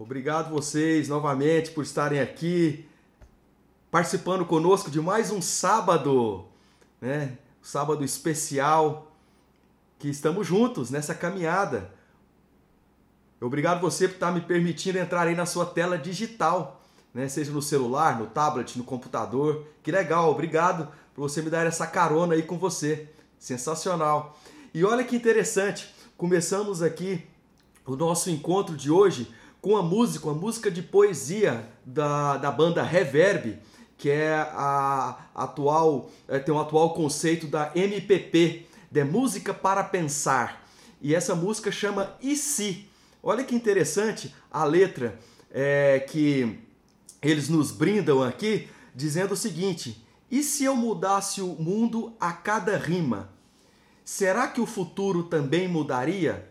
Obrigado 0.00 0.48
vocês 0.48 1.08
novamente 1.08 1.72
por 1.72 1.84
estarem 1.84 2.20
aqui 2.20 2.88
participando 3.90 4.46
conosco 4.46 4.90
de 4.90 4.98
mais 4.98 5.30
um 5.30 5.42
sábado, 5.42 6.46
né? 7.02 7.36
Sábado 7.60 8.02
especial 8.02 9.12
que 9.98 10.08
estamos 10.08 10.46
juntos 10.46 10.90
nessa 10.90 11.14
caminhada. 11.14 11.92
Obrigado 13.38 13.82
você 13.82 14.08
por 14.08 14.14
estar 14.14 14.32
me 14.32 14.40
permitindo 14.40 14.96
entrar 14.96 15.26
aí 15.26 15.34
na 15.34 15.44
sua 15.44 15.66
tela 15.66 15.98
digital, 15.98 16.80
né? 17.12 17.28
Seja 17.28 17.52
no 17.52 17.60
celular, 17.60 18.18
no 18.18 18.26
tablet, 18.26 18.78
no 18.78 18.84
computador. 18.84 19.66
Que 19.82 19.92
legal, 19.92 20.30
obrigado 20.30 20.88
por 21.14 21.28
você 21.28 21.42
me 21.42 21.50
dar 21.50 21.66
essa 21.66 21.86
carona 21.86 22.32
aí 22.32 22.42
com 22.42 22.56
você. 22.56 23.06
Sensacional. 23.38 24.40
E 24.72 24.82
olha 24.82 25.04
que 25.04 25.14
interessante, 25.14 25.94
começamos 26.16 26.80
aqui 26.80 27.22
o 27.84 27.94
nosso 27.96 28.30
encontro 28.30 28.74
de 28.74 28.90
hoje 28.90 29.30
com 29.60 29.76
a 29.76 29.82
música, 29.82 30.30
a 30.30 30.34
música 30.34 30.70
de 30.70 30.82
poesia 30.82 31.68
da, 31.84 32.36
da 32.36 32.50
banda 32.50 32.82
Reverb, 32.82 33.58
que 33.96 34.08
é 34.08 34.32
a 34.34 35.18
atual 35.34 36.10
é, 36.26 36.38
tem 36.38 36.54
um 36.54 36.58
atual 36.60 36.94
conceito 36.94 37.46
da 37.46 37.70
MPP, 37.74 38.66
de 38.90 39.04
música 39.04 39.52
para 39.52 39.84
pensar. 39.84 40.66
E 41.00 41.14
essa 41.14 41.34
música 41.34 41.70
chama 41.70 42.16
E 42.20 42.34
se? 42.34 42.88
Olha 43.22 43.44
que 43.44 43.54
interessante 43.54 44.34
a 44.50 44.64
letra 44.64 45.18
é, 45.50 46.00
que 46.00 46.58
eles 47.20 47.48
nos 47.48 47.70
brindam 47.70 48.22
aqui, 48.22 48.68
dizendo 48.94 49.34
o 49.34 49.36
seguinte: 49.36 50.02
e 50.30 50.42
se 50.42 50.64
eu 50.64 50.74
mudasse 50.74 51.42
o 51.42 51.48
mundo 51.48 52.14
a 52.18 52.32
cada 52.32 52.76
rima? 52.78 53.30
Será 54.04 54.48
que 54.48 54.60
o 54.60 54.66
futuro 54.66 55.24
também 55.24 55.68
mudaria? 55.68 56.49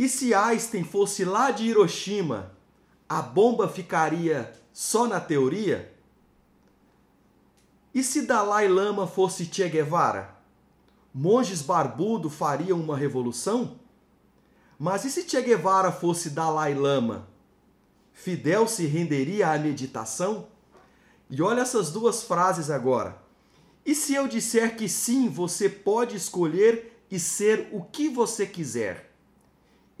E 0.00 0.08
se 0.08 0.32
Einstein 0.32 0.82
fosse 0.82 1.26
lá 1.26 1.50
de 1.50 1.66
Hiroshima, 1.66 2.56
a 3.06 3.20
bomba 3.20 3.68
ficaria 3.68 4.50
só 4.72 5.06
na 5.06 5.20
teoria? 5.20 5.94
E 7.92 8.02
se 8.02 8.22
Dalai 8.22 8.66
Lama 8.66 9.06
fosse 9.06 9.44
Che 9.44 9.68
Guevara? 9.68 10.34
Monges 11.12 11.60
barbudo 11.60 12.30
fariam 12.30 12.80
uma 12.80 12.96
revolução? 12.96 13.78
Mas 14.78 15.04
e 15.04 15.10
se 15.10 15.28
Che 15.28 15.42
Guevara 15.42 15.92
fosse 15.92 16.30
Dalai 16.30 16.72
Lama? 16.74 17.28
Fidel 18.14 18.66
se 18.68 18.86
renderia 18.86 19.50
à 19.50 19.58
meditação? 19.58 20.48
E 21.28 21.42
olha 21.42 21.60
essas 21.60 21.90
duas 21.90 22.22
frases 22.22 22.70
agora. 22.70 23.22
E 23.84 23.94
se 23.94 24.14
eu 24.14 24.26
disser 24.26 24.78
que 24.78 24.88
sim, 24.88 25.28
você 25.28 25.68
pode 25.68 26.16
escolher 26.16 27.04
e 27.10 27.20
ser 27.20 27.68
o 27.70 27.82
que 27.82 28.08
você 28.08 28.46
quiser? 28.46 29.09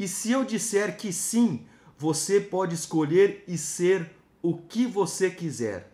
E 0.00 0.08
se 0.08 0.32
eu 0.32 0.46
disser 0.46 0.96
que 0.96 1.12
sim, 1.12 1.66
você 1.98 2.40
pode 2.40 2.74
escolher 2.74 3.44
e 3.46 3.58
ser 3.58 4.10
o 4.40 4.56
que 4.56 4.86
você 4.86 5.28
quiser? 5.28 5.92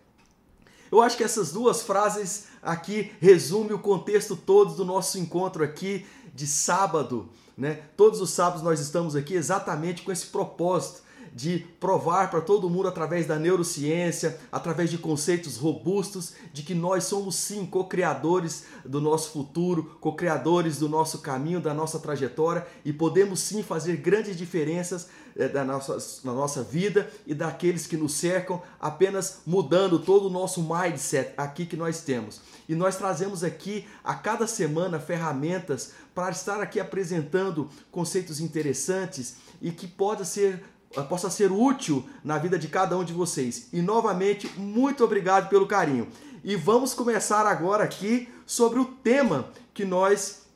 Eu 0.93 1.03
acho 1.03 1.17
que 1.17 1.25
essas 1.25 1.51
duas 1.51 1.83
frases 1.83 2.45
aqui 2.63 3.11
resumem 3.21 3.73
o 3.73 3.81
contexto 3.81 4.37
todo 4.37 4.77
do 4.77 4.85
nosso 4.85 5.19
encontro 5.19 5.65
aqui 5.65 6.07
de 6.33 6.47
sábado, 6.47 7.29
né? 7.59 7.83
Todos 7.97 8.21
os 8.21 8.31
sábados 8.31 8.63
nós 8.63 8.79
estamos 8.79 9.17
aqui 9.17 9.35
exatamente 9.35 10.03
com 10.03 10.13
esse 10.13 10.27
propósito 10.27 11.03
de 11.37 11.59
provar 11.79 12.31
para 12.31 12.41
todo 12.41 12.71
mundo 12.71 12.89
através 12.89 13.27
da 13.27 13.39
neurociência, 13.39 14.41
através 14.51 14.89
de 14.89 14.97
conceitos 14.97 15.59
robustos, 15.59 16.33
de 16.51 16.63
que 16.63 16.75
nós 16.75 17.05
somos 17.05 17.37
sim 17.37 17.67
co-criadores 17.67 18.65
do 18.87 19.03
nosso 19.03 19.33
futuro, 19.33 19.99
co-criadores 20.01 20.79
do 20.79 20.89
nosso 20.89 21.19
caminho, 21.19 21.61
da 21.61 21.75
nossa 21.75 21.99
trajetória 21.99 22.67
e 22.87 22.91
podemos 22.91 23.41
sim 23.41 23.63
fazer 23.63 23.99
grandes 23.99 24.35
diferenças 24.35 25.09
eh, 25.37 25.47
da 25.47 25.63
nossa, 25.63 25.99
na 26.25 26.33
nossa 26.33 26.63
vida 26.63 27.11
e 27.27 27.35
daqueles 27.35 27.87
que 27.87 27.99
nos 27.99 28.15
cercam, 28.15 28.63
apenas 28.81 29.41
mudando 29.45 29.99
todo 29.99 30.29
o 30.29 30.31
nosso 30.31 30.63
mindset 30.63 31.35
aqui 31.37 31.67
que 31.67 31.77
nós 31.77 32.01
temos. 32.01 32.41
E 32.67 32.75
nós 32.75 32.97
trazemos 32.97 33.45
aqui 33.45 33.87
a 34.03 34.15
cada 34.15 34.47
semana 34.47 34.99
ferramentas 34.99 35.93
para 36.15 36.31
estar 36.31 36.63
aqui 36.63 36.81
apresentando 36.81 37.69
conceitos 37.91 38.41
interessantes 38.41 39.37
e 39.61 39.71
que 39.71 39.87
possa 39.87 40.25
ser 40.25 40.65
possa 41.03 41.31
ser 41.31 41.51
útil 41.53 42.05
na 42.25 42.39
vida 42.39 42.59
de 42.59 42.69
cada 42.69 42.97
um 42.97 43.05
de 43.05 43.13
vocês. 43.13 43.69
E 43.73 43.83
novamente, 43.83 44.49
muito 44.57 45.05
obrigado 45.05 45.49
pelo 45.49 45.67
carinho. 45.67 46.09
E 46.45 46.55
vamos 46.57 46.95
começar 46.95 47.47
agora 47.47 47.85
aqui 47.85 48.29
sobre 48.47 48.79
o 48.79 48.85
tema 48.85 49.51
que 49.75 49.85
nós 49.85 50.47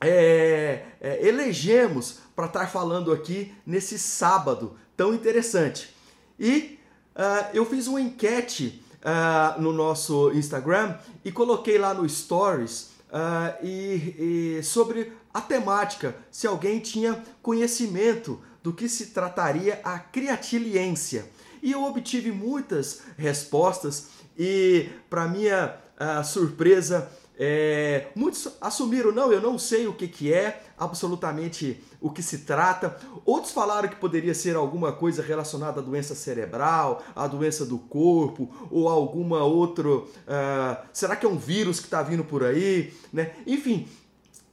é, 0.00 0.82
é, 1.00 1.26
elegemos 1.26 2.18
para 2.36 2.46
estar 2.46 2.66
falando 2.68 3.12
aqui 3.12 3.54
nesse 3.66 3.98
sábado 3.98 4.76
tão 4.96 5.14
interessante. 5.14 5.94
E 6.38 6.78
uh, 7.16 7.48
eu 7.52 7.64
fiz 7.66 7.86
uma 7.86 8.00
enquete 8.00 8.82
uh, 9.02 9.60
no 9.60 9.72
nosso 9.72 10.30
Instagram 10.32 10.96
e 11.24 11.32
coloquei 11.32 11.78
lá 11.78 11.92
no 11.92 12.08
Stories 12.08 12.90
uh, 13.10 13.64
e, 13.64 14.56
e 14.58 14.62
sobre 14.62 15.12
a 15.32 15.40
temática, 15.40 16.16
se 16.30 16.46
alguém 16.46 16.80
tinha 16.80 17.22
conhecimento 17.42 18.40
do 18.62 18.72
que 18.72 18.88
se 18.88 19.06
trataria 19.06 19.80
a 19.84 19.98
criatiliência. 19.98 21.28
E 21.62 21.72
eu 21.72 21.84
obtive 21.84 22.30
muitas 22.30 23.02
respostas 23.16 24.08
e, 24.38 24.88
para 25.10 25.26
minha 25.26 25.76
uh, 25.98 26.24
surpresa, 26.24 27.10
é, 27.40 28.08
muitos 28.16 28.48
assumiram, 28.60 29.12
não, 29.12 29.32
eu 29.32 29.40
não 29.40 29.56
sei 29.56 29.86
o 29.86 29.92
que, 29.92 30.08
que 30.08 30.32
é, 30.32 30.60
absolutamente 30.76 31.80
o 32.00 32.10
que 32.10 32.20
se 32.20 32.38
trata. 32.38 32.98
Outros 33.24 33.52
falaram 33.52 33.88
que 33.88 33.94
poderia 33.94 34.34
ser 34.34 34.56
alguma 34.56 34.92
coisa 34.92 35.22
relacionada 35.22 35.80
à 35.80 35.82
doença 35.82 36.16
cerebral, 36.16 37.02
à 37.14 37.28
doença 37.28 37.64
do 37.64 37.78
corpo, 37.78 38.50
ou 38.72 38.88
alguma 38.88 39.44
outra. 39.44 39.88
Uh, 39.88 40.06
será 40.92 41.14
que 41.14 41.24
é 41.24 41.28
um 41.28 41.38
vírus 41.38 41.78
que 41.78 41.86
está 41.86 42.02
vindo 42.02 42.24
por 42.24 42.42
aí? 42.42 42.92
Né? 43.12 43.32
Enfim, 43.46 43.86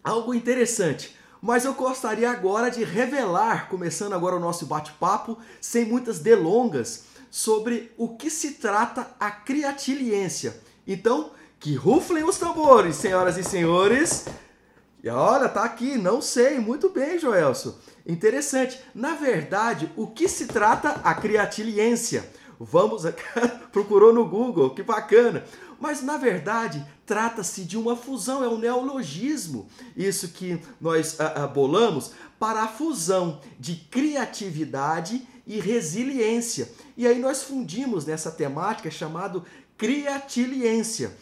algo 0.04 0.32
interessante. 0.32 1.16
Mas 1.46 1.64
eu 1.64 1.76
gostaria 1.76 2.32
agora 2.32 2.72
de 2.72 2.84
revelar, 2.84 3.70
começando 3.70 4.14
agora 4.14 4.36
o 4.36 4.40
nosso 4.40 4.66
bate-papo, 4.66 5.38
sem 5.62 5.86
muitas 5.86 6.18
delongas, 6.18 7.04
sobre 7.30 7.92
o 8.00 8.18
que 8.18 8.32
se 8.32 8.54
trata 8.54 9.12
a 9.20 9.30
criatiliência. 9.30 10.60
Então, 10.88 11.30
que 11.60 11.76
ruflem 11.76 12.24
os 12.24 12.40
tambores, 12.40 12.96
senhoras 12.96 13.38
e 13.38 13.44
senhores. 13.44 14.26
E 15.04 15.08
olha, 15.08 15.48
tá 15.48 15.64
aqui, 15.64 16.00
não 16.00 16.20
sei, 16.20 16.58
muito 16.58 16.90
bem, 16.90 17.20
Joelso. 17.20 17.80
Interessante. 18.08 18.80
Na 18.96 19.14
verdade, 19.14 19.92
o 19.96 20.08
que 20.08 20.28
se 20.28 20.48
trata 20.48 21.00
a 21.04 21.14
criatiliência? 21.14 22.28
Vamos, 22.60 23.04
procurou 23.72 24.12
no 24.12 24.28
Google, 24.28 24.72
que 24.72 24.82
bacana. 24.82 25.44
Mas 25.80 26.02
na 26.02 26.18
verdade, 26.18 26.86
trata-se 27.06 27.64
de 27.64 27.78
uma 27.78 27.96
fusão, 27.96 28.44
é 28.44 28.48
um 28.48 28.58
neologismo. 28.58 29.68
Isso 29.96 30.30
que 30.30 30.60
nós 30.80 31.20
ah, 31.20 31.44
ah, 31.44 31.48
bolamos 31.48 32.12
para 32.40 32.64
a 32.64 32.68
fusão 32.68 33.42
de 33.60 33.76
criatividade 33.76 35.28
e 35.46 35.60
resiliência. 35.60 36.72
E 36.98 37.06
aí 37.08 37.20
nós 37.20 37.44
fundimos 37.44 38.06
nessa 38.06 38.32
temática 38.32 38.90
chamado 38.90 39.46
criatiliência. 39.78 41.16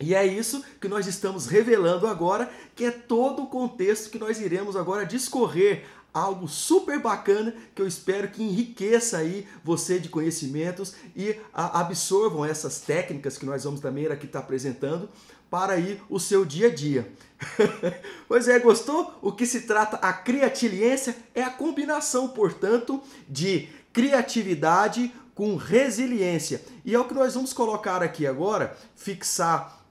E 0.00 0.14
é 0.14 0.26
isso 0.26 0.64
que 0.80 0.88
nós 0.88 1.06
estamos 1.06 1.46
revelando 1.46 2.08
agora, 2.08 2.50
que 2.74 2.84
é 2.84 2.90
todo 2.90 3.44
o 3.44 3.46
contexto 3.46 4.10
que 4.10 4.18
nós 4.18 4.40
iremos 4.40 4.74
agora 4.74 5.06
discorrer 5.06 5.84
algo 6.12 6.46
super 6.46 6.98
bacana 7.00 7.54
que 7.74 7.80
eu 7.80 7.86
espero 7.86 8.28
que 8.28 8.42
enriqueça 8.42 9.18
aí 9.18 9.46
você 9.64 9.98
de 9.98 10.08
conhecimentos 10.08 10.94
e 11.16 11.36
absorvam 11.52 12.44
essas 12.44 12.80
técnicas 12.80 13.38
que 13.38 13.46
nós 13.46 13.64
vamos 13.64 13.80
também 13.80 14.06
aqui 14.06 14.26
estar 14.26 14.40
apresentando 14.40 15.08
para 15.50 15.74
aí 15.74 16.00
o 16.08 16.18
seu 16.18 16.44
dia 16.44 16.68
a 16.68 16.74
dia. 16.74 17.12
pois 18.26 18.48
é, 18.48 18.58
gostou? 18.58 19.18
O 19.20 19.32
que 19.32 19.44
se 19.44 19.62
trata 19.62 19.96
a 19.96 20.12
criatiliência 20.12 21.14
é 21.34 21.42
a 21.42 21.50
combinação, 21.50 22.28
portanto, 22.28 23.02
de 23.28 23.68
criatividade 23.92 25.12
com 25.34 25.56
resiliência. 25.56 26.62
E 26.84 26.94
é 26.94 26.98
o 26.98 27.04
que 27.04 27.14
nós 27.14 27.34
vamos 27.34 27.52
colocar 27.52 28.02
aqui 28.02 28.26
agora, 28.26 28.76
fixar 28.96 29.82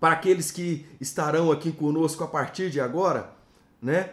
para 0.00 0.14
aqueles 0.14 0.50
que 0.50 0.86
estarão 1.00 1.52
aqui 1.52 1.70
conosco 1.72 2.24
a 2.24 2.28
partir 2.28 2.70
de 2.70 2.80
agora, 2.80 3.30
né? 3.80 4.10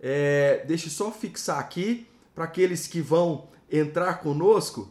É, 0.00 0.64
deixa 0.66 0.86
eu 0.86 0.90
só 0.90 1.10
fixar 1.10 1.58
aqui 1.58 2.06
para 2.34 2.44
aqueles 2.44 2.86
que 2.86 3.00
vão 3.00 3.48
entrar 3.70 4.14
conosco, 4.20 4.88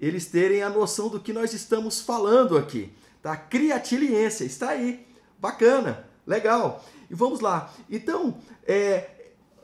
eles 0.00 0.26
terem 0.26 0.62
a 0.62 0.68
noção 0.68 1.08
do 1.08 1.20
que 1.20 1.32
nós 1.32 1.54
estamos 1.54 2.00
falando 2.00 2.58
aqui. 2.58 2.92
Tá? 3.22 3.36
Criatiliência, 3.36 4.44
está 4.44 4.70
aí. 4.70 5.06
Bacana, 5.38 6.06
legal. 6.26 6.84
E 7.08 7.14
vamos 7.14 7.40
lá. 7.40 7.72
Então, 7.88 8.36
é, 8.66 9.10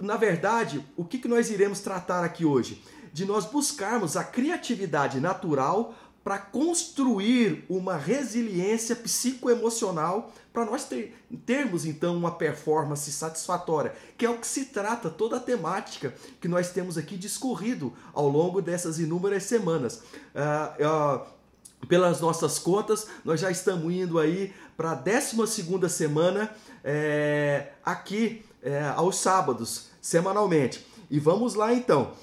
na 0.00 0.16
verdade, 0.16 0.84
o 0.96 1.04
que, 1.04 1.18
que 1.18 1.28
nós 1.28 1.50
iremos 1.50 1.80
tratar 1.80 2.24
aqui 2.24 2.44
hoje? 2.44 2.82
De 3.12 3.24
nós 3.24 3.46
buscarmos 3.46 4.16
a 4.16 4.24
criatividade 4.24 5.20
natural 5.20 5.94
para 6.22 6.38
construir 6.38 7.64
uma 7.68 7.96
resiliência 7.96 8.94
psicoemocional 8.94 10.32
para 10.58 10.64
nós 10.64 10.86
ter, 10.86 11.16
termos 11.46 11.86
então 11.86 12.16
uma 12.16 12.32
performance 12.32 13.12
satisfatória, 13.12 13.94
que 14.16 14.26
é 14.26 14.30
o 14.30 14.38
que 14.38 14.46
se 14.46 14.64
trata 14.64 15.08
toda 15.08 15.36
a 15.36 15.40
temática 15.40 16.12
que 16.40 16.48
nós 16.48 16.72
temos 16.72 16.98
aqui 16.98 17.16
discorrido 17.16 17.92
ao 18.12 18.28
longo 18.28 18.60
dessas 18.60 18.98
inúmeras 18.98 19.44
semanas. 19.44 20.02
Uh, 20.34 21.22
uh, 21.22 21.86
pelas 21.86 22.20
nossas 22.20 22.58
contas, 22.58 23.06
nós 23.24 23.38
já 23.38 23.52
estamos 23.52 23.92
indo 23.92 24.18
aí 24.18 24.52
para 24.76 24.90
a 24.90 24.94
12 24.96 25.88
semana 25.88 26.50
é, 26.82 27.68
aqui 27.84 28.44
é, 28.60 28.82
aos 28.96 29.16
sábados, 29.18 29.90
semanalmente. 30.02 30.84
E 31.08 31.20
vamos 31.20 31.54
lá 31.54 31.72
então. 31.72 32.14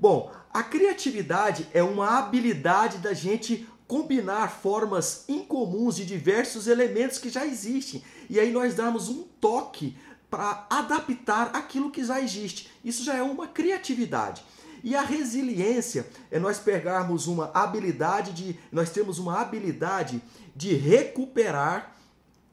Bom, 0.00 0.32
a 0.52 0.64
criatividade 0.64 1.68
é 1.72 1.80
uma 1.80 2.18
habilidade 2.18 2.98
da 2.98 3.12
gente 3.12 3.68
combinar 3.86 4.48
formas 4.50 5.24
incomuns 5.28 5.96
de 5.96 6.04
diversos 6.04 6.66
elementos 6.66 7.18
que 7.18 7.28
já 7.28 7.46
existem. 7.46 8.02
E 8.28 8.40
aí 8.40 8.50
nós 8.50 8.74
damos 8.74 9.08
um 9.08 9.22
toque 9.40 9.96
para 10.30 10.66
adaptar 10.68 11.50
aquilo 11.54 11.90
que 11.90 12.04
já 12.04 12.20
existe. 12.20 12.70
Isso 12.84 13.04
já 13.04 13.14
é 13.14 13.22
uma 13.22 13.46
criatividade. 13.46 14.44
E 14.82 14.94
a 14.94 15.02
resiliência 15.02 16.06
é 16.30 16.38
nós 16.38 16.58
pegarmos 16.58 17.26
uma 17.26 17.50
habilidade 17.54 18.32
de 18.32 18.58
nós 18.70 18.90
temos 18.90 19.18
uma 19.18 19.40
habilidade 19.40 20.20
de 20.54 20.74
recuperar 20.74 21.96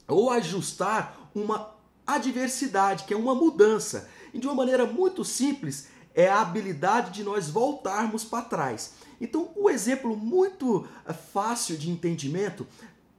ou 0.07 0.29
ajustar 0.29 1.29
uma 1.35 1.71
adversidade, 2.05 3.03
que 3.03 3.13
é 3.13 3.17
uma 3.17 3.35
mudança. 3.35 4.09
E 4.33 4.39
de 4.39 4.47
uma 4.47 4.55
maneira 4.55 4.85
muito 4.85 5.25
simples, 5.25 5.87
é 6.13 6.29
a 6.29 6.41
habilidade 6.41 7.11
de 7.11 7.23
nós 7.23 7.49
voltarmos 7.49 8.23
para 8.23 8.45
trás. 8.45 8.93
Então, 9.21 9.51
o 9.55 9.69
exemplo 9.69 10.17
muito 10.17 10.87
eh, 11.05 11.13
fácil 11.13 11.77
de 11.77 11.89
entendimento 11.91 12.65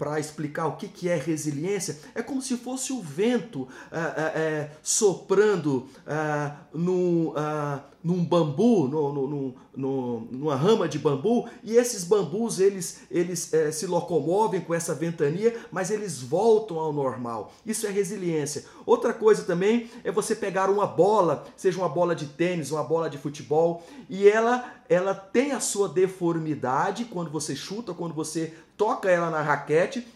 para 0.03 0.19
explicar 0.19 0.67
o 0.67 0.75
que, 0.75 0.89
que 0.89 1.09
é 1.09 1.15
resiliência, 1.15 1.97
é 2.13 2.25
como 2.25 2.43
se 2.43 2.57
fosse 2.57 2.93
o 2.93 3.01
vento 3.01 3.69
é, 3.93 3.97
é, 3.97 4.71
soprando 4.83 5.87
é, 6.05 6.51
no, 6.75 7.33
num 8.03 8.25
bambu, 8.25 8.89
no, 8.89 9.13
no, 9.13 9.55
no, 9.77 10.21
numa 10.29 10.57
rama 10.57 10.89
de 10.89 10.99
bambu, 10.99 11.49
e 11.63 11.77
esses 11.77 12.03
bambus 12.03 12.59
eles, 12.59 13.03
eles 13.09 13.53
se 13.73 13.87
locomovem 13.87 14.61
com 14.61 14.75
essa 14.75 14.93
ventania, 14.93 15.57
mas 15.71 15.93
eles 15.93 16.21
voltam 16.21 16.81
ao 16.81 16.93
normal. 16.93 17.53
Isso 17.65 17.87
é 17.87 17.91
resiliência. 17.91 18.65
Outra 18.85 19.13
coisa 19.13 19.45
também 19.45 19.89
é 20.03 20.11
você 20.11 20.35
pegar 20.35 20.69
uma 20.69 20.87
bola, 20.87 21.45
seja 21.57 21.79
uma 21.79 21.89
bola 21.89 22.17
de 22.17 22.27
tênis, 22.27 22.73
uma 22.73 22.83
bola 22.83 23.09
de 23.09 23.19
futebol, 23.19 23.87
e 24.11 24.29
ela, 24.29 24.75
ela 24.89 25.15
tem 25.15 25.53
a 25.53 25.61
sua 25.61 25.89
deformidade 25.89 27.05
quando 27.05 27.31
você 27.31 27.55
chuta, 27.55 27.95
quando 27.95 28.15
você 28.15 28.53
toca 28.77 29.11
ela 29.11 29.31
na 29.31 29.43
raquete, 29.43 30.07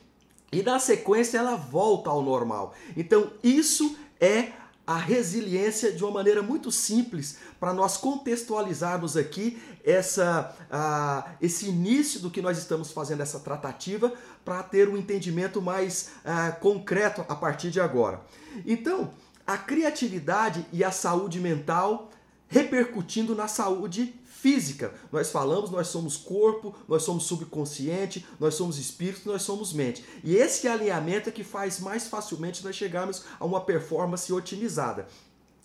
e 0.52 0.62
na 0.62 0.78
sequência 0.78 1.38
ela 1.38 1.56
volta 1.56 2.10
ao 2.10 2.22
normal. 2.22 2.74
Então 2.96 3.30
isso 3.42 3.96
é 4.20 4.52
a 4.86 4.96
resiliência 4.96 5.90
de 5.92 6.04
uma 6.04 6.12
maneira 6.12 6.42
muito 6.42 6.70
simples 6.70 7.38
para 7.58 7.74
nós 7.74 7.96
contextualizarmos 7.96 9.16
aqui 9.16 9.60
essa, 9.84 10.54
uh, 10.70 11.28
esse 11.42 11.68
início 11.68 12.20
do 12.20 12.30
que 12.30 12.40
nós 12.40 12.56
estamos 12.56 12.92
fazendo, 12.92 13.20
essa 13.20 13.40
tratativa, 13.40 14.12
para 14.44 14.62
ter 14.62 14.88
um 14.88 14.96
entendimento 14.96 15.60
mais 15.60 16.10
uh, 16.24 16.60
concreto 16.60 17.24
a 17.28 17.34
partir 17.34 17.70
de 17.70 17.80
agora. 17.80 18.20
Então, 18.64 19.10
a 19.44 19.58
criatividade 19.58 20.64
e 20.72 20.84
a 20.84 20.92
saúde 20.92 21.40
mental 21.40 22.10
repercutindo 22.48 23.34
na 23.34 23.48
saúde 23.48 24.14
física. 24.40 24.92
Nós 25.10 25.30
falamos, 25.30 25.70
nós 25.70 25.88
somos 25.88 26.16
corpo, 26.16 26.74
nós 26.86 27.02
somos 27.02 27.24
subconsciente, 27.24 28.24
nós 28.38 28.54
somos 28.54 28.78
espírito, 28.78 29.28
nós 29.28 29.42
somos 29.42 29.72
mente. 29.72 30.04
E 30.22 30.36
esse 30.36 30.68
alinhamento 30.68 31.28
é 31.28 31.32
que 31.32 31.42
faz 31.42 31.80
mais 31.80 32.06
facilmente 32.06 32.64
nós 32.64 32.76
chegarmos 32.76 33.24
a 33.40 33.44
uma 33.44 33.60
performance 33.60 34.32
otimizada. 34.32 35.08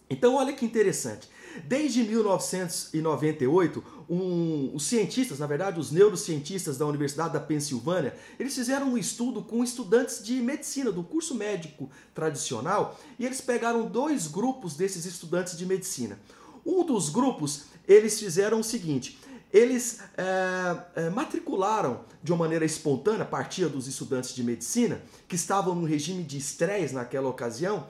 Então, 0.10 0.36
olha 0.36 0.54
que 0.54 0.66
interessante. 0.66 1.30
Desde 1.66 2.04
1998, 2.04 3.84
um, 4.10 4.72
os 4.74 4.84
cientistas, 4.84 5.40
na 5.40 5.48
verdade, 5.48 5.80
os 5.80 5.92
neurocientistas 5.92 6.78
da 6.78 6.86
Universidade 6.86 7.34
da 7.34 7.40
Pensilvânia, 7.40 8.16
eles 8.40 8.56
fizeram 8.56 8.88
um 8.88 8.98
estudo 8.98 9.42
com 9.42 9.64
estudantes 9.64 10.24
de 10.24 10.34
medicina, 10.36 10.92
do 10.92 11.04
curso 11.04 11.36
médico 11.36 11.90
tradicional, 12.14 13.00
e 13.20 13.26
eles 13.26 13.42
pegaram 13.42 13.86
dois 13.86 14.28
grupos 14.28 14.76
desses 14.76 15.06
estudantes 15.06 15.58
de 15.58 15.66
medicina. 15.66 16.20
Um 16.66 16.86
dos 16.86 17.10
grupos, 17.10 17.64
eles 17.92 18.20
fizeram 18.20 18.60
o 18.60 18.64
seguinte: 18.64 19.20
eles 19.52 20.00
é, 20.18 21.04
é, 21.04 21.10
matricularam 21.10 22.02
de 22.24 22.32
uma 22.32 22.40
maneira 22.40 22.64
espontânea, 22.64 23.26
partia 23.26 23.68
dos 23.68 23.88
estudantes 23.88 24.34
de 24.34 24.44
medicina, 24.44 25.02
que 25.28 25.36
estavam 25.36 25.76
no 25.76 25.86
regime 25.86 26.24
de 26.24 26.38
estresse 26.38 26.94
naquela 26.94 27.28
ocasião, 27.28 27.88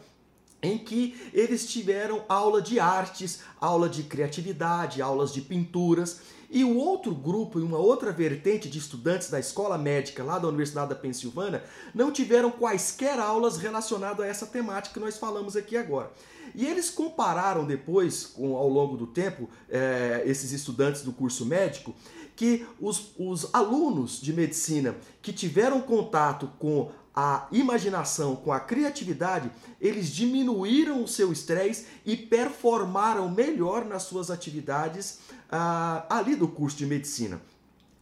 em 0.61 0.77
que 0.77 1.19
eles 1.33 1.67
tiveram 1.67 2.23
aula 2.29 2.61
de 2.61 2.79
artes, 2.79 3.39
aula 3.59 3.89
de 3.89 4.03
criatividade, 4.03 5.01
aulas 5.01 5.33
de 5.33 5.41
pinturas. 5.41 6.21
E 6.53 6.65
o 6.65 6.75
outro 6.75 7.15
grupo 7.15 7.61
e 7.61 7.63
uma 7.63 7.77
outra 7.77 8.11
vertente 8.11 8.69
de 8.69 8.77
estudantes 8.77 9.29
da 9.29 9.39
escola 9.39 9.77
médica 9.77 10.21
lá 10.21 10.37
da 10.37 10.49
Universidade 10.49 10.89
da 10.89 10.95
Pensilvânia 10.95 11.63
não 11.95 12.11
tiveram 12.11 12.51
quaisquer 12.51 13.17
aulas 13.17 13.55
relacionadas 13.55 14.19
a 14.19 14.27
essa 14.27 14.45
temática 14.45 14.93
que 14.93 14.99
nós 14.99 15.17
falamos 15.17 15.55
aqui 15.55 15.77
agora. 15.77 16.11
E 16.53 16.65
eles 16.65 16.89
compararam 16.89 17.65
depois, 17.65 18.25
com, 18.25 18.57
ao 18.57 18.67
longo 18.67 18.97
do 18.97 19.07
tempo, 19.07 19.49
é, 19.69 20.23
esses 20.25 20.51
estudantes 20.51 21.03
do 21.03 21.13
curso 21.13 21.45
médico, 21.45 21.95
que 22.35 22.67
os, 22.81 23.13
os 23.17 23.53
alunos 23.53 24.19
de 24.19 24.33
medicina 24.33 24.97
que 25.21 25.31
tiveram 25.31 25.79
contato 25.79 26.51
com 26.59 26.91
a 27.13 27.47
imaginação, 27.51 28.35
com 28.37 28.53
a 28.53 28.59
criatividade, 28.59 29.51
eles 29.79 30.09
diminuíram 30.09 31.03
o 31.03 31.07
seu 31.07 31.31
estresse 31.31 31.85
e 32.05 32.15
performaram 32.15 33.29
melhor 33.29 33.83
nas 33.83 34.03
suas 34.03 34.31
atividades 34.31 35.19
ah, 35.51 36.05
ali 36.09 36.35
do 36.35 36.47
curso 36.47 36.77
de 36.77 36.85
medicina. 36.85 37.41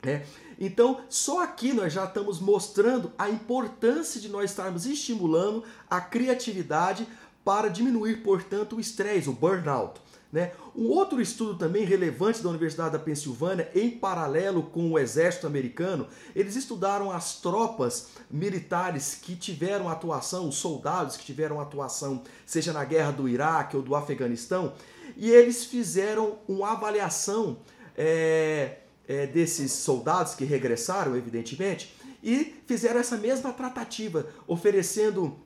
É. 0.04 0.24
Então, 0.60 1.01
só 1.10 1.44
aqui 1.44 1.74
nós 1.74 1.92
já 1.92 2.06
estamos 2.06 2.40
mostrando 2.40 3.12
a 3.18 3.30
importância 3.30 4.19
de 4.19 4.30
nós 4.30 4.51
estarmos 4.51 4.86
estimulando 4.86 5.63
a 5.90 6.00
criatividade 6.00 7.07
para 7.44 7.69
diminuir, 7.69 8.18
portanto, 8.18 8.75
o 8.75 8.80
estresse, 8.80 9.30
o 9.30 9.34
burnout. 9.34 10.00
Né? 10.31 10.51
Um 10.75 10.86
outro 10.90 11.19
estudo 11.19 11.56
também 11.56 11.84
relevante 11.84 12.44
da 12.44 12.50
Universidade 12.50 12.92
da 12.92 13.00
Pensilvânia, 13.00 13.69
em 13.74 13.90
paralelo 13.90 14.62
com 14.62 14.92
o 14.92 15.00
exército 15.00 15.48
americano, 15.48 16.07
eles 16.36 16.56
estudaram 16.56 17.12
as 17.12 17.42
tropas 17.42 18.10
militares 18.30 19.18
que 19.19 19.36
tiveram 19.36 19.90
atuação, 19.90 20.48
os 20.48 20.56
soldados 20.56 21.18
que 21.18 21.25
tiveram 21.25 21.60
atuação, 21.60 22.22
seja 22.45 22.72
na 22.72 22.86
guerra 22.86 23.12
do 23.12 23.28
Iraque 23.28 23.75
ou 23.75 23.81
do 23.81 23.95
Afeganistão, 23.95 24.74
e 25.19 25.30
eles 25.30 25.66
fizeram 25.66 26.39
uma 26.48 26.71
avaliação 26.71 27.57
é, 27.98 28.77
é, 29.06 29.27
desses 29.27 29.73
soldados 29.73 30.33
que 30.33 30.45
regressaram, 30.45 31.14
evidentemente, 31.18 31.94
e 32.23 32.56
fizeram 32.66 33.02
essa 33.02 33.18
mesma 33.18 33.52
tratativa, 33.52 34.28
oferecendo 34.47 35.38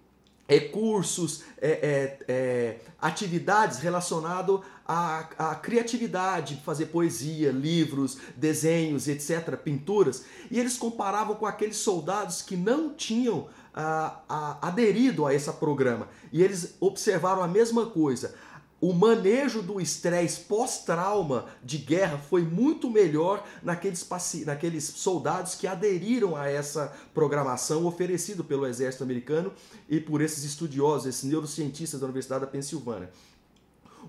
recursos, 0.47 1.43
é, 1.59 1.71
é, 1.71 2.19
é, 2.27 2.77
atividades 3.01 3.79
relacionadas 3.79 4.59
à, 4.85 5.27
à, 5.39 5.55
criatividade, 5.55 6.61
fazer 6.63 6.87
poesia, 6.87 7.51
livros, 7.51 8.19
desenhos, 8.35 9.07
etc., 9.07 9.57
pinturas, 9.57 10.23
e 10.51 10.59
eles 10.59 10.77
comparavam 10.77 11.35
com 11.35 11.47
aqueles 11.47 11.77
soldados 11.77 12.43
que 12.43 12.55
não 12.55 12.93
tinham 12.93 13.47
ah, 13.73 14.59
aderido 14.61 15.25
a 15.25 15.33
esse 15.33 15.51
programa, 15.53 16.07
e 16.31 16.43
eles 16.43 16.75
observaram 16.79 17.41
a 17.41 17.47
mesma 17.47 17.87
coisa 17.87 18.35
o 18.83 18.91
manejo 18.91 19.61
do 19.61 19.79
estresse 19.79 20.41
pós-trauma 20.41 21.45
de 21.63 21.77
guerra 21.77 22.17
foi 22.17 22.41
muito 22.41 22.91
melhor 22.91 23.41
naqueles, 23.63 24.05
naqueles 24.45 24.83
soldados 24.83 25.55
que 25.55 25.65
aderiram 25.65 26.35
a 26.35 26.49
essa 26.49 26.93
programação 27.13 27.85
oferecida 27.85 28.43
pelo 28.43 28.67
exército 28.67 29.01
americano 29.01 29.53
e 29.87 30.01
por 30.01 30.19
esses 30.19 30.43
estudiosos, 30.43 31.07
esses 31.07 31.23
neurocientistas 31.23 32.01
da 32.01 32.07
Universidade 32.07 32.41
da 32.41 32.51
Pensilvânia. 32.51 33.09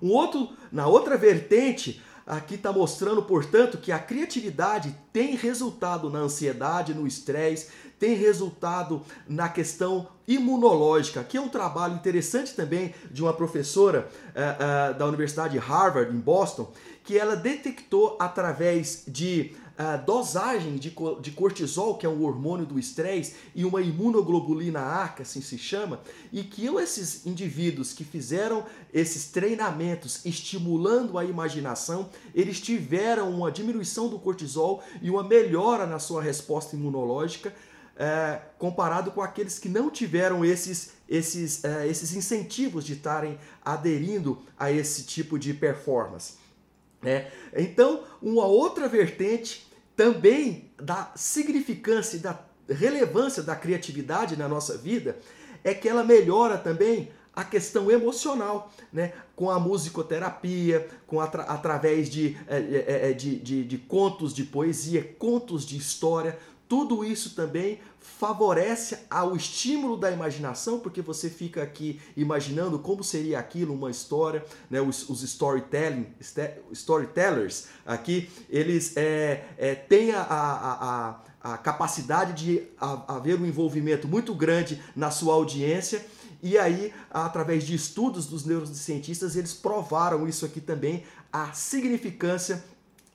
Um 0.02 0.10
outro, 0.10 0.48
na 0.72 0.88
outra 0.88 1.16
vertente, 1.16 2.02
aqui 2.26 2.56
está 2.56 2.72
mostrando, 2.72 3.22
portanto, 3.22 3.78
que 3.78 3.92
a 3.92 3.98
criatividade 4.00 4.96
tem 5.12 5.36
resultado 5.36 6.10
na 6.10 6.18
ansiedade, 6.18 6.94
no 6.94 7.06
estresse, 7.06 7.68
tem 8.04 8.14
resultado 8.14 9.00
na 9.26 9.48
questão 9.48 10.06
imunológica. 10.28 11.20
Aqui 11.20 11.38
é 11.38 11.40
um 11.40 11.48
trabalho 11.48 11.94
interessante 11.94 12.52
também 12.52 12.94
de 13.10 13.22
uma 13.22 13.32
professora 13.32 14.10
uh, 14.10 14.94
uh, 14.94 14.98
da 14.98 15.06
Universidade 15.06 15.54
de 15.54 15.58
Harvard, 15.58 16.14
em 16.14 16.20
Boston, 16.20 16.70
que 17.02 17.16
ela 17.16 17.34
detectou 17.34 18.18
através 18.20 19.04
de 19.08 19.56
uh, 19.78 20.04
dosagem 20.04 20.76
de, 20.76 20.94
de 21.22 21.30
cortisol, 21.30 21.96
que 21.96 22.04
é 22.04 22.08
um 22.08 22.22
hormônio 22.24 22.66
do 22.66 22.78
estresse, 22.78 23.36
e 23.54 23.64
uma 23.64 23.80
imunoglobulina 23.80 24.80
A, 24.80 25.08
que 25.08 25.22
assim 25.22 25.40
se 25.40 25.56
chama, 25.56 25.98
e 26.30 26.42
que 26.42 26.66
esses 26.66 27.24
indivíduos 27.24 27.94
que 27.94 28.04
fizeram 28.04 28.64
esses 28.92 29.30
treinamentos 29.30 30.26
estimulando 30.26 31.16
a 31.16 31.24
imaginação, 31.24 32.10
eles 32.34 32.60
tiveram 32.60 33.30
uma 33.30 33.50
diminuição 33.50 34.08
do 34.08 34.18
cortisol 34.18 34.82
e 35.00 35.08
uma 35.08 35.22
melhora 35.22 35.86
na 35.86 35.98
sua 35.98 36.22
resposta 36.22 36.76
imunológica. 36.76 37.50
É, 37.96 38.40
comparado 38.58 39.12
com 39.12 39.22
aqueles 39.22 39.58
que 39.58 39.68
não 39.68 39.88
tiveram 39.88 40.44
esses, 40.44 40.94
esses, 41.08 41.62
é, 41.62 41.86
esses 41.86 42.12
incentivos 42.12 42.84
de 42.84 42.94
estarem 42.94 43.38
aderindo 43.64 44.42
a 44.58 44.72
esse 44.72 45.04
tipo 45.04 45.38
de 45.38 45.54
performance. 45.54 46.34
Né? 47.00 47.30
Então, 47.56 48.02
uma 48.20 48.46
outra 48.46 48.88
vertente 48.88 49.70
também 49.94 50.70
da 50.76 51.12
significância 51.14 52.16
e 52.16 52.20
da 52.20 52.40
relevância 52.68 53.42
da 53.42 53.54
criatividade 53.54 54.36
na 54.36 54.48
nossa 54.48 54.76
vida 54.76 55.18
é 55.62 55.72
que 55.72 55.88
ela 55.88 56.02
melhora 56.02 56.58
também 56.58 57.10
a 57.34 57.42
questão 57.42 57.90
emocional, 57.90 58.72
né? 58.92 59.12
com 59.34 59.50
a 59.50 59.58
musicoterapia, 59.58 60.88
com 61.06 61.20
atra 61.20 61.42
através 61.42 62.08
de, 62.08 62.36
é, 62.46 63.10
é, 63.10 63.12
de, 63.12 63.36
de, 63.38 63.64
de 63.64 63.78
contos 63.78 64.32
de 64.32 64.44
poesia, 64.44 65.02
contos 65.18 65.66
de 65.66 65.76
história, 65.76 66.38
tudo 66.68 67.04
isso 67.04 67.34
também 67.34 67.80
favorece 67.98 68.98
ao 69.10 69.34
estímulo 69.36 69.96
da 69.96 70.10
imaginação, 70.10 70.78
porque 70.80 71.02
você 71.02 71.28
fica 71.28 71.62
aqui 71.62 72.00
imaginando 72.16 72.78
como 72.78 73.02
seria 73.02 73.38
aquilo, 73.38 73.74
uma 73.74 73.90
história, 73.90 74.44
né? 74.70 74.80
os, 74.80 75.08
os 75.08 75.22
storytelling, 75.22 76.06
storytellers 76.72 77.66
aqui, 77.84 78.30
eles 78.48 78.96
é, 78.96 79.44
é, 79.56 79.74
têm 79.74 80.12
a, 80.12 80.22
a, 80.22 81.20
a, 81.42 81.54
a 81.54 81.58
capacidade 81.58 82.44
de 82.44 82.62
haver 83.08 83.40
um 83.40 83.46
envolvimento 83.46 84.08
muito 84.08 84.34
grande 84.34 84.82
na 84.94 85.10
sua 85.10 85.34
audiência 85.34 86.04
e 86.44 86.58
aí, 86.58 86.92
através 87.10 87.64
de 87.64 87.74
estudos 87.74 88.26
dos 88.26 88.44
neurocientistas, 88.44 89.34
eles 89.34 89.54
provaram 89.54 90.28
isso 90.28 90.44
aqui 90.44 90.60
também, 90.60 91.02
a 91.32 91.54
significância 91.54 92.62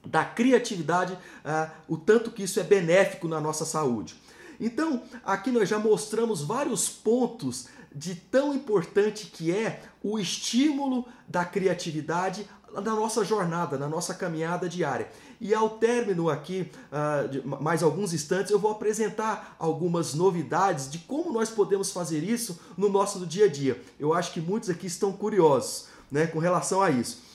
da 0.05 0.23
criatividade, 0.23 1.13
uh, 1.13 1.71
o 1.87 1.97
tanto 1.97 2.31
que 2.31 2.43
isso 2.43 2.59
é 2.59 2.63
benéfico 2.63 3.27
na 3.27 3.39
nossa 3.39 3.65
saúde. 3.65 4.15
Então, 4.59 5.01
aqui 5.23 5.51
nós 5.51 5.69
já 5.69 5.79
mostramos 5.79 6.41
vários 6.41 6.89
pontos 6.89 7.67
de 7.93 8.15
tão 8.15 8.53
importante 8.53 9.27
que 9.27 9.51
é 9.51 9.81
o 10.03 10.19
estímulo 10.19 11.05
da 11.27 11.43
criatividade 11.43 12.47
na 12.73 12.81
nossa 12.81 13.23
jornada, 13.25 13.77
na 13.77 13.87
nossa 13.87 14.13
caminhada 14.13 14.69
diária. 14.69 15.09
E 15.41 15.53
ao 15.53 15.69
término 15.71 16.29
aqui, 16.29 16.69
uh, 16.91 17.61
mais 17.61 17.81
alguns 17.81 18.13
instantes, 18.13 18.51
eu 18.51 18.59
vou 18.59 18.71
apresentar 18.71 19.55
algumas 19.57 20.13
novidades 20.13 20.89
de 20.89 20.99
como 20.99 21.31
nós 21.31 21.49
podemos 21.49 21.91
fazer 21.91 22.23
isso 22.23 22.59
no 22.77 22.89
nosso 22.89 23.25
dia 23.25 23.45
a 23.45 23.49
dia. 23.49 23.81
Eu 23.99 24.13
acho 24.13 24.33
que 24.33 24.41
muitos 24.41 24.69
aqui 24.69 24.87
estão 24.87 25.11
curiosos 25.11 25.87
né, 26.11 26.27
com 26.27 26.39
relação 26.39 26.81
a 26.81 26.91
isso. 26.91 27.28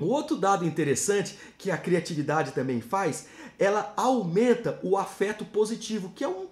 Um 0.00 0.06
outro 0.06 0.36
dado 0.36 0.64
interessante 0.64 1.38
que 1.56 1.70
a 1.70 1.78
criatividade 1.78 2.52
também 2.52 2.80
faz, 2.80 3.26
ela 3.58 3.94
aumenta 3.96 4.78
o 4.82 4.98
afeto 4.98 5.44
positivo, 5.44 6.12
que 6.14 6.22
é 6.22 6.28
um, 6.28 6.46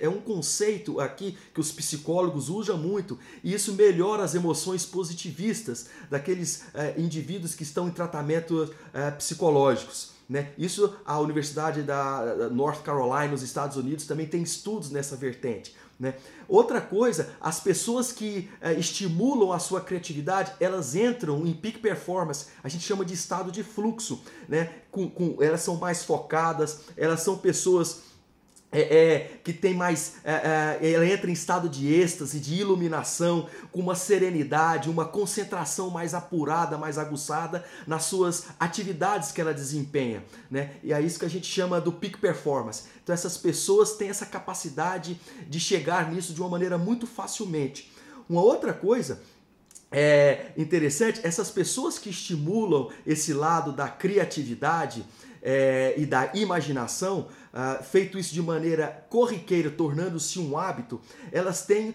é 0.00 0.08
um 0.08 0.20
conceito 0.20 0.98
aqui 0.98 1.36
que 1.52 1.60
os 1.60 1.70
psicólogos 1.70 2.48
usam 2.48 2.78
muito, 2.78 3.18
e 3.44 3.52
isso 3.52 3.74
melhora 3.74 4.24
as 4.24 4.34
emoções 4.34 4.86
positivistas 4.86 5.88
daqueles 6.08 6.64
eh, 6.72 6.94
indivíduos 6.96 7.54
que 7.54 7.62
estão 7.62 7.88
em 7.88 7.90
tratamentos 7.90 8.70
eh, 8.94 9.10
psicológicos. 9.10 10.12
Né? 10.26 10.52
Isso 10.56 10.94
a 11.04 11.18
Universidade 11.18 11.82
da 11.82 12.48
North 12.50 12.82
Carolina, 12.82 13.32
nos 13.32 13.42
Estados 13.42 13.76
Unidos, 13.76 14.06
também 14.06 14.26
tem 14.26 14.42
estudos 14.42 14.90
nessa 14.90 15.16
vertente. 15.16 15.74
Né? 16.00 16.14
Outra 16.48 16.80
coisa, 16.80 17.28
as 17.38 17.60
pessoas 17.60 18.10
que 18.10 18.48
é, 18.58 18.72
estimulam 18.72 19.52
a 19.52 19.58
sua 19.58 19.82
criatividade, 19.82 20.50
elas 20.58 20.94
entram 20.94 21.46
em 21.46 21.52
peak 21.52 21.78
performance, 21.78 22.46
a 22.64 22.68
gente 22.70 22.82
chama 22.84 23.04
de 23.04 23.12
estado 23.12 23.52
de 23.52 23.62
fluxo, 23.62 24.22
né? 24.48 24.72
Com, 24.90 25.10
com, 25.10 25.36
elas 25.42 25.60
são 25.60 25.76
mais 25.76 26.02
focadas, 26.02 26.80
elas 26.96 27.20
são 27.20 27.36
pessoas 27.36 28.09
é, 28.72 28.80
é, 28.80 29.40
que 29.42 29.52
tem 29.52 29.74
mais. 29.74 30.14
É, 30.22 30.78
é, 30.80 30.92
ela 30.92 31.06
entra 31.06 31.28
em 31.28 31.32
estado 31.32 31.68
de 31.68 31.92
êxtase, 31.92 32.38
de 32.38 32.54
iluminação, 32.54 33.48
com 33.72 33.80
uma 33.80 33.94
serenidade, 33.94 34.88
uma 34.88 35.04
concentração 35.04 35.90
mais 35.90 36.14
apurada, 36.14 36.78
mais 36.78 36.96
aguçada 36.96 37.64
nas 37.86 38.04
suas 38.04 38.46
atividades 38.60 39.32
que 39.32 39.40
ela 39.40 39.52
desempenha. 39.52 40.22
Né? 40.50 40.72
E 40.84 40.92
é 40.92 41.00
isso 41.00 41.18
que 41.18 41.24
a 41.24 41.30
gente 41.30 41.46
chama 41.46 41.80
do 41.80 41.92
peak 41.92 42.18
performance. 42.18 42.84
Então, 43.02 43.12
essas 43.12 43.36
pessoas 43.36 43.94
têm 43.94 44.08
essa 44.08 44.26
capacidade 44.26 45.20
de 45.48 45.58
chegar 45.58 46.10
nisso 46.10 46.32
de 46.32 46.40
uma 46.40 46.48
maneira 46.48 46.78
muito 46.78 47.06
facilmente. 47.06 47.90
Uma 48.28 48.42
outra 48.42 48.72
coisa 48.72 49.20
é 49.90 50.52
interessante, 50.56 51.20
essas 51.24 51.50
pessoas 51.50 51.98
que 51.98 52.10
estimulam 52.10 52.90
esse 53.04 53.32
lado 53.32 53.72
da 53.72 53.88
criatividade 53.88 55.04
é, 55.42 55.94
e 55.96 56.06
da 56.06 56.30
imaginação, 56.34 57.26
uh, 57.52 57.82
feito 57.82 58.18
isso 58.18 58.32
de 58.32 58.42
maneira 58.42 59.06
corriqueira, 59.08 59.70
tornando-se 59.70 60.38
um 60.38 60.56
hábito, 60.56 61.00
elas 61.32 61.64
têm 61.64 61.90
uh, 61.90 61.94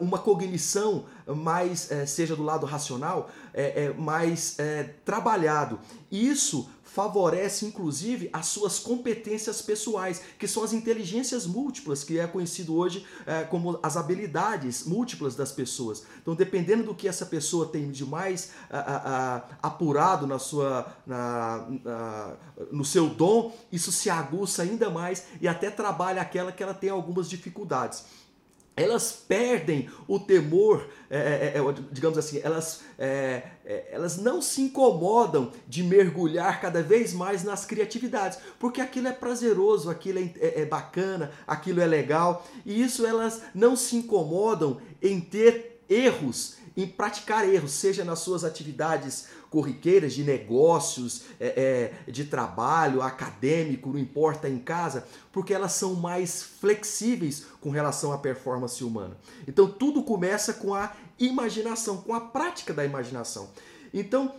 uma 0.00 0.18
cognição 0.18 1.04
mais, 1.26 1.90
uh, 1.90 2.06
seja 2.06 2.36
do 2.36 2.42
lado 2.42 2.66
racional, 2.66 3.30
é, 3.52 3.84
é 3.84 3.92
mais 3.92 4.56
trabalhado. 5.04 5.78
Isso 6.10 6.68
favorece 6.84 7.66
inclusive 7.66 8.28
as 8.32 8.46
suas 8.46 8.78
competências 8.78 9.60
pessoais, 9.62 10.20
que 10.38 10.46
são 10.46 10.62
as 10.62 10.72
inteligências 10.72 11.46
múltiplas, 11.46 12.04
que 12.04 12.18
é 12.18 12.26
conhecido 12.26 12.76
hoje 12.76 13.04
é, 13.26 13.42
como 13.42 13.78
as 13.82 13.96
habilidades 13.96 14.84
múltiplas 14.84 15.34
das 15.34 15.50
pessoas. 15.50 16.04
Então, 16.20 16.34
dependendo 16.34 16.84
do 16.84 16.94
que 16.94 17.08
essa 17.08 17.26
pessoa 17.26 17.66
tem 17.66 17.90
de 17.90 18.04
mais 18.04 18.50
a, 18.70 18.78
a, 18.78 19.36
a, 19.36 19.42
apurado 19.62 20.26
na 20.26 20.38
sua, 20.38 20.86
na, 21.06 21.66
na, 21.82 22.36
no 22.70 22.84
seu 22.84 23.08
dom, 23.08 23.52
isso 23.72 23.90
se 23.90 24.10
aguça 24.10 24.62
ainda 24.62 24.90
mais 24.90 25.24
e 25.40 25.48
até 25.48 25.70
trabalha 25.70 26.22
aquela 26.22 26.52
que 26.52 26.62
ela 26.62 26.74
tem 26.74 26.90
algumas 26.90 27.28
dificuldades 27.28 28.04
elas 28.76 29.12
perdem 29.12 29.88
o 30.08 30.18
temor, 30.18 30.88
é, 31.08 31.18
é, 31.18 31.52
é, 31.56 31.58
é 31.58 31.74
digamos 31.92 32.18
assim, 32.18 32.40
elas, 32.42 32.80
é, 32.98 33.42
é, 33.64 33.88
elas 33.92 34.16
não 34.16 34.42
se 34.42 34.62
incomodam 34.62 35.52
de 35.68 35.82
mergulhar 35.84 36.60
cada 36.60 36.82
vez 36.82 37.12
mais 37.12 37.44
nas 37.44 37.64
criatividades, 37.64 38.38
porque 38.58 38.80
aquilo 38.80 39.08
é 39.08 39.12
prazeroso, 39.12 39.88
aquilo 39.88 40.18
é, 40.40 40.64
bacana, 40.64 41.30
aquilo 41.46 41.80
é 41.80 41.86
legal, 41.86 42.44
e 42.66 42.82
isso 42.82 43.06
elas 43.06 43.42
não 43.54 43.76
se 43.76 43.96
incomodam 43.96 44.80
em 45.00 45.20
ter 45.20 45.80
erros, 45.88 46.56
em 46.76 46.86
praticar 46.86 47.48
erros, 47.48 47.70
seja 47.70 48.04
nas 48.04 48.18
suas 48.18 48.42
atividades 48.42 49.28
corriqueiras 49.54 50.14
de 50.14 50.24
negócios, 50.24 51.26
é, 51.38 51.92
é, 52.06 52.10
de 52.10 52.24
trabalho, 52.24 53.00
acadêmico, 53.00 53.90
não 53.90 54.00
importa, 54.00 54.48
em 54.48 54.58
casa, 54.58 55.06
porque 55.30 55.54
elas 55.54 55.70
são 55.74 55.94
mais 55.94 56.42
flexíveis 56.42 57.46
com 57.60 57.70
relação 57.70 58.12
à 58.12 58.18
performance 58.18 58.82
humana. 58.82 59.16
Então 59.46 59.70
tudo 59.70 60.02
começa 60.02 60.54
com 60.54 60.74
a 60.74 60.92
imaginação, 61.20 61.98
com 61.98 62.12
a 62.12 62.20
prática 62.20 62.74
da 62.74 62.84
imaginação. 62.84 63.48
Então, 63.92 64.34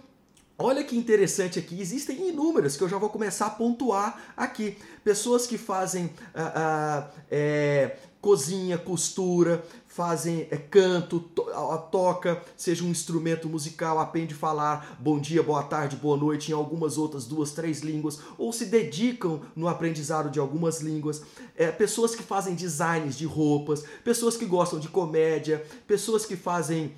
Olha 0.58 0.86
que 0.86 0.96
interessante 0.96 1.60
aqui, 1.60 1.82
existem 1.82 2.30
inúmeras 2.30 2.78
que 2.78 2.82
eu 2.82 2.88
já 2.88 2.98
vou 2.98 3.10
começar 3.10 3.48
a 3.48 3.50
pontuar 3.50 4.34
aqui. 4.38 4.78
Pessoas 5.04 5.46
que 5.46 5.58
fazem 5.58 6.10
ah, 6.34 6.54
ah, 6.56 7.10
é, 7.30 7.98
cozinha, 8.22 8.78
costura, 8.78 9.62
fazem 9.96 10.46
é, 10.52 10.58
canto, 10.58 11.22
to, 11.22 11.46
toca, 11.90 12.44
seja 12.58 12.84
um 12.84 12.90
instrumento 12.90 13.48
musical, 13.48 13.98
aprende 13.98 14.34
a 14.34 14.38
falar 14.38 14.98
bom 15.00 15.18
dia, 15.18 15.42
boa 15.42 15.64
tarde, 15.64 15.96
boa 15.96 16.18
noite 16.18 16.52
em 16.52 16.54
algumas 16.54 16.98
outras 16.98 17.26
duas, 17.26 17.52
três 17.52 17.80
línguas, 17.80 18.20
ou 18.38 18.52
se 18.52 18.66
dedicam 18.66 19.40
no 19.56 19.70
aprendizado 19.70 20.30
de 20.30 20.38
algumas 20.38 20.82
línguas. 20.82 21.22
É, 21.56 21.72
pessoas 21.72 22.14
que 22.14 22.24
fazem 22.24 22.56
designs 22.56 23.18
de 23.18 23.26
roupas, 23.26 23.86
pessoas 24.04 24.36
que 24.36 24.46
gostam 24.46 24.80
de 24.80 24.90
comédia, 24.90 25.66
pessoas 25.88 26.26
que 26.26 26.36
fazem 26.36 26.94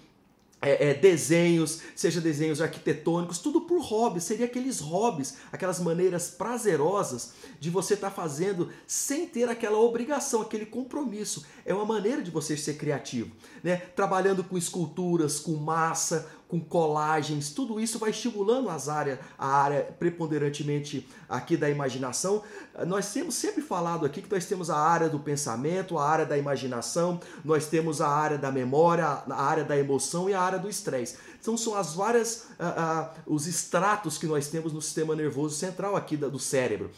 é, 0.61 0.89
é, 0.89 0.93
desenhos, 0.93 1.81
seja 1.95 2.19
desenhos 2.19 2.61
arquitetônicos, 2.61 3.37
tudo 3.37 3.61
por 3.61 3.79
hobby. 3.81 4.19
Seria 4.19 4.45
aqueles 4.45 4.79
hobbies, 4.79 5.35
aquelas 5.51 5.79
maneiras 5.79 6.29
prazerosas 6.29 7.33
de 7.59 7.69
você 7.69 7.93
estar 7.93 8.09
tá 8.09 8.15
fazendo 8.15 8.71
sem 8.87 9.27
ter 9.27 9.49
aquela 9.49 9.77
obrigação, 9.77 10.41
aquele 10.41 10.65
compromisso. 10.65 11.45
É 11.65 11.73
uma 11.73 11.85
maneira 11.85 12.23
de 12.23 12.31
você 12.31 12.57
ser 12.57 12.75
criativo, 12.75 13.31
né? 13.63 13.77
Trabalhando 13.95 14.43
com 14.43 14.57
esculturas, 14.57 15.39
com 15.39 15.55
massa, 15.55 16.27
com 16.47 16.59
colagens, 16.61 17.51
tudo 17.51 17.79
isso 17.79 17.99
vai 17.99 18.11
estimulando 18.11 18.69
as 18.69 18.87
áreas, 18.87 19.19
a 19.37 19.47
área 19.47 19.83
preponderantemente 19.99 21.07
aqui 21.27 21.57
da 21.57 21.69
imaginação. 21.69 22.41
Nós 22.85 23.11
temos 23.11 23.35
sempre 23.35 23.61
falado 23.61 24.05
aqui 24.05 24.21
que 24.21 24.31
nós 24.31 24.45
temos 24.45 24.69
a 24.69 24.77
área 24.77 25.09
do 25.09 25.19
pensamento, 25.19 25.97
a 25.97 26.07
área 26.07 26.25
da 26.25 26.37
imaginação, 26.37 27.19
nós 27.43 27.67
temos 27.67 27.99
a 27.99 28.07
área 28.07 28.37
da 28.37 28.51
memória, 28.51 29.05
a 29.05 29.43
área 29.43 29.63
da 29.63 29.77
emoção 29.77 30.29
e 30.29 30.33
a 30.33 30.41
área 30.41 30.59
do 30.59 30.69
estresse. 30.69 31.17
Então 31.39 31.57
são 31.57 31.75
as 31.75 31.93
várias 31.93 32.47
ah, 32.59 32.73
ah, 32.77 33.21
os 33.25 33.45
estratos 33.45 34.17
que 34.17 34.25
nós 34.25 34.47
temos 34.47 34.71
no 34.71 34.81
sistema 34.81 35.15
nervoso 35.15 35.55
central 35.55 35.95
aqui 35.95 36.15
do 36.15 36.39
cérebro. 36.39 36.91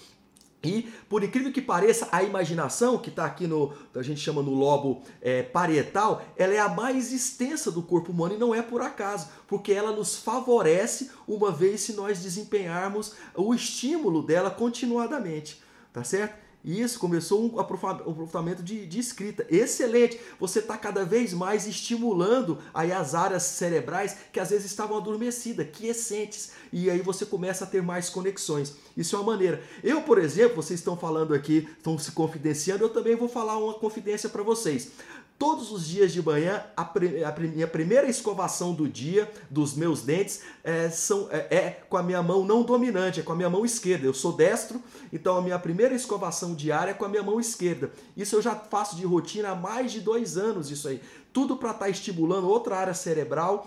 E, 0.64 0.92
por 1.08 1.24
incrível 1.24 1.54
que 1.54 1.62
pareça, 1.62 2.10
a 2.12 2.22
imaginação, 2.22 2.98
que 2.98 3.10
está 3.10 3.26
aqui 3.26 3.48
no, 3.48 3.74
a 3.96 4.02
gente 4.02 4.20
chama 4.20 4.42
no 4.42 4.54
lobo 4.54 5.02
é, 5.22 5.42
parietal, 5.42 6.22
ela 6.36 6.54
é 6.54 6.60
a 6.60 6.68
mais 6.68 7.14
extensa 7.14 7.72
do 7.72 7.82
corpo 7.82 8.12
humano 8.12 8.36
e 8.36 8.38
não 8.38 8.54
é 8.54 8.62
por 8.62 8.82
acaso, 8.82 9.30
porque 9.48 9.72
ela 9.72 9.94
nos 9.94 10.18
favorece 10.18 11.12
uma 11.26 11.50
vez 11.50 11.82
se 11.82 11.94
nós 11.94 12.20
desempenharmos 12.20 13.14
o 13.36 13.54
estímulo 13.54 14.22
dela 14.22 14.52
continuadamente, 14.52 15.62
tá 15.94 16.04
certo? 16.04 16.49
Isso, 16.64 17.00
começou 17.00 17.54
um 17.54 17.60
aprofundamento 17.60 18.62
de, 18.62 18.86
de 18.86 19.00
escrita. 19.00 19.46
Excelente! 19.50 20.20
Você 20.40 20.60
está 20.60 20.78
cada 20.78 21.06
vez 21.06 21.34
mais 21.34 21.66
estimulando 21.66 22.58
aí 22.74 22.92
as 22.92 23.16
áreas 23.16 23.44
cerebrais 23.44 24.18
que 24.34 24.40
às 24.40 24.50
vezes 24.50 24.66
estavam 24.66 24.98
adormecidas, 24.98 25.68
quiescentes. 25.72 26.52
E 26.72 26.90
aí 26.90 27.02
você 27.02 27.26
começa 27.26 27.64
a 27.64 27.68
ter 27.68 27.82
mais 27.82 28.10
conexões. 28.10 28.76
Isso 28.96 29.16
é 29.16 29.20
uma 29.20 29.32
maneira. 29.32 29.64
Eu, 29.82 30.02
por 30.02 30.18
exemplo, 30.18 30.58
vocês 30.58 30.82
estão 30.82 30.98
falando 30.98 31.34
aqui, 31.34 31.70
estão 31.78 31.98
se 31.98 32.12
confidenciando, 32.12 32.84
eu 32.84 32.90
também 32.90 33.16
vou 33.16 33.30
falar 33.30 33.58
uma 33.58 33.76
confidência 33.76 34.28
para 34.28 34.44
vocês. 34.44 34.92
Todos 35.40 35.72
os 35.72 35.88
dias 35.88 36.12
de 36.12 36.22
manhã, 36.22 36.66
a, 36.76 36.82
a 36.84 37.40
minha 37.40 37.66
primeira 37.66 38.10
escovação 38.10 38.74
do 38.74 38.90
dia 38.90 39.32
dos 39.50 39.74
meus 39.74 40.02
dentes 40.02 40.42
é, 40.62 40.90
são, 40.90 41.30
é, 41.32 41.48
é, 41.50 41.82
com 41.90 41.96
a 41.96 42.04
minha 42.04 42.22
mão 42.22 42.44
não 42.44 42.62
dominante, 42.62 43.22
é 43.22 43.24
com 43.24 43.32
a 43.32 43.36
minha 43.38 43.50
mão 43.50 43.64
esquerda. 43.64 44.06
Eu 44.06 44.14
sou 44.14 44.34
destro, 44.34 44.84
então 45.14 45.38
a 45.38 45.42
minha 45.42 45.58
primeira 45.58 45.96
escovação 45.96 46.54
diária 46.54 46.92
é 46.92 46.94
com 46.94 47.06
a 47.06 47.08
minha 47.08 47.24
mão 47.24 47.40
esquerda. 47.40 47.90
Isso 48.18 48.36
eu 48.36 48.42
já 48.42 48.54
faço 48.54 48.98
de 48.98 49.06
rotina 49.06 49.52
há 49.52 49.56
mais 49.56 49.94
de 49.94 50.02
dois 50.02 50.38
anos, 50.38 50.70
isso 50.70 50.90
aí. 50.90 51.02
Tudo 51.32 51.56
para 51.56 51.72
estar 51.72 51.86
tá 51.86 51.90
estimulando 51.90 52.50
outra 52.50 52.76
área 52.76 52.94
cerebral 52.94 53.66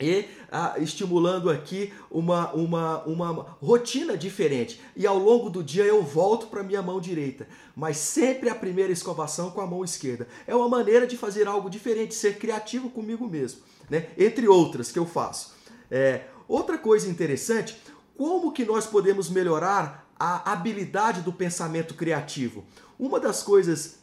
e 0.00 0.26
ah, 0.50 0.76
estimulando 0.78 1.50
aqui 1.50 1.92
uma, 2.10 2.52
uma, 2.52 3.02
uma 3.02 3.32
rotina 3.60 4.16
diferente. 4.16 4.80
E 4.96 5.06
ao 5.06 5.18
longo 5.18 5.50
do 5.50 5.62
dia 5.62 5.84
eu 5.84 6.02
volto 6.02 6.46
para 6.46 6.62
minha 6.62 6.80
mão 6.80 7.00
direita, 7.00 7.48
mas 7.74 7.96
sempre 7.96 8.48
a 8.48 8.54
primeira 8.54 8.92
escovação 8.92 9.50
com 9.50 9.60
a 9.60 9.66
mão 9.66 9.84
esquerda. 9.84 10.28
É 10.46 10.54
uma 10.54 10.68
maneira 10.68 11.06
de 11.06 11.16
fazer 11.16 11.48
algo 11.48 11.68
diferente, 11.68 12.14
ser 12.14 12.38
criativo 12.38 12.90
comigo 12.90 13.26
mesmo, 13.26 13.60
né? 13.90 14.08
entre 14.16 14.46
outras 14.46 14.92
que 14.92 14.98
eu 14.98 15.06
faço. 15.06 15.54
É, 15.90 16.26
outra 16.46 16.78
coisa 16.78 17.08
interessante, 17.08 17.80
como 18.16 18.52
que 18.52 18.64
nós 18.64 18.86
podemos 18.86 19.28
melhorar 19.28 20.08
a 20.18 20.52
habilidade 20.52 21.22
do 21.22 21.32
pensamento 21.32 21.94
criativo? 21.94 22.64
Uma 22.98 23.18
das 23.18 23.42
coisas 23.42 23.98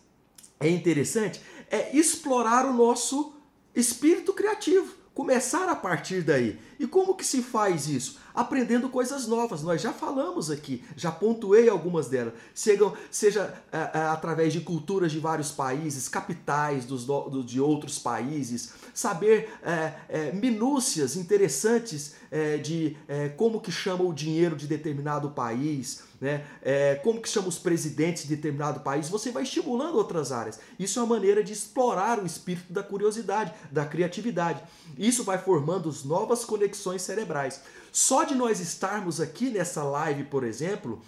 é 0.59 0.69
interessante 0.69 1.41
é 1.69 1.95
explorar 1.95 2.65
o 2.65 2.73
nosso 2.73 3.33
espírito 3.73 4.33
criativo 4.33 5.04
começar 5.15 5.69
a 5.69 5.75
partir 5.75 6.21
daí. 6.21 6.59
E 6.77 6.85
como 6.85 7.15
que 7.15 7.25
se 7.25 7.41
faz 7.41 7.87
isso? 7.87 8.19
Aprendendo 8.35 8.89
coisas 8.89 9.27
novas. 9.27 9.63
Nós 9.63 9.81
já 9.81 9.93
falamos 9.93 10.51
aqui, 10.51 10.83
já 10.95 11.11
pontuei 11.11 11.69
algumas 11.69 12.07
delas. 12.07 12.33
Chegam, 12.53 12.93
seja 13.09 13.53
é, 13.71 13.77
é, 13.77 13.99
através 14.07 14.51
de 14.51 14.61
culturas 14.61 15.11
de 15.11 15.19
vários 15.19 15.51
países, 15.51 16.09
capitais 16.09 16.85
dos, 16.85 17.05
do, 17.05 17.43
de 17.43 17.61
outros 17.61 17.97
países, 17.97 18.73
saber 18.93 19.49
é, 19.63 19.93
é, 20.07 20.31
minúcias 20.31 21.15
interessantes 21.15 22.15
é, 22.31 22.57
de 22.57 22.97
é, 23.07 23.29
como 23.29 23.59
que 23.61 23.71
chama 23.71 24.03
o 24.03 24.13
dinheiro 24.13 24.55
de 24.55 24.67
determinado 24.67 25.31
país, 25.31 26.03
né? 26.19 26.45
Como 27.03 27.21
que 27.21 27.27
chama 27.27 27.49
os 27.49 27.59
presidentes 27.59 28.23
de 28.23 28.35
determinado 28.35 28.79
país, 28.79 29.09
você 29.09 29.31
vai 29.31 29.43
estimulando 29.43 29.95
outras 29.95 30.31
áreas. 30.31 30.59
Isso 30.79 30.97
é 30.97 31.03
uma 31.03 31.15
maneira 31.15 31.43
de 31.43 31.51
explorar 31.51 32.19
o 32.19 32.25
espírito 32.25 32.71
da 32.71 32.81
curiosidade, 32.81 33.53
da 33.69 33.85
criatividade. 33.85 34.63
Isso 34.97 35.25
vai 35.25 35.37
formando 35.37 35.93
novas 36.05 36.45
conexões 36.45 37.01
cerebrais. 37.01 37.61
Só 37.95 38.25
de 38.25 38.35
nós 38.35 38.59
estarmos 38.59 39.21
aqui 39.21 39.49
nessa 39.49 39.81
live, 39.81 40.25
por 40.25 40.43
exemplo, 40.43 41.01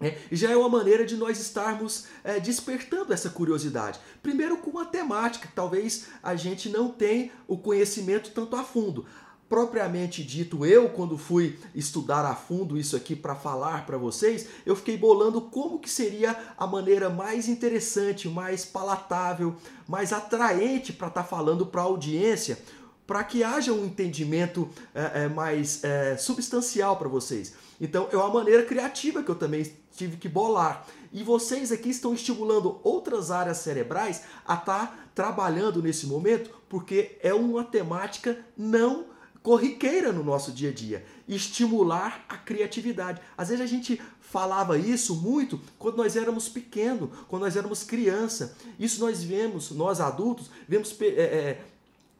é, 0.00 0.18
já 0.32 0.50
é 0.50 0.56
uma 0.56 0.68
maneira 0.68 1.06
de 1.06 1.16
nós 1.16 1.38
estarmos 1.38 2.06
é, 2.24 2.40
despertando 2.40 3.12
essa 3.12 3.30
curiosidade. 3.30 4.00
Primeiro 4.24 4.56
com 4.56 4.70
uma 4.70 4.84
temática, 4.84 5.48
talvez 5.54 6.06
a 6.20 6.34
gente 6.34 6.68
não 6.68 6.88
tenha 6.88 7.30
o 7.46 7.56
conhecimento 7.56 8.32
tanto 8.32 8.56
a 8.56 8.64
fundo. 8.64 9.06
Propriamente 9.48 10.24
dito, 10.24 10.66
eu 10.66 10.88
quando 10.88 11.16
fui 11.16 11.56
estudar 11.72 12.24
a 12.24 12.34
fundo 12.34 12.76
isso 12.76 12.96
aqui 12.96 13.14
para 13.14 13.36
falar 13.36 13.86
para 13.86 13.96
vocês, 13.96 14.48
eu 14.66 14.74
fiquei 14.74 14.96
bolando 14.96 15.40
como 15.40 15.78
que 15.78 15.88
seria 15.88 16.36
a 16.58 16.66
maneira 16.66 17.08
mais 17.08 17.48
interessante, 17.48 18.28
mais 18.28 18.64
palatável, 18.64 19.54
mais 19.86 20.12
atraente 20.12 20.92
para 20.92 21.06
estar 21.06 21.22
tá 21.22 21.28
falando 21.28 21.64
para 21.64 21.82
a 21.82 21.84
audiência, 21.84 22.58
para 23.06 23.22
que 23.22 23.44
haja 23.44 23.72
um 23.72 23.84
entendimento 23.84 24.68
é, 24.94 25.24
é, 25.24 25.28
mais 25.28 25.82
é, 25.84 26.16
substancial 26.16 26.96
para 26.96 27.08
vocês. 27.08 27.54
Então 27.80 28.08
é 28.10 28.16
uma 28.16 28.30
maneira 28.30 28.64
criativa 28.64 29.22
que 29.22 29.30
eu 29.30 29.34
também 29.34 29.70
tive 29.96 30.16
que 30.16 30.28
bolar. 30.28 30.86
E 31.12 31.22
vocês 31.22 31.70
aqui 31.72 31.90
estão 31.90 32.12
estimulando 32.12 32.80
outras 32.82 33.30
áreas 33.30 33.58
cerebrais 33.58 34.22
a 34.46 34.54
estar 34.54 34.86
tá 34.86 34.98
trabalhando 35.14 35.82
nesse 35.82 36.06
momento, 36.06 36.50
porque 36.68 37.16
é 37.22 37.32
uma 37.32 37.64
temática 37.64 38.38
não 38.56 39.06
corriqueira 39.42 40.12
no 40.12 40.24
nosso 40.24 40.50
dia 40.50 40.70
a 40.70 40.72
dia. 40.72 41.04
Estimular 41.28 42.24
a 42.28 42.36
criatividade. 42.36 43.20
Às 43.38 43.48
vezes 43.48 43.62
a 43.62 43.66
gente 43.66 44.00
falava 44.20 44.76
isso 44.76 45.14
muito 45.14 45.60
quando 45.78 45.96
nós 45.98 46.16
éramos 46.16 46.48
pequenos, 46.48 47.10
quando 47.28 47.42
nós 47.42 47.56
éramos 47.56 47.84
criança. 47.84 48.56
Isso 48.76 49.00
nós 49.00 49.22
vemos, 49.22 49.70
nós 49.70 50.00
adultos, 50.00 50.50
vemos 50.68 50.94
é, 51.00 51.06
é, 51.06 51.64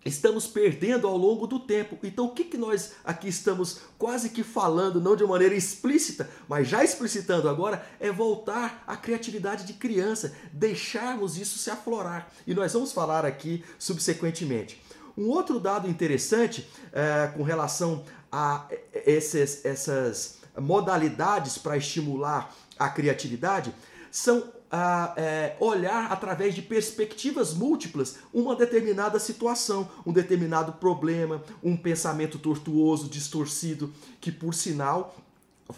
estamos 0.08 0.46
perdendo 0.46 1.06
ao 1.06 1.16
longo 1.16 1.46
do 1.46 1.58
tempo. 1.58 1.98
Então, 2.02 2.26
o 2.26 2.30
que, 2.30 2.44
que 2.44 2.56
nós 2.56 2.92
aqui 3.04 3.28
estamos 3.28 3.80
quase 3.98 4.30
que 4.30 4.42
falando, 4.42 5.00
não 5.00 5.16
de 5.16 5.24
maneira 5.24 5.54
explícita, 5.54 6.28
mas 6.48 6.68
já 6.68 6.84
explicitando 6.84 7.48
agora, 7.48 7.84
é 7.98 8.10
voltar 8.10 8.82
à 8.86 8.96
criatividade 8.96 9.64
de 9.64 9.74
criança, 9.74 10.34
deixarmos 10.52 11.36
isso 11.36 11.58
se 11.58 11.70
aflorar. 11.70 12.30
E 12.46 12.54
nós 12.54 12.72
vamos 12.72 12.92
falar 12.92 13.24
aqui 13.24 13.64
subsequentemente. 13.78 14.82
Um 15.16 15.28
outro 15.28 15.58
dado 15.58 15.88
interessante 15.88 16.68
é, 16.92 17.28
com 17.28 17.42
relação 17.42 18.04
a 18.30 18.68
esses, 18.92 19.64
essas 19.64 20.38
modalidades 20.58 21.58
para 21.58 21.76
estimular 21.76 22.54
a 22.78 22.88
criatividade 22.88 23.74
são 24.10 24.55
a 24.70 25.14
é, 25.16 25.56
olhar 25.60 26.12
através 26.12 26.54
de 26.54 26.62
perspectivas 26.62 27.54
múltiplas 27.54 28.18
uma 28.32 28.56
determinada 28.56 29.18
situação, 29.18 29.88
um 30.04 30.12
determinado 30.12 30.72
problema, 30.72 31.42
um 31.62 31.76
pensamento 31.76 32.38
tortuoso, 32.38 33.08
distorcido, 33.08 33.92
que 34.20 34.32
por 34.32 34.54
sinal 34.54 35.16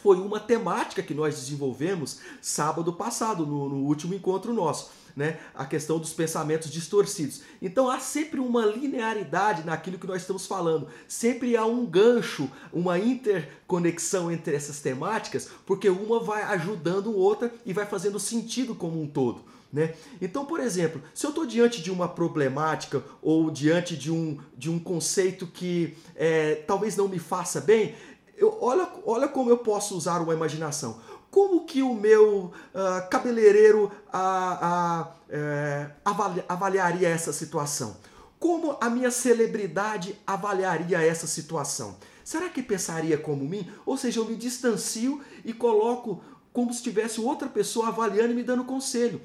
foi 0.03 0.19
uma 0.19 0.39
temática 0.39 1.03
que 1.03 1.15
nós 1.15 1.35
desenvolvemos 1.35 2.21
sábado 2.41 2.93
passado, 2.93 3.47
no, 3.47 3.69
no 3.69 3.77
último 3.77 4.15
encontro 4.15 4.53
nosso 4.53 4.91
né, 5.19 5.41
a 5.53 5.67
questão 5.67 5.99
dos 5.99 6.13
pensamentos 6.13 6.71
distorcidos. 6.71 7.43
Então 7.61 7.91
há 7.91 7.99
sempre 7.99 8.39
uma 8.39 8.65
linearidade 8.65 9.67
naquilo 9.67 9.99
que 9.99 10.07
nós 10.07 10.23
estamos 10.23 10.47
falando, 10.47 10.87
sempre 11.09 11.57
há 11.57 11.67
um 11.67 11.85
gancho, 11.85 12.49
uma 12.73 13.01
interconexão 13.01 14.31
entre 14.31 14.55
essas 14.55 14.79
temáticas, 14.79 15.51
porque 15.67 15.89
uma 15.89 16.21
vai 16.21 16.43
ajudando 16.45 17.13
outra 17.13 17.53
e 17.67 17.73
vai 17.73 17.85
fazendo 17.85 18.21
sentido 18.21 18.77
como 18.77 19.03
um 19.03 19.09
todo. 19.09 19.43
Né? 19.73 19.93
Então, 20.23 20.47
por 20.47 20.61
exemplo, 20.61 21.03
se 21.13 21.27
eu 21.27 21.31
estou 21.31 21.45
diante 21.45 21.83
de 21.83 21.91
uma 21.91 22.09
problemática 22.09 23.03
ou 23.21 23.51
diante 23.51 23.97
de 23.97 24.13
um, 24.13 24.39
de 24.57 24.71
um 24.71 24.79
conceito 24.79 25.49
que 25.49 25.97
é, 26.15 26.55
talvez 26.67 26.97
não 26.97 27.09
me 27.09 27.19
faça 27.19 27.61
bem, 27.61 27.97
eu, 28.37 28.57
olha, 28.61 28.89
olha 29.05 29.27
como 29.27 29.51
eu 29.51 29.59
posso 29.59 29.97
usar 29.97 30.21
uma 30.21 30.33
imaginação 30.33 31.01
como 31.31 31.65
que 31.65 31.83
o 31.83 31.95
meu 31.95 32.47
uh, 32.47 33.09
cabeleireiro 33.11 33.93
uh, 34.13 35.03
uh, 35.03 35.93
avali 36.05 36.43
avaliaria 36.49 37.09
essa 37.09 37.33
situação? 37.33 37.97
Como 38.39 38.77
a 38.81 38.89
minha 38.89 39.11
celebridade 39.11 40.19
avaliaria 40.27 41.03
essa 41.03 41.27
situação? 41.27 41.97
Será 42.25 42.49
que 42.49 42.63
pensaria 42.63 43.19
como 43.19 43.45
mim? 43.45 43.71
Ou 43.85 43.97
seja, 43.97 44.21
eu 44.21 44.25
me 44.25 44.37
distancio 44.37 45.21
e 45.45 45.53
coloco 45.53 46.23
como 46.53 46.73
se 46.73 46.83
tivesse 46.83 47.21
outra 47.21 47.49
pessoa 47.49 47.89
avaliando 47.89 48.33
e 48.33 48.37
me 48.37 48.43
dando 48.43 48.65
conselho. 48.65 49.21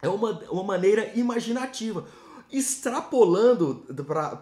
É 0.00 0.08
uma, 0.08 0.40
uma 0.50 0.64
maneira 0.64 1.12
imaginativa. 1.14 2.06
Extrapolando 2.52 3.86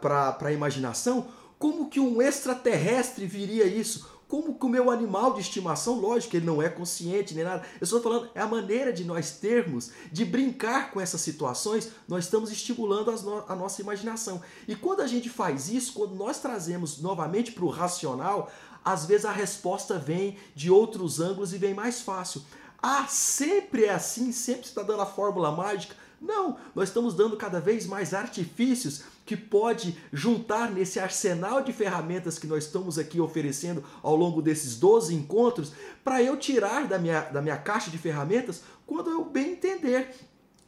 para 0.00 0.36
a 0.40 0.52
imaginação, 0.52 1.28
como 1.58 1.88
que 1.88 2.00
um 2.00 2.20
extraterrestre 2.20 3.26
viria 3.26 3.66
isso? 3.66 4.08
Como 4.30 4.54
que 4.54 4.64
o 4.64 4.68
meu 4.68 4.92
animal 4.92 5.34
de 5.34 5.40
estimação, 5.40 5.98
lógico, 5.98 6.36
ele 6.36 6.46
não 6.46 6.62
é 6.62 6.68
consciente 6.68 7.34
nem 7.34 7.42
nada. 7.42 7.66
Eu 7.80 7.84
estou 7.84 8.00
falando, 8.00 8.30
é 8.32 8.40
a 8.40 8.46
maneira 8.46 8.92
de 8.92 9.02
nós 9.02 9.32
termos, 9.32 9.90
de 10.12 10.24
brincar 10.24 10.92
com 10.92 11.00
essas 11.00 11.20
situações, 11.20 11.90
nós 12.06 12.26
estamos 12.26 12.52
estimulando 12.52 13.10
no 13.22 13.44
a 13.48 13.56
nossa 13.56 13.82
imaginação. 13.82 14.40
E 14.68 14.76
quando 14.76 15.00
a 15.00 15.08
gente 15.08 15.28
faz 15.28 15.68
isso, 15.68 15.94
quando 15.94 16.14
nós 16.14 16.38
trazemos 16.38 17.02
novamente 17.02 17.50
para 17.50 17.64
o 17.64 17.68
racional, 17.68 18.48
às 18.84 19.04
vezes 19.04 19.26
a 19.26 19.32
resposta 19.32 19.98
vem 19.98 20.38
de 20.54 20.70
outros 20.70 21.18
ângulos 21.18 21.52
e 21.52 21.58
vem 21.58 21.74
mais 21.74 22.00
fácil. 22.00 22.40
Ah, 22.80 23.06
sempre 23.08 23.86
é 23.86 23.90
assim, 23.92 24.30
sempre 24.30 24.66
está 24.66 24.84
dando 24.84 25.02
a 25.02 25.06
fórmula 25.06 25.50
mágica. 25.50 25.96
Não, 26.20 26.58
nós 26.74 26.90
estamos 26.90 27.14
dando 27.14 27.36
cada 27.36 27.60
vez 27.60 27.86
mais 27.86 28.12
artifícios 28.12 29.04
que 29.24 29.36
pode 29.36 29.96
juntar 30.12 30.70
nesse 30.70 31.00
arsenal 31.00 31.62
de 31.62 31.72
ferramentas 31.72 32.38
que 32.38 32.46
nós 32.46 32.64
estamos 32.64 32.98
aqui 32.98 33.18
oferecendo 33.18 33.82
ao 34.02 34.14
longo 34.14 34.42
desses 34.42 34.76
12 34.76 35.14
encontros, 35.14 35.72
para 36.04 36.22
eu 36.22 36.36
tirar 36.36 36.86
da 36.86 36.98
minha, 36.98 37.22
da 37.22 37.40
minha 37.40 37.56
caixa 37.56 37.90
de 37.90 37.96
ferramentas 37.96 38.62
quando 38.86 39.08
eu 39.08 39.24
bem 39.24 39.52
entender. 39.52 40.10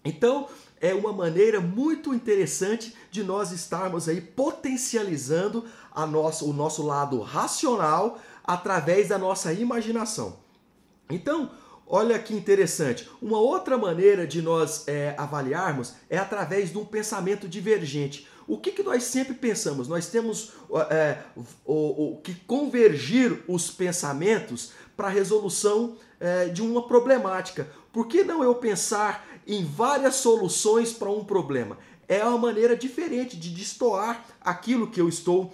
Então, 0.04 0.48
é 0.80 0.94
uma 0.94 1.12
maneira 1.12 1.60
muito 1.60 2.14
interessante 2.14 2.96
de 3.10 3.22
nós 3.22 3.52
estarmos 3.52 4.08
aí 4.08 4.20
potencializando 4.20 5.64
a 5.92 6.06
nossa, 6.06 6.44
o 6.44 6.52
nosso 6.52 6.82
lado 6.82 7.20
racional 7.20 8.18
através 8.42 9.08
da 9.08 9.18
nossa 9.18 9.52
imaginação. 9.52 10.38
Então, 11.10 11.50
olha 11.86 12.18
que 12.18 12.34
interessante. 12.34 13.08
Uma 13.20 13.38
outra 13.38 13.76
maneira 13.76 14.26
de 14.26 14.40
nós 14.40 14.86
é, 14.86 15.14
avaliarmos 15.16 15.94
é 16.08 16.18
através 16.18 16.70
de 16.70 16.78
um 16.78 16.84
pensamento 16.84 17.48
divergente. 17.48 18.26
O 18.46 18.58
que, 18.58 18.72
que 18.72 18.82
nós 18.82 19.04
sempre 19.04 19.34
pensamos? 19.34 19.88
Nós 19.88 20.06
temos 20.06 20.52
é, 20.90 21.18
o, 21.64 22.14
o, 22.14 22.20
que 22.22 22.34
convergir 22.46 23.42
os 23.46 23.70
pensamentos 23.70 24.72
para 24.96 25.08
a 25.08 25.10
resolução 25.10 25.96
é, 26.18 26.46
de 26.48 26.62
uma 26.62 26.86
problemática. 26.86 27.68
Por 27.92 28.06
que 28.06 28.24
não 28.24 28.42
eu 28.42 28.54
pensar 28.54 29.26
em 29.46 29.64
várias 29.64 30.16
soluções 30.16 30.92
para 30.92 31.10
um 31.10 31.24
problema? 31.24 31.78
É 32.08 32.24
uma 32.24 32.38
maneira 32.38 32.76
diferente 32.76 33.36
de 33.36 33.50
destoar 33.50 34.24
aquilo 34.40 34.90
que 34.90 35.00
eu 35.00 35.08
estou 35.08 35.52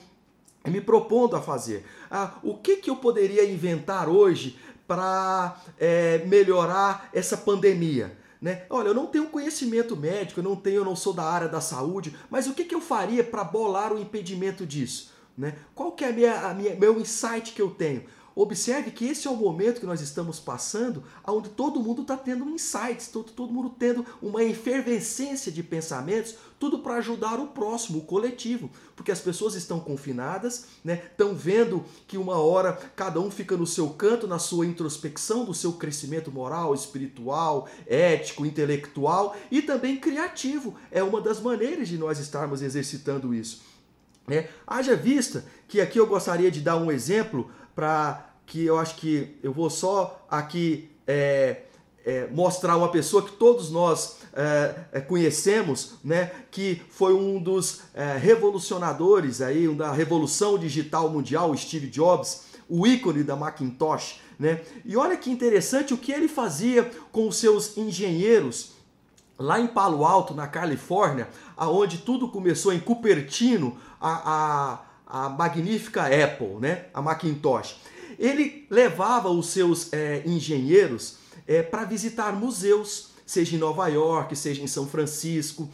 me 0.67 0.81
propondo 0.81 1.37
a 1.37 1.43
fazer. 1.43 1.85
Ah, 2.11 2.35
o 2.43 2.55
que, 2.55 2.77
que 2.77 2.91
eu 2.91 2.97
poderia 2.97 3.49
inventar 3.49 4.09
hoje 4.09 4.59
para 4.88 5.61
é, 5.79 6.24
melhorar 6.27 7.09
essa 7.12 7.37
pandemia? 7.37 8.18
Né? 8.40 8.64
Olha, 8.70 8.88
eu 8.88 8.94
não 8.94 9.07
tenho 9.07 9.29
conhecimento 9.29 9.96
médico, 9.96 10.40
eu 10.40 10.44
não 10.44 10.57
tenho, 10.57 10.77
eu 10.77 10.85
não 10.85 10.96
sou 10.96 11.12
da 11.12 11.24
área 11.24 11.48
da 11.48 11.61
saúde, 11.61 12.16
mas 12.31 12.46
o 12.46 12.55
que, 12.55 12.64
que 12.64 12.74
eu 12.74 12.81
faria 12.81 13.22
para 13.22 13.44
bolar 13.44 13.92
o 13.92 14.01
impedimento 14.01 14.64
disso? 14.64 15.12
Né? 15.37 15.55
Qual 15.74 15.92
que 15.92 16.05
é 16.05 16.09
a 16.09 16.12
minha, 16.12 16.40
a 16.48 16.55
minha, 16.55 16.74
meu 16.74 16.98
insight 16.98 17.53
que 17.53 17.62
eu 17.62 17.70
tenho? 17.70 18.05
Observe 18.35 18.92
que 18.92 19.05
esse 19.05 19.27
é 19.27 19.31
o 19.31 19.37
momento 19.37 19.81
que 19.81 19.87
nós 19.87 20.01
estamos 20.01 20.38
passando, 20.38 21.03
onde 21.27 21.48
todo 21.48 21.81
mundo 21.81 22.03
está 22.03 22.16
tendo 22.16 22.48
insights, 22.48 23.09
todo, 23.09 23.33
todo 23.33 23.53
mundo 23.53 23.74
tendo 23.77 24.07
uma 24.22 24.44
efervescência 24.44 25.51
de 25.51 25.61
pensamentos, 25.61 26.37
tudo 26.59 26.81
para 26.81 26.97
ajudar 26.97 27.38
o 27.38 27.49
próximo, 27.49 27.99
o 27.99 28.05
coletivo, 28.05 28.71
porque 28.97 29.12
as 29.12 29.21
pessoas 29.21 29.55
estão 29.55 29.79
confinadas, 29.79 30.66
né? 30.85 31.03
Estão 31.11 31.35
vendo 31.35 31.85
que 32.07 32.18
uma 32.18 32.38
hora 32.38 32.73
cada 32.97 33.21
um 33.21 33.31
fica 33.31 33.57
no 33.57 33.66
seu 33.66 33.90
canto, 33.90 34.27
na 34.27 34.38
sua 34.38 34.66
introspecção 34.66 35.44
do 35.44 35.55
seu 35.55 35.75
crescimento 35.75 36.33
moral, 36.33 36.75
espiritual, 36.75 37.68
ético, 37.87 38.44
intelectual 38.44 39.37
e 39.51 39.62
também 39.62 39.97
criativo. 39.97 40.75
É 40.90 41.03
uma 41.03 41.21
das 41.21 41.40
maneiras 41.40 41.88
de 41.88 41.97
nós 41.97 42.18
estarmos 42.18 42.62
exercitando 42.62 43.33
isso. 43.33 43.62
É, 44.29 44.49
haja 44.66 44.94
vista 44.94 45.44
que 45.66 45.81
aqui 45.81 45.99
eu 45.99 46.07
gostaria 46.07 46.51
de 46.51 46.61
dar 46.61 46.77
um 46.77 46.90
exemplo 46.90 47.51
para 47.75 48.29
que 48.44 48.64
eu 48.64 48.79
acho 48.79 48.97
que 48.97 49.38
eu 49.42 49.53
vou 49.53 49.71
só 49.71 50.27
aqui 50.31 50.90
é, 51.07 51.62
é, 52.09 52.27
mostrar 52.33 52.79
uma 52.79 52.88
pessoa 52.88 53.23
que 53.23 53.33
todos 53.33 53.71
nós 53.71 54.16
é, 54.33 54.75
é 54.92 55.01
conhecemos, 55.01 55.97
né, 56.03 56.31
que 56.51 56.81
foi 56.88 57.12
um 57.12 57.38
dos 57.38 57.83
é, 57.94 58.16
revolucionadores 58.16 59.42
aí, 59.42 59.68
da 59.75 59.92
revolução 59.92 60.57
digital 60.57 61.11
mundial, 61.11 61.55
Steve 61.55 61.87
Jobs, 61.88 62.44
o 62.66 62.87
ícone 62.87 63.23
da 63.23 63.37
Macintosh, 63.37 64.21
né? 64.38 64.62
E 64.85 64.97
olha 64.97 65.16
que 65.16 65.31
interessante 65.31 65.92
o 65.92 65.99
que 65.99 66.12
ele 66.12 66.29
fazia 66.29 66.90
com 67.12 67.29
os 67.29 67.37
seus 67.37 67.77
engenheiros 67.77 68.73
lá 69.38 69.61
em 69.61 69.66
Palo 69.66 70.05
Alto, 70.05 70.33
na 70.33 70.47
Califórnia, 70.47 71.29
aonde 71.57 71.99
tudo 71.99 72.29
começou 72.29 72.73
em 72.73 72.79
Cupertino, 72.79 73.77
a, 74.01 74.81
a, 75.07 75.25
a 75.25 75.29
magnífica 75.31 76.05
Apple, 76.05 76.57
né? 76.61 76.87
A 76.94 77.03
Macintosh. 77.03 77.77
Ele 78.18 78.66
levava 78.71 79.29
os 79.31 79.49
seus 79.49 79.92
é, 79.92 80.23
engenheiros 80.27 81.18
é, 81.46 81.62
para 81.62 81.85
visitar 81.85 82.33
museus, 82.33 83.11
seja 83.27 83.57
em 83.57 83.59
Nova 83.59 83.87
York, 83.88 84.35
seja 84.37 84.62
em 84.62 84.66
São 84.66 84.87
Francisco, 84.87 85.68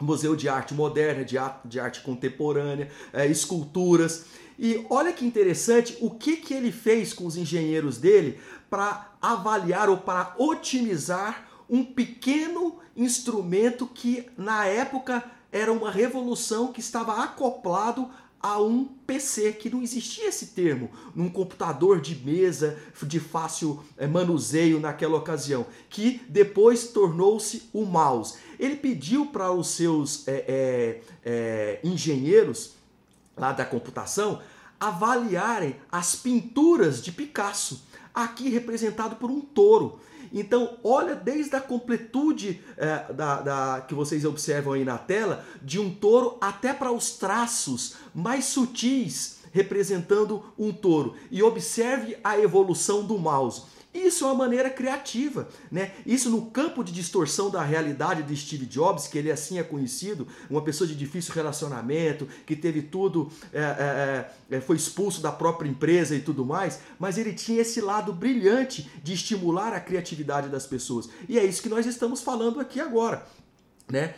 Museu 0.00 0.36
de 0.36 0.48
Arte 0.48 0.74
Moderna, 0.74 1.24
de 1.24 1.36
Arte, 1.36 1.66
de 1.66 1.80
arte 1.80 2.00
Contemporânea, 2.02 2.88
é, 3.12 3.26
esculturas. 3.26 4.26
E 4.58 4.84
olha 4.88 5.12
que 5.12 5.24
interessante 5.24 5.96
o 6.00 6.10
que, 6.10 6.36
que 6.36 6.54
ele 6.54 6.72
fez 6.72 7.12
com 7.12 7.26
os 7.26 7.36
engenheiros 7.36 7.98
dele 7.98 8.38
para 8.70 9.12
avaliar 9.20 9.88
ou 9.88 9.98
para 9.98 10.34
otimizar 10.38 11.48
um 11.68 11.84
pequeno 11.84 12.78
instrumento 12.96 13.86
que 13.86 14.26
na 14.36 14.66
época 14.66 15.22
era 15.50 15.72
uma 15.72 15.90
revolução 15.90 16.72
que 16.72 16.80
estava 16.80 17.22
acoplado 17.22 18.10
a 18.40 18.60
um 18.60 18.84
PC, 18.84 19.52
que 19.52 19.68
não 19.68 19.82
existia 19.82 20.28
esse 20.28 20.48
termo, 20.48 20.90
num 21.14 21.28
computador 21.28 22.00
de 22.00 22.14
mesa 22.14 22.78
de 23.02 23.18
fácil 23.18 23.82
eh, 23.96 24.06
manuseio 24.06 24.78
naquela 24.78 25.16
ocasião, 25.16 25.66
que 25.90 26.22
depois 26.28 26.88
tornou-se 26.88 27.68
o 27.72 27.84
mouse. 27.84 28.38
Ele 28.58 28.76
pediu 28.76 29.26
para 29.26 29.50
os 29.50 29.68
seus 29.68 30.26
é, 30.28 31.00
é, 31.24 31.80
engenheiros 31.82 32.74
lá 33.36 33.52
da 33.52 33.64
computação 33.64 34.40
avaliarem 34.80 35.76
as 35.90 36.14
pinturas 36.14 37.02
de 37.02 37.10
Picasso, 37.10 37.84
aqui 38.14 38.48
representado 38.48 39.16
por 39.16 39.30
um 39.30 39.40
touro. 39.40 40.00
Então, 40.32 40.78
olha 40.82 41.14
desde 41.14 41.56
a 41.56 41.60
completude 41.60 42.60
é, 42.76 43.12
da, 43.12 43.40
da, 43.40 43.80
que 43.86 43.94
vocês 43.94 44.24
observam 44.24 44.72
aí 44.74 44.84
na 44.84 44.98
tela, 44.98 45.44
de 45.62 45.78
um 45.78 45.90
touro 45.90 46.36
até 46.40 46.72
para 46.72 46.92
os 46.92 47.12
traços 47.12 47.96
mais 48.14 48.46
sutis 48.46 49.38
representando 49.52 50.44
um 50.58 50.72
touro. 50.72 51.14
E 51.30 51.42
observe 51.42 52.16
a 52.22 52.38
evolução 52.38 53.04
do 53.04 53.18
mouse. 53.18 53.62
Isso 53.92 54.24
é 54.24 54.28
uma 54.28 54.34
maneira 54.34 54.68
criativa, 54.68 55.48
né? 55.72 55.92
Isso 56.04 56.28
no 56.28 56.46
campo 56.50 56.84
de 56.84 56.92
distorção 56.92 57.50
da 57.50 57.62
realidade 57.62 58.22
de 58.22 58.36
Steve 58.36 58.66
Jobs, 58.66 59.08
que 59.08 59.16
ele 59.16 59.30
assim 59.30 59.58
é 59.58 59.62
conhecido, 59.62 60.28
uma 60.50 60.62
pessoa 60.62 60.86
de 60.86 60.94
difícil 60.94 61.34
relacionamento, 61.34 62.28
que 62.46 62.54
teve 62.54 62.82
tudo, 62.82 63.30
é, 63.52 63.60
é, 64.50 64.56
é, 64.56 64.60
foi 64.60 64.76
expulso 64.76 65.22
da 65.22 65.32
própria 65.32 65.68
empresa 65.68 66.14
e 66.14 66.20
tudo 66.20 66.44
mais, 66.44 66.80
mas 66.98 67.16
ele 67.16 67.32
tinha 67.32 67.62
esse 67.62 67.80
lado 67.80 68.12
brilhante 68.12 68.90
de 69.02 69.14
estimular 69.14 69.72
a 69.72 69.80
criatividade 69.80 70.48
das 70.48 70.66
pessoas. 70.66 71.08
E 71.26 71.38
é 71.38 71.44
isso 71.44 71.62
que 71.62 71.68
nós 71.68 71.86
estamos 71.86 72.20
falando 72.20 72.60
aqui 72.60 72.80
agora, 72.80 73.26
né? 73.90 74.14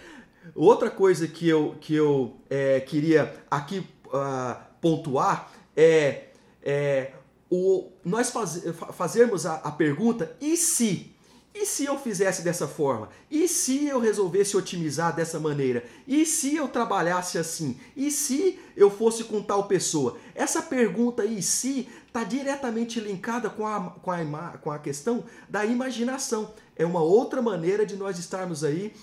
Outra 0.54 0.90
coisa 0.90 1.28
que 1.28 1.48
eu, 1.48 1.76
que 1.80 1.94
eu 1.94 2.36
é, 2.48 2.80
queria 2.80 3.40
aqui 3.48 3.86
uh, 4.06 4.56
pontuar 4.80 5.52
é, 5.76 6.24
é 6.62 7.12
o, 7.50 7.90
nós 8.04 8.30
faz, 8.30 8.62
fazermos 8.92 9.44
a, 9.44 9.56
a 9.56 9.72
pergunta: 9.72 10.36
e 10.40 10.56
se? 10.56 11.14
E 11.52 11.66
se 11.66 11.84
eu 11.84 11.98
fizesse 11.98 12.42
dessa 12.42 12.68
forma? 12.68 13.08
E 13.28 13.48
se 13.48 13.86
eu 13.86 13.98
resolvesse 13.98 14.56
otimizar 14.56 15.14
dessa 15.14 15.40
maneira? 15.40 15.84
E 16.06 16.24
se 16.24 16.54
eu 16.54 16.68
trabalhasse 16.68 17.38
assim? 17.38 17.76
E 17.96 18.08
se 18.08 18.56
eu 18.76 18.88
fosse 18.88 19.24
com 19.24 19.42
tal 19.42 19.66
pessoa? 19.66 20.16
Essa 20.32 20.62
pergunta 20.62 21.24
e 21.24 21.42
se 21.42 21.88
está 22.06 22.22
diretamente 22.22 23.00
linkada 23.00 23.50
com 23.50 23.66
a, 23.66 23.90
com, 24.00 24.12
a, 24.12 24.58
com 24.58 24.70
a 24.70 24.78
questão 24.78 25.24
da 25.48 25.66
imaginação. 25.66 26.54
É 26.76 26.86
uma 26.86 27.02
outra 27.02 27.42
maneira 27.42 27.84
de 27.84 27.96
nós 27.96 28.16
estarmos 28.16 28.62
aí 28.62 28.94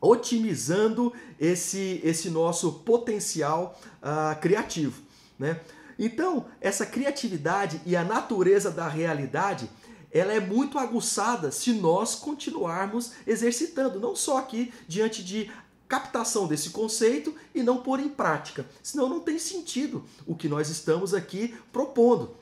otimizando 0.00 1.12
esse, 1.38 2.00
esse 2.02 2.28
nosso 2.28 2.72
potencial 2.72 3.78
uh, 4.02 4.38
criativo. 4.40 5.00
Né? 5.38 5.60
Então, 5.98 6.46
essa 6.60 6.86
criatividade 6.86 7.80
e 7.84 7.96
a 7.96 8.04
natureza 8.04 8.70
da 8.70 8.86
realidade, 8.86 9.68
ela 10.10 10.32
é 10.32 10.40
muito 10.40 10.78
aguçada 10.78 11.50
se 11.50 11.72
nós 11.72 12.14
continuarmos 12.14 13.12
exercitando, 13.26 13.98
não 13.98 14.14
só 14.14 14.38
aqui 14.38 14.72
diante 14.86 15.24
de 15.24 15.50
captação 15.88 16.46
desse 16.46 16.70
conceito 16.70 17.34
e 17.54 17.62
não 17.62 17.78
pôr 17.78 17.98
em 17.98 18.08
prática. 18.08 18.64
Senão 18.82 19.08
não 19.08 19.20
tem 19.20 19.38
sentido 19.38 20.04
o 20.26 20.36
que 20.36 20.48
nós 20.48 20.68
estamos 20.68 21.14
aqui 21.14 21.56
propondo. 21.72 22.36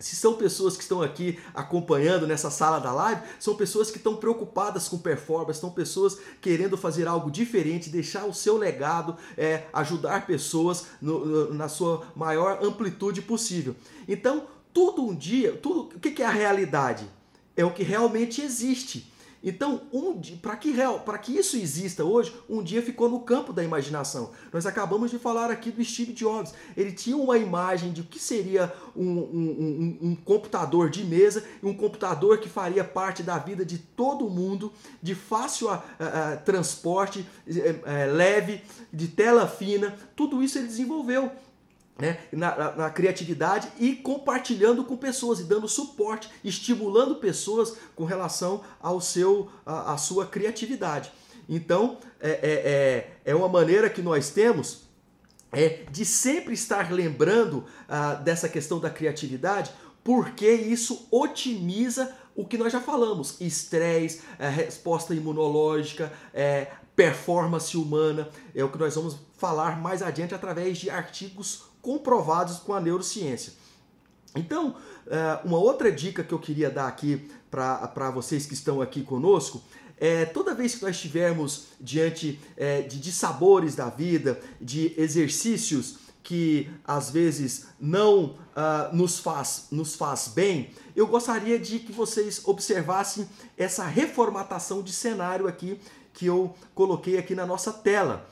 Se 0.00 0.16
são 0.16 0.32
pessoas 0.32 0.78
que 0.78 0.82
estão 0.82 1.02
aqui 1.02 1.38
acompanhando 1.54 2.26
nessa 2.26 2.50
sala 2.50 2.78
da 2.80 2.90
live, 2.90 3.20
são 3.38 3.54
pessoas 3.54 3.90
que 3.90 3.98
estão 3.98 4.16
preocupadas 4.16 4.88
com 4.88 4.96
performance, 4.96 5.60
são 5.60 5.70
pessoas 5.70 6.18
querendo 6.40 6.78
fazer 6.78 7.06
algo 7.06 7.30
diferente, 7.30 7.90
deixar 7.90 8.24
o 8.24 8.32
seu 8.32 8.56
legado, 8.56 9.14
é, 9.36 9.66
ajudar 9.74 10.26
pessoas 10.26 10.86
no, 11.02 11.26
no, 11.26 11.54
na 11.54 11.68
sua 11.68 12.06
maior 12.16 12.64
amplitude 12.64 13.20
possível. 13.20 13.76
Então, 14.08 14.46
tudo 14.72 15.04
um 15.04 15.14
dia, 15.14 15.52
tudo, 15.52 15.94
o 15.94 16.00
que 16.00 16.22
é 16.22 16.26
a 16.26 16.30
realidade? 16.30 17.06
É 17.54 17.62
o 17.62 17.70
que 17.70 17.82
realmente 17.82 18.40
existe. 18.40 19.09
Então, 19.42 19.82
um 19.92 20.20
para 20.42 20.56
que, 20.56 20.74
para 21.04 21.18
que 21.18 21.32
isso 21.32 21.56
exista 21.56 22.04
hoje, 22.04 22.34
um 22.48 22.62
dia 22.62 22.82
ficou 22.82 23.08
no 23.08 23.20
campo 23.20 23.52
da 23.52 23.64
imaginação. 23.64 24.30
Nós 24.52 24.66
acabamos 24.66 25.10
de 25.10 25.18
falar 25.18 25.50
aqui 25.50 25.70
do 25.70 25.82
Steve 25.82 26.12
Jobs. 26.12 26.52
Ele 26.76 26.92
tinha 26.92 27.16
uma 27.16 27.38
imagem 27.38 27.92
de 27.92 28.02
o 28.02 28.04
que 28.04 28.18
seria 28.18 28.72
um, 28.94 29.02
um, 29.02 29.98
um, 30.02 30.08
um 30.08 30.14
computador 30.14 30.90
de 30.90 31.04
mesa, 31.04 31.44
um 31.62 31.72
computador 31.72 32.38
que 32.38 32.48
faria 32.48 32.84
parte 32.84 33.22
da 33.22 33.38
vida 33.38 33.64
de 33.64 33.78
todo 33.78 34.28
mundo, 34.28 34.72
de 35.02 35.14
fácil 35.14 35.68
uh, 35.68 35.76
uh, 35.76 36.44
transporte, 36.44 37.26
uh, 37.46 38.14
leve, 38.14 38.62
de 38.92 39.08
tela 39.08 39.46
fina. 39.46 39.96
Tudo 40.14 40.42
isso 40.42 40.58
ele 40.58 40.66
desenvolveu 40.66 41.30
né, 42.00 42.18
na, 42.32 42.76
na, 42.76 42.90
criatividade 42.90 43.68
e 43.78 43.94
compartilhando 43.94 44.84
com 44.84 44.96
pessoas 44.96 45.40
e 45.40 45.44
dando 45.44 45.68
suporte, 45.68 46.30
estimulando 46.42 47.16
pessoas 47.16 47.76
com 47.94 48.04
relação 48.04 48.62
ao 48.80 49.00
seu, 49.00 49.50
a, 49.66 49.94
a 49.94 49.96
sua 49.98 50.26
criatividade. 50.26 51.12
Então, 51.48 51.98
é, 52.20 52.30
é, 52.30 52.36
é, 52.42 53.32
é 53.32 53.34
uma 53.34 53.48
maneira 53.48 53.90
que 53.90 54.00
nós 54.00 54.30
temos 54.30 54.88
é, 55.52 55.84
de 55.90 56.04
sempre 56.04 56.54
estar 56.54 56.92
lembrando 56.92 57.64
ah, 57.88 58.14
dessa 58.14 58.48
questão 58.48 58.78
da 58.78 58.88
criatividade, 58.88 59.72
porque 60.04 60.50
isso 60.50 61.06
otimiza 61.10 62.14
o 62.36 62.46
que 62.46 62.56
nós 62.56 62.72
já 62.72 62.80
falamos: 62.80 63.40
estresse, 63.40 64.22
é, 64.38 64.48
resposta 64.48 65.14
imunológica, 65.14 66.12
é, 66.32 66.68
performance 66.94 67.76
humana. 67.76 68.28
É 68.54 68.62
o 68.62 68.70
que 68.70 68.78
nós 68.78 68.94
vamos 68.94 69.16
falar 69.36 69.80
mais 69.80 70.02
adiante 70.02 70.34
através 70.34 70.78
de 70.78 70.88
artigos 70.88 71.69
comprovados 71.82 72.58
com 72.58 72.72
a 72.72 72.80
neurociência. 72.80 73.52
Então, 74.34 74.76
é, 75.06 75.40
uma 75.44 75.58
outra 75.58 75.90
dica 75.90 76.22
que 76.22 76.32
eu 76.32 76.38
queria 76.38 76.70
dar 76.70 76.86
aqui 76.86 77.28
para 77.50 78.10
vocês 78.10 78.46
que 78.46 78.54
estão 78.54 78.80
aqui 78.80 79.02
conosco 79.02 79.60
é 79.98 80.24
toda 80.24 80.54
vez 80.54 80.76
que 80.76 80.82
nós 80.82 80.96
estivermos 80.96 81.66
diante 81.78 82.40
é, 82.56 82.80
de 82.80 82.98
dissabores 82.98 83.74
da 83.74 83.90
vida, 83.90 84.40
de 84.60 84.94
exercícios 84.96 85.98
que 86.22 86.70
às 86.86 87.10
vezes 87.10 87.66
não 87.78 88.24
uh, 88.24 88.94
nos, 88.94 89.18
faz, 89.18 89.66
nos 89.70 89.94
faz 89.94 90.28
bem, 90.28 90.70
eu 90.94 91.06
gostaria 91.06 91.58
de 91.58 91.78
que 91.80 91.92
vocês 91.92 92.42
observassem 92.46 93.28
essa 93.56 93.84
reformatação 93.84 94.82
de 94.82 94.92
cenário 94.92 95.48
aqui 95.48 95.80
que 96.12 96.26
eu 96.26 96.54
coloquei 96.74 97.18
aqui 97.18 97.34
na 97.34 97.46
nossa 97.46 97.72
tela. 97.72 98.28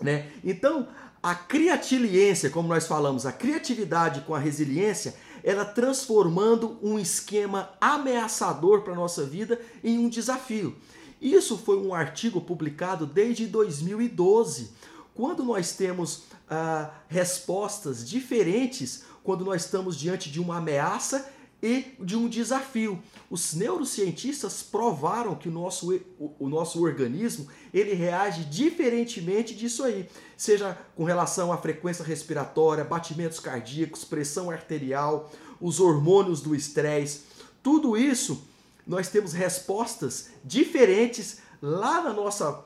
Né? 0.00 0.30
Então, 0.42 0.88
a 1.22 1.34
criatiliência, 1.34 2.50
como 2.50 2.68
nós 2.68 2.86
falamos, 2.86 3.26
a 3.26 3.32
criatividade 3.32 4.22
com 4.22 4.34
a 4.34 4.38
resiliência, 4.38 5.14
ela 5.42 5.64
transformando 5.64 6.78
um 6.82 6.98
esquema 6.98 7.70
ameaçador 7.80 8.82
para 8.82 8.92
a 8.92 8.96
nossa 8.96 9.24
vida 9.24 9.60
em 9.82 9.98
um 9.98 10.08
desafio. 10.08 10.76
Isso 11.20 11.58
foi 11.58 11.78
um 11.78 11.94
artigo 11.94 12.40
publicado 12.40 13.06
desde 13.06 13.46
2012, 13.46 14.70
quando 15.14 15.44
nós 15.44 15.72
temos 15.72 16.24
ah, 16.48 16.90
respostas 17.08 18.08
diferentes 18.08 19.04
quando 19.22 19.44
nós 19.44 19.64
estamos 19.64 19.96
diante 19.96 20.30
de 20.30 20.40
uma 20.40 20.58
ameaça 20.58 21.30
e 21.62 21.94
de 22.00 22.16
um 22.16 22.28
desafio. 22.28 23.02
Os 23.30 23.54
neurocientistas 23.54 24.62
provaram 24.62 25.34
que 25.34 25.48
o 25.48 25.52
nosso, 25.52 26.00
o, 26.18 26.48
nosso 26.48 26.82
organismo 26.82 27.48
ele 27.72 27.94
reage 27.94 28.44
diferentemente 28.44 29.54
disso 29.54 29.84
aí, 29.84 30.08
seja 30.36 30.76
com 30.96 31.04
relação 31.04 31.52
à 31.52 31.58
frequência 31.58 32.04
respiratória, 32.04 32.84
batimentos 32.84 33.38
cardíacos, 33.38 34.04
pressão 34.04 34.50
arterial, 34.50 35.30
os 35.60 35.80
hormônios 35.80 36.40
do 36.40 36.54
estresse, 36.54 37.22
tudo 37.62 37.96
isso 37.96 38.42
nós 38.86 39.08
temos 39.08 39.32
respostas 39.32 40.30
diferentes 40.42 41.38
lá 41.60 42.02
na 42.02 42.12
nossa 42.12 42.64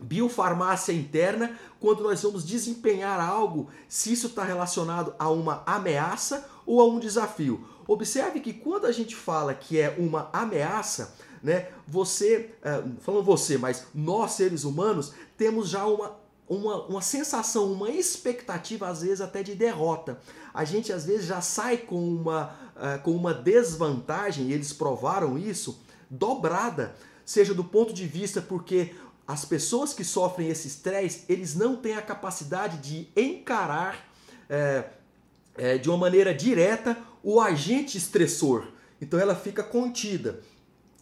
biofarmácia 0.00 0.92
interna 0.92 1.56
quando 1.80 2.02
nós 2.02 2.22
vamos 2.22 2.44
desempenhar 2.44 3.20
algo, 3.20 3.70
se 3.88 4.12
isso 4.12 4.26
está 4.26 4.44
relacionado 4.44 5.14
a 5.18 5.30
uma 5.30 5.62
ameaça 5.64 6.48
ou 6.66 6.80
a 6.80 6.84
um 6.84 6.98
desafio. 6.98 7.64
Observe 7.86 8.40
que 8.40 8.52
quando 8.52 8.86
a 8.86 8.92
gente 8.92 9.14
fala 9.14 9.54
que 9.54 9.78
é 9.78 9.94
uma 9.98 10.30
ameaça, 10.32 11.14
né, 11.42 11.68
você, 11.86 12.54
uh, 12.60 13.00
falando 13.00 13.24
você, 13.24 13.58
mas 13.58 13.86
nós 13.94 14.32
seres 14.32 14.64
humanos 14.64 15.12
temos 15.36 15.68
já 15.68 15.84
uma, 15.86 16.16
uma, 16.48 16.86
uma 16.86 17.02
sensação, 17.02 17.72
uma 17.72 17.90
expectativa, 17.90 18.88
às 18.88 19.02
vezes 19.02 19.20
até 19.20 19.42
de 19.42 19.54
derrota. 19.54 20.18
A 20.54 20.64
gente 20.64 20.92
às 20.92 21.04
vezes 21.04 21.26
já 21.26 21.40
sai 21.40 21.78
com 21.78 21.98
uma, 21.98 22.54
uh, 22.76 23.02
com 23.02 23.10
uma 23.12 23.34
desvantagem, 23.34 24.48
e 24.48 24.52
eles 24.52 24.72
provaram 24.72 25.36
isso, 25.36 25.80
dobrada, 26.08 26.94
seja 27.24 27.54
do 27.54 27.64
ponto 27.64 27.92
de 27.92 28.06
vista 28.06 28.40
porque 28.40 28.94
as 29.26 29.44
pessoas 29.44 29.94
que 29.94 30.04
sofrem 30.04 30.48
esse 30.48 30.68
estresse, 30.68 31.24
eles 31.28 31.54
não 31.54 31.76
têm 31.76 31.94
a 31.94 32.02
capacidade 32.02 32.78
de 32.78 33.08
encarar 33.16 34.06
é, 34.48 34.84
é, 35.56 35.78
de 35.78 35.88
uma 35.88 35.96
maneira 35.96 36.34
direta 36.34 36.96
o 37.22 37.40
agente 37.40 37.96
estressor. 37.96 38.66
Então 39.00 39.18
ela 39.18 39.34
fica 39.34 39.62
contida. 39.62 40.40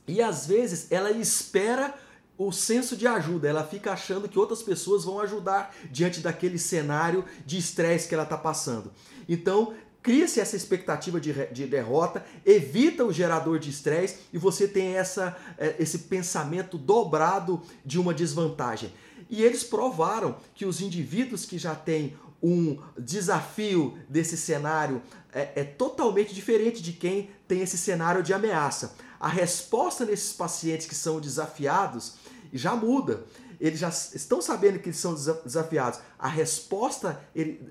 E 0.07 0.21
às 0.21 0.47
vezes 0.47 0.91
ela 0.91 1.11
espera 1.11 1.95
o 2.37 2.51
senso 2.51 2.97
de 2.97 3.07
ajuda, 3.07 3.49
ela 3.49 3.63
fica 3.63 3.93
achando 3.93 4.27
que 4.27 4.39
outras 4.39 4.63
pessoas 4.63 5.05
vão 5.05 5.21
ajudar 5.21 5.77
diante 5.91 6.21
daquele 6.21 6.59
cenário 6.59 7.23
de 7.45 7.59
estresse 7.59 8.09
que 8.09 8.15
ela 8.15 8.25
está 8.25 8.39
passando. 8.39 8.91
Então, 9.29 9.75
cria-se 10.03 10.41
essa 10.41 10.57
expectativa 10.57 11.21
de, 11.21 11.35
de, 11.53 11.67
derrota, 11.67 12.25
evita 12.47 13.05
o 13.05 13.13
gerador 13.13 13.59
de 13.59 13.69
estresse 13.69 14.21
e 14.33 14.39
você 14.39 14.67
tem 14.67 14.97
essa, 14.97 15.37
é, 15.59 15.77
esse 15.79 15.99
pensamento 15.99 16.79
dobrado 16.79 17.61
de 17.85 18.01
uma 18.01 18.15
desvantagem. 18.15 18.91
E 19.29 19.43
eles 19.43 19.63
provaram 19.63 20.37
que 20.55 20.65
os 20.65 20.81
indivíduos 20.81 21.45
que 21.45 21.59
já 21.59 21.75
têm 21.75 22.17
um 22.43 22.79
desafio 22.99 23.99
desse 24.09 24.37
cenário 24.37 25.03
é, 25.33 25.53
é, 25.57 25.65
totalmente 25.65 26.35
diferente 26.35 26.83
de 26.83 26.93
quem 26.93 27.31
tem 27.47 27.61
esse 27.61 27.79
cenário 27.79 28.23
de 28.23 28.33
ameaça. 28.33 28.95
A 29.19 29.29
resposta 29.29 30.05
nesses 30.05 30.33
pacientes 30.33 30.87
que 30.87 30.95
são 30.95 31.21
desafiados 31.21 32.15
já 32.53 32.75
muda 32.75 33.25
eles 33.61 33.79
já 33.79 33.91
estão 33.91 34.41
sabendo 34.41 34.79
que 34.79 34.89
eles 34.89 34.99
são 34.99 35.15
desafiados. 35.15 36.01
A 36.19 36.27
resposta 36.27 37.21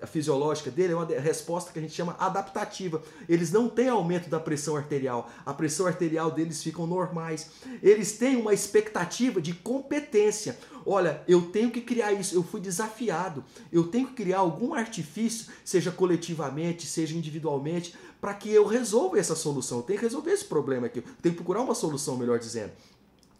a 0.02 0.06
fisiológica 0.06 0.70
dele 0.70 0.94
é 0.94 0.96
uma 0.96 1.06
resposta 1.06 1.74
que 1.74 1.80
a 1.80 1.82
gente 1.82 1.96
chama 1.96 2.16
adaptativa. 2.20 3.02
Eles 3.28 3.52
não 3.52 3.68
têm 3.68 3.90
aumento 3.90 4.30
da 4.30 4.40
pressão 4.40 4.76
arterial. 4.76 5.30
A 5.44 5.52
pressão 5.52 5.88
arterial 5.88 6.30
deles 6.30 6.62
ficam 6.62 6.86
normais. 6.86 7.50
Eles 7.82 8.14
têm 8.14 8.36
uma 8.36 8.54
expectativa 8.54 9.42
de 9.42 9.54
competência. 9.54 10.60
Olha, 10.92 11.22
eu 11.28 11.44
tenho 11.44 11.70
que 11.70 11.82
criar 11.82 12.14
isso, 12.14 12.34
eu 12.34 12.42
fui 12.42 12.60
desafiado. 12.60 13.46
Eu 13.72 13.90
tenho 13.90 14.08
que 14.08 14.16
criar 14.16 14.40
algum 14.40 14.74
artifício, 14.74 15.46
seja 15.64 15.92
coletivamente, 15.92 16.88
seja 16.88 17.16
individualmente, 17.16 17.94
para 18.20 18.34
que 18.34 18.50
eu 18.50 18.66
resolva 18.66 19.20
essa 19.20 19.36
solução. 19.36 19.78
Eu 19.78 19.84
tenho 19.84 20.00
que 20.00 20.06
resolver 20.06 20.32
esse 20.32 20.46
problema 20.46 20.88
aqui. 20.88 20.98
Eu 20.98 21.04
tenho 21.22 21.36
que 21.36 21.44
procurar 21.44 21.62
uma 21.62 21.76
solução, 21.76 22.18
melhor 22.18 22.40
dizendo. 22.40 22.72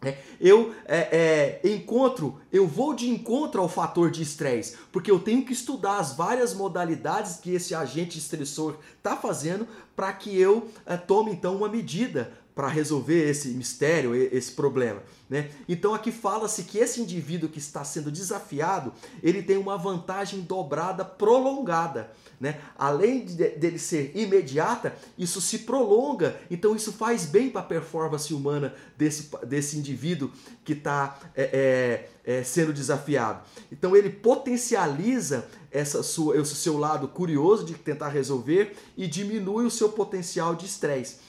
É, 0.02 0.18
eu 0.40 0.74
é, 0.86 1.60
é, 1.64 1.70
encontro, 1.74 2.40
eu 2.54 2.68
vou 2.68 2.94
de 2.94 3.10
encontro 3.10 3.62
ao 3.62 3.68
fator 3.68 4.12
de 4.12 4.22
estresse, 4.22 4.78
porque 4.92 5.10
eu 5.10 5.20
tenho 5.20 5.44
que 5.44 5.52
estudar 5.52 5.98
as 5.98 6.14
várias 6.14 6.54
modalidades 6.54 7.38
que 7.38 7.54
esse 7.54 7.76
agente 7.76 8.18
estressor 8.18 8.76
está 8.98 9.18
fazendo 9.18 9.68
para 9.98 10.14
que 10.14 10.40
eu 10.40 10.70
é, 10.86 10.96
tome 10.96 11.32
então 11.32 11.58
uma 11.58 11.68
medida 11.68 12.32
para 12.60 12.68
resolver 12.68 13.30
esse 13.30 13.48
mistério, 13.52 14.14
esse 14.14 14.52
problema. 14.52 15.02
Né? 15.30 15.50
Então 15.70 15.94
aqui 15.94 16.12
fala-se 16.12 16.64
que 16.64 16.78
esse 16.78 17.00
indivíduo 17.00 17.48
que 17.48 17.58
está 17.58 17.86
sendo 17.86 18.12
desafiado, 18.12 18.92
ele 19.24 19.42
tem 19.42 19.56
uma 19.56 19.78
vantagem 19.78 20.42
dobrada 20.42 21.06
prolongada. 21.06 22.12
Né? 22.38 22.60
Além 22.78 23.24
de, 23.24 23.48
dele 23.52 23.80
ser 23.80 24.12
imediata, 24.14 24.94
isso 25.18 25.40
se 25.40 25.60
prolonga, 25.60 26.36
então 26.52 26.76
isso 26.76 26.92
faz 26.92 27.26
bem 27.26 27.50
para 27.50 27.62
a 27.62 27.64
performance 27.64 28.34
humana 28.34 28.76
desse, 28.98 29.30
desse 29.48 29.78
indivíduo 29.78 30.30
que 30.66 30.74
está 30.74 31.18
é, 31.38 32.10
é, 32.26 32.40
é, 32.40 32.44
sendo 32.44 32.74
desafiado. 32.74 33.42
Então 33.72 33.96
ele 33.96 34.10
potencializa 34.10 35.48
essa 35.72 36.04
sua, 36.04 36.38
esse 36.38 36.56
seu 36.56 36.78
lado 36.78 37.08
curioso 37.08 37.64
de 37.64 37.74
tentar 37.76 38.10
resolver 38.10 38.76
e 38.98 39.08
diminui 39.08 39.66
o 39.66 39.72
seu 39.72 39.88
potencial 39.88 40.56
de 40.56 40.66
estresse 40.66 41.29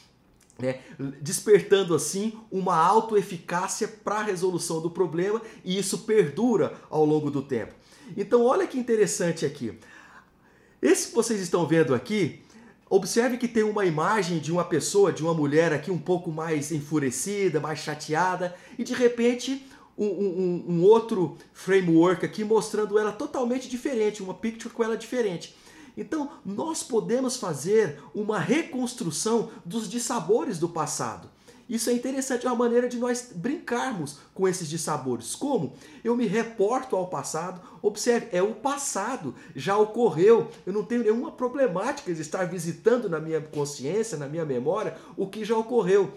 né, 0.61 0.81
despertando 1.21 1.95
assim 1.95 2.33
uma 2.51 2.77
autoeficácia 2.77 3.89
para 3.89 4.17
a 4.17 4.23
resolução 4.23 4.81
do 4.81 4.91
problema 4.91 5.41
e 5.65 5.79
isso 5.79 5.99
perdura 5.99 6.75
ao 6.89 7.05
longo 7.05 7.31
do 7.31 7.43
tempo. 7.43 7.75
Então, 8.17 8.45
olha 8.45 8.67
que 8.67 8.79
interessante 8.79 9.47
aqui. 9.47 9.79
Esse 10.83 11.09
que 11.09 11.15
vocês 11.15 11.41
estão 11.41 11.67
vendo 11.67 11.95
aqui, 11.95 12.41
observe 12.89 13.37
que 13.37 13.47
tem 13.47 13.63
uma 13.63 13.85
imagem 13.85 14.39
de 14.39 14.51
uma 14.51 14.65
pessoa, 14.65 15.13
de 15.13 15.23
uma 15.23 15.35
mulher 15.35 15.73
aqui 15.73 15.91
um 15.91 15.99
pouco 15.99 16.31
mais 16.31 16.73
enfurecida, 16.73 17.61
mais 17.61 17.79
chateada, 17.79 18.55
e 18.79 18.83
de 18.83 18.95
repente 18.95 19.67
um, 19.97 20.07
um, 20.07 20.65
um 20.69 20.83
outro 20.83 21.37
framework 21.53 22.25
aqui 22.25 22.43
mostrando 22.43 22.99
ela 22.99 23.13
totalmente 23.13 23.69
diferente, 23.69 24.23
uma 24.23 24.35
picture 24.35 24.73
com 24.73 24.83
ela 24.83 24.97
diferente. 24.97 25.55
Então, 26.01 26.31
nós 26.47 26.83
podemos 26.83 27.37
fazer 27.37 28.01
uma 28.15 28.39
reconstrução 28.39 29.51
dos 29.67 29.87
dissabores 29.87 30.59
do 30.59 30.67
passado. 30.67 31.29
Isso 31.69 31.91
é 31.91 31.93
interessante, 31.93 32.47
é 32.47 32.51
uma 32.51 32.57
maneira 32.57 32.89
de 32.89 32.97
nós 32.97 33.31
brincarmos 33.35 34.17
com 34.35 34.49
esses 34.49 34.67
dissabores. 34.67 35.35
Como? 35.37 35.75
Eu 36.03 36.17
me 36.17 36.27
reporto 36.27 36.97
ao 36.97 37.07
passado, 37.07 37.61
observe, 37.83 38.29
é 38.33 38.43
o 38.43 38.55
passado, 38.55 39.35
já 39.55 39.77
ocorreu, 39.77 40.49
eu 40.67 40.73
não 40.73 40.83
tenho 40.83 41.03
nenhuma 41.03 41.31
problemática 41.31 42.15
de 42.15 42.23
estar 42.23 42.45
visitando 42.45 43.07
na 43.07 43.21
minha 43.21 43.43
consciência, 43.43 44.17
na 44.17 44.27
minha 44.27 44.47
memória, 44.47 44.97
o 45.19 45.27
que 45.27 45.45
já 45.45 45.57
ocorreu. 45.57 46.11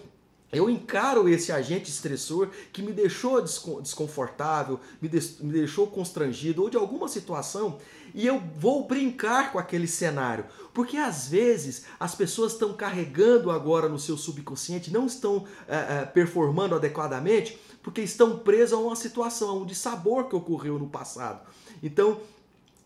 Eu 0.54 0.70
encaro 0.70 1.28
esse 1.28 1.52
agente 1.52 1.90
estressor 1.90 2.50
que 2.72 2.84
me 2.84 2.94
deixou 2.94 3.42
desconfortável, 3.42 4.80
me, 5.02 5.10
deixou 5.10 5.88
constrangido 5.88 6.62
ou 6.62 6.70
de 6.70 6.78
alguma 6.78 7.08
situação 7.08 7.80
e 8.14 8.26
eu 8.26 8.40
vou 8.58 8.88
brincar 8.88 9.52
com 9.52 9.60
aquele 9.60 9.88
cenário. 9.88 10.46
Porque 10.74 10.98
às 10.98 11.28
vezes 11.28 11.86
as 12.00 12.16
pessoas 12.16 12.54
estão 12.54 12.74
carregando 12.74 13.52
agora 13.52 13.90
no 13.90 14.00
seu 14.00 14.18
subconsciente, 14.18 14.92
não 14.92 15.06
estão 15.06 15.46
é, 15.68 15.76
é, 15.76 16.06
performando 16.06 16.76
adequadamente, 16.76 17.60
porque 17.82 18.02
estão 18.02 18.40
presas 18.40 18.74
a 18.74 18.78
uma 18.78 18.96
situação, 18.96 19.50
a 19.50 19.54
um 19.54 19.66
dissabor 19.66 20.30
que 20.30 20.36
ocorreu 20.36 20.80
no 20.80 20.88
passado. 20.88 21.42
Então, 21.82 22.22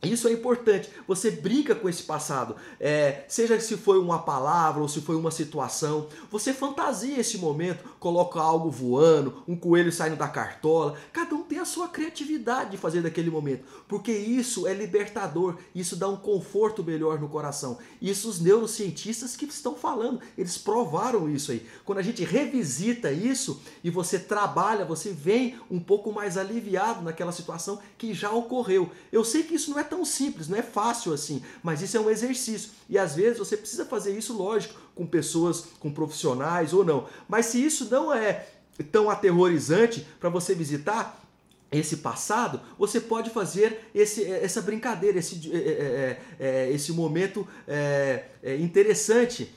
isso 0.03 0.27
é 0.27 0.31
importante. 0.31 0.89
Você 1.07 1.31
brinca 1.31 1.73
com 1.73 1.89
esse 1.89 2.03
passado, 2.03 2.55
é, 2.79 3.25
seja 3.27 3.59
se 3.59 3.75
foi 3.75 3.97
uma 3.97 4.19
palavra 4.19 4.81
ou 4.81 4.87
se 4.87 5.01
foi 5.01 5.15
uma 5.15 5.31
situação. 5.31 6.07
Você 6.29 6.53
fantasia 6.53 7.19
esse 7.19 7.37
momento, 7.39 7.83
coloca 7.99 8.39
algo 8.39 8.69
voando, 8.69 9.43
um 9.47 9.55
coelho 9.55 9.91
saindo 9.91 10.15
da 10.15 10.27
cartola. 10.27 10.95
Cada 11.11 11.33
um 11.33 11.41
tem 11.41 11.57
a 11.57 11.65
sua 11.65 11.87
criatividade 11.87 12.71
de 12.71 12.77
fazer 12.77 13.01
daquele 13.01 13.31
momento, 13.31 13.63
porque 13.87 14.11
isso 14.11 14.67
é 14.67 14.73
libertador. 14.73 15.57
Isso 15.73 15.95
dá 15.95 16.07
um 16.07 16.17
conforto 16.17 16.83
melhor 16.83 17.19
no 17.19 17.27
coração. 17.27 17.79
Isso 17.99 18.29
os 18.29 18.39
neurocientistas 18.39 19.35
que 19.35 19.45
estão 19.45 19.75
falando, 19.75 20.21
eles 20.37 20.57
provaram 20.57 21.27
isso 21.27 21.51
aí. 21.51 21.65
Quando 21.83 21.99
a 21.99 22.03
gente 22.03 22.23
revisita 22.23 23.11
isso 23.11 23.59
e 23.83 23.89
você 23.89 24.19
trabalha, 24.19 24.85
você 24.85 25.11
vem 25.11 25.55
um 25.71 25.79
pouco 25.79 26.11
mais 26.11 26.37
aliviado 26.37 27.01
naquela 27.01 27.31
situação 27.31 27.79
que 27.97 28.13
já 28.13 28.29
ocorreu. 28.31 28.91
Eu 29.11 29.23
sei 29.23 29.41
que 29.41 29.55
isso 29.55 29.71
não 29.71 29.79
é 29.79 29.86
tão 29.87 30.05
simples, 30.05 30.47
não 30.47 30.57
é 30.57 30.61
fácil 30.61 31.13
assim, 31.13 31.41
mas 31.63 31.81
isso 31.81 31.97
é 31.97 31.99
um 31.99 32.09
exercício. 32.09 32.71
E 32.89 32.97
às 32.97 33.15
vezes 33.15 33.39
você 33.39 33.57
precisa 33.57 33.85
fazer 33.85 34.17
isso, 34.17 34.37
lógico, 34.37 34.79
com 34.93 35.05
pessoas, 35.05 35.65
com 35.79 35.91
profissionais 35.91 36.73
ou 36.73 36.85
não. 36.85 37.07
Mas 37.27 37.47
se 37.47 37.63
isso 37.63 37.87
não 37.89 38.13
é 38.13 38.47
tão 38.91 39.09
aterrorizante 39.09 40.05
para 40.19 40.29
você 40.29 40.53
visitar, 40.53 41.23
esse 41.71 41.97
passado, 41.97 42.61
você 42.77 42.99
pode 42.99 43.29
fazer 43.29 43.89
esse, 43.93 44.23
essa 44.23 44.61
brincadeira, 44.61 45.19
esse, 45.19 45.51
é, 45.53 46.17
é, 46.39 46.71
esse 46.71 46.91
momento 46.91 47.47
é, 47.67 48.23
interessante 48.59 49.53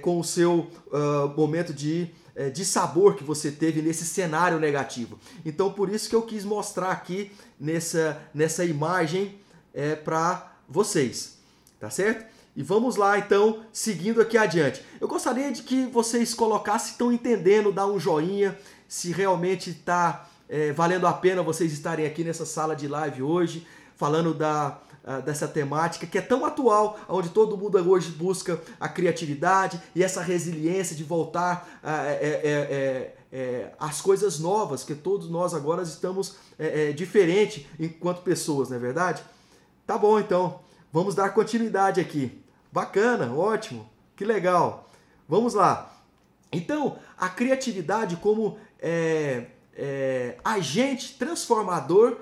com 0.00 0.18
o 0.18 0.24
seu 0.24 0.70
uh, 0.86 1.28
momento 1.36 1.74
de, 1.74 2.08
de 2.54 2.64
sabor 2.64 3.16
que 3.16 3.22
você 3.22 3.50
teve 3.50 3.82
nesse 3.82 4.06
cenário 4.06 4.58
negativo. 4.58 5.18
Então, 5.44 5.70
por 5.70 5.90
isso 5.90 6.08
que 6.08 6.16
eu 6.16 6.22
quis 6.22 6.42
mostrar 6.42 6.90
aqui 6.90 7.30
nessa, 7.60 8.18
nessa 8.32 8.64
imagem 8.64 9.38
é, 9.74 9.94
para 9.94 10.52
vocês, 10.68 11.38
tá 11.78 11.90
certo? 11.90 12.26
E 12.56 12.62
vamos 12.62 12.96
lá 12.96 13.18
então, 13.18 13.62
seguindo 13.72 14.20
aqui 14.20 14.36
adiante. 14.36 14.82
Eu 15.00 15.06
gostaria 15.06 15.52
de 15.52 15.62
que 15.62 15.86
vocês 15.86 16.34
colocassem, 16.34 16.92
estão 16.92 17.12
entendendo, 17.12 17.72
dá 17.72 17.86
um 17.86 18.00
joinha, 18.00 18.58
se 18.88 19.12
realmente 19.12 19.70
está 19.70 20.28
é, 20.48 20.72
valendo 20.72 21.06
a 21.06 21.12
pena 21.12 21.42
vocês 21.42 21.72
estarem 21.72 22.06
aqui 22.06 22.24
nessa 22.24 22.44
sala 22.44 22.74
de 22.74 22.88
live 22.88 23.22
hoje, 23.22 23.66
falando 23.96 24.34
da, 24.34 24.80
dessa 25.24 25.46
temática 25.46 26.06
que 26.06 26.18
é 26.18 26.20
tão 26.20 26.44
atual, 26.44 26.98
onde 27.08 27.28
todo 27.28 27.56
mundo 27.56 27.78
hoje 27.78 28.10
busca 28.10 28.60
a 28.80 28.88
criatividade 28.88 29.80
e 29.94 30.02
essa 30.02 30.20
resiliência 30.20 30.96
de 30.96 31.04
voltar 31.04 31.80
a, 31.82 32.06
é, 32.06 32.18
é, 32.22 33.14
é, 33.32 33.72
as 33.78 34.00
coisas 34.00 34.38
novas, 34.38 34.82
que 34.82 34.94
todos 34.94 35.28
nós 35.28 35.54
agora 35.54 35.82
estamos 35.82 36.36
é, 36.58 36.90
é, 36.90 36.92
diferente 36.92 37.68
enquanto 37.78 38.22
pessoas, 38.22 38.70
não 38.70 38.76
é 38.76 38.80
verdade? 38.80 39.22
Tá 39.88 39.96
bom, 39.96 40.20
então. 40.20 40.60
Vamos 40.92 41.14
dar 41.14 41.30
continuidade 41.30 41.98
aqui. 41.98 42.44
Bacana, 42.70 43.32
ótimo, 43.34 43.88
que 44.14 44.22
legal. 44.22 44.86
Vamos 45.26 45.54
lá. 45.54 45.96
Então, 46.52 46.98
a 47.16 47.26
criatividade 47.30 48.16
como 48.16 48.58
é, 48.78 49.46
é, 49.74 50.36
agente 50.44 51.16
transformador 51.18 52.18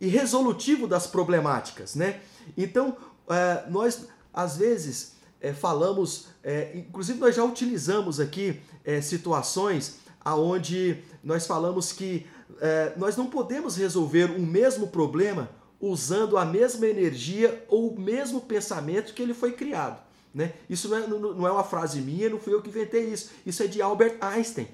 e 0.00 0.06
resolutivo 0.06 0.86
das 0.86 1.08
problemáticas, 1.08 1.96
né? 1.96 2.20
Então, 2.56 2.96
é, 3.28 3.68
nós 3.68 4.06
às 4.32 4.56
vezes 4.56 5.16
é, 5.40 5.52
falamos, 5.52 6.28
é, 6.44 6.70
inclusive 6.76 7.18
nós 7.18 7.34
já 7.34 7.42
utilizamos 7.42 8.20
aqui 8.20 8.60
é, 8.84 9.00
situações 9.00 9.98
aonde 10.24 11.02
nós 11.24 11.44
falamos 11.44 11.92
que 11.92 12.24
nós 12.96 13.16
não 13.16 13.26
podemos 13.26 13.76
resolver 13.76 14.30
um 14.30 14.44
mesmo 14.44 14.88
problema 14.88 15.48
usando 15.80 16.36
a 16.36 16.44
mesma 16.44 16.86
energia 16.86 17.64
ou 17.68 17.92
o 17.92 17.98
mesmo 17.98 18.40
pensamento 18.40 19.14
que 19.14 19.22
ele 19.22 19.34
foi 19.34 19.52
criado. 19.52 20.00
Né? 20.34 20.52
Isso 20.68 20.88
não 20.88 20.96
é, 20.96 21.06
não 21.06 21.46
é 21.46 21.50
uma 21.50 21.64
frase 21.64 22.00
minha, 22.00 22.28
não 22.28 22.38
fui 22.38 22.52
eu 22.52 22.62
que 22.62 22.68
inventei 22.68 23.04
isso. 23.04 23.30
Isso 23.44 23.62
é 23.62 23.66
de 23.66 23.80
Albert 23.80 24.18
Einstein. 24.20 24.68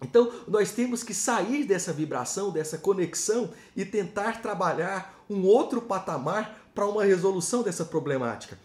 Então, 0.00 0.32
nós 0.46 0.70
temos 0.70 1.02
que 1.02 1.12
sair 1.12 1.64
dessa 1.64 1.92
vibração, 1.92 2.50
dessa 2.50 2.78
conexão 2.78 3.50
e 3.76 3.84
tentar 3.84 4.40
trabalhar 4.40 5.24
um 5.28 5.44
outro 5.44 5.82
patamar 5.82 6.70
para 6.74 6.86
uma 6.86 7.04
resolução 7.04 7.62
dessa 7.62 7.84
problemática. 7.84 8.56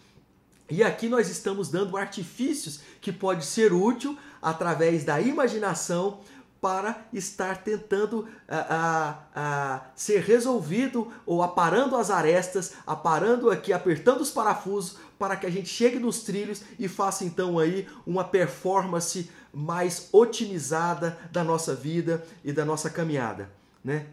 E 0.70 0.82
aqui 0.82 1.08
nós 1.08 1.28
estamos 1.28 1.68
dando 1.68 1.96
artifícios 1.96 2.80
que 3.00 3.12
pode 3.12 3.44
ser 3.44 3.72
útil 3.72 4.16
através 4.40 5.04
da 5.04 5.20
imaginação, 5.20 6.20
para 6.64 7.06
estar 7.12 7.62
tentando 7.62 8.26
a, 8.48 8.56
a, 8.56 9.18
a, 9.34 9.80
ser 9.94 10.22
resolvido 10.22 11.12
ou 11.26 11.42
aparando 11.42 11.94
as 11.94 12.10
arestas, 12.10 12.72
aparando 12.86 13.50
aqui, 13.50 13.70
apertando 13.70 14.22
os 14.22 14.30
parafusos 14.30 14.96
para 15.18 15.36
que 15.36 15.44
a 15.44 15.50
gente 15.50 15.68
chegue 15.68 15.98
nos 15.98 16.22
trilhos 16.22 16.62
e 16.78 16.88
faça 16.88 17.22
então 17.22 17.58
aí 17.58 17.86
uma 18.06 18.24
performance 18.24 19.30
mais 19.52 20.08
otimizada 20.10 21.18
da 21.30 21.44
nossa 21.44 21.74
vida 21.74 22.24
e 22.42 22.50
da 22.50 22.64
nossa 22.64 22.88
caminhada, 22.88 23.50
né? 23.84 24.06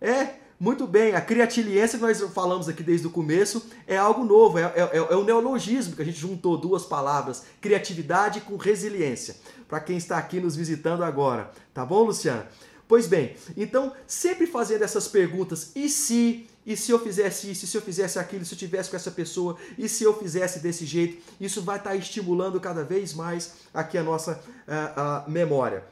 É, 0.00 0.45
muito 0.58 0.86
bem, 0.86 1.14
a 1.14 1.20
criatiliência 1.20 1.98
que 1.98 2.04
nós 2.04 2.18
falamos 2.32 2.66
aqui 2.66 2.82
desde 2.82 3.06
o 3.06 3.10
começo 3.10 3.66
é 3.86 3.96
algo 3.96 4.24
novo, 4.24 4.58
é, 4.58 4.62
é, 4.62 4.96
é 4.96 5.16
um 5.16 5.24
neologismo 5.24 5.94
que 5.94 6.00
a 6.00 6.04
gente 6.04 6.18
juntou 6.18 6.56
duas 6.56 6.84
palavras, 6.84 7.42
criatividade 7.60 8.40
com 8.40 8.56
resiliência, 8.56 9.36
para 9.68 9.80
quem 9.80 9.98
está 9.98 10.16
aqui 10.16 10.40
nos 10.40 10.56
visitando 10.56 11.04
agora. 11.04 11.50
Tá 11.74 11.84
bom, 11.84 12.04
Luciana? 12.04 12.48
Pois 12.88 13.06
bem, 13.06 13.36
então 13.54 13.92
sempre 14.06 14.46
fazendo 14.46 14.82
essas 14.82 15.06
perguntas, 15.08 15.72
e 15.74 15.90
se, 15.90 16.46
e 16.64 16.74
se 16.74 16.90
eu 16.90 17.00
fizesse 17.00 17.50
isso, 17.50 17.66
e 17.66 17.68
se 17.68 17.76
eu 17.76 17.82
fizesse 17.82 18.18
aquilo, 18.18 18.44
se 18.44 18.54
eu 18.54 18.58
tivesse 18.58 18.88
com 18.88 18.96
essa 18.96 19.10
pessoa, 19.10 19.56
e 19.76 19.88
se 19.88 20.04
eu 20.04 20.16
fizesse 20.18 20.60
desse 20.60 20.86
jeito, 20.86 21.22
isso 21.38 21.60
vai 21.60 21.76
estar 21.76 21.94
estimulando 21.96 22.58
cada 22.60 22.82
vez 22.82 23.12
mais 23.12 23.54
aqui 23.74 23.98
a 23.98 24.02
nossa 24.02 24.40
a, 24.66 25.24
a 25.24 25.28
memória, 25.28 25.84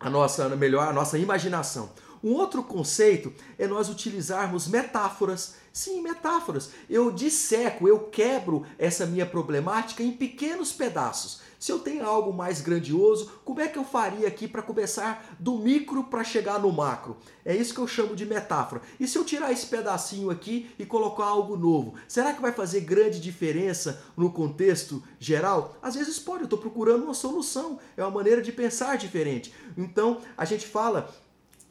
a 0.00 0.10
nossa, 0.10 0.48
melhor, 0.56 0.88
a 0.88 0.92
nossa 0.92 1.18
imaginação. 1.18 1.90
Um 2.22 2.34
outro 2.34 2.62
conceito 2.62 3.32
é 3.58 3.66
nós 3.66 3.88
utilizarmos 3.88 4.68
metáforas. 4.68 5.54
Sim, 5.72 6.02
metáforas. 6.02 6.70
Eu 6.88 7.10
disseco, 7.10 7.88
eu 7.88 7.98
quebro 8.00 8.64
essa 8.78 9.06
minha 9.06 9.26
problemática 9.26 10.02
em 10.02 10.12
pequenos 10.12 10.70
pedaços. 10.72 11.40
Se 11.62 11.70
eu 11.70 11.78
tenho 11.78 12.04
algo 12.04 12.32
mais 12.32 12.60
grandioso, 12.60 13.30
como 13.44 13.60
é 13.60 13.68
que 13.68 13.78
eu 13.78 13.84
faria 13.84 14.26
aqui 14.26 14.48
para 14.48 14.62
começar 14.62 15.36
do 15.38 15.58
micro 15.58 16.02
para 16.02 16.24
chegar 16.24 16.58
no 16.58 16.72
macro? 16.72 17.16
É 17.44 17.54
isso 17.54 17.72
que 17.72 17.78
eu 17.78 17.86
chamo 17.86 18.16
de 18.16 18.26
metáfora. 18.26 18.82
E 18.98 19.06
se 19.06 19.16
eu 19.16 19.24
tirar 19.24 19.52
esse 19.52 19.66
pedacinho 19.66 20.28
aqui 20.28 20.68
e 20.76 20.84
colocar 20.84 21.24
algo 21.24 21.56
novo, 21.56 21.94
será 22.08 22.32
que 22.32 22.42
vai 22.42 22.50
fazer 22.50 22.80
grande 22.80 23.20
diferença 23.20 24.02
no 24.16 24.32
contexto 24.32 25.02
geral? 25.20 25.76
Às 25.80 25.94
vezes 25.94 26.18
pode, 26.18 26.40
eu 26.40 26.46
estou 26.46 26.58
procurando 26.58 27.04
uma 27.04 27.14
solução, 27.14 27.78
é 27.96 28.02
uma 28.02 28.10
maneira 28.10 28.42
de 28.42 28.50
pensar 28.50 28.98
diferente. 28.98 29.54
Então 29.78 30.20
a 30.36 30.44
gente 30.44 30.66
fala 30.66 31.14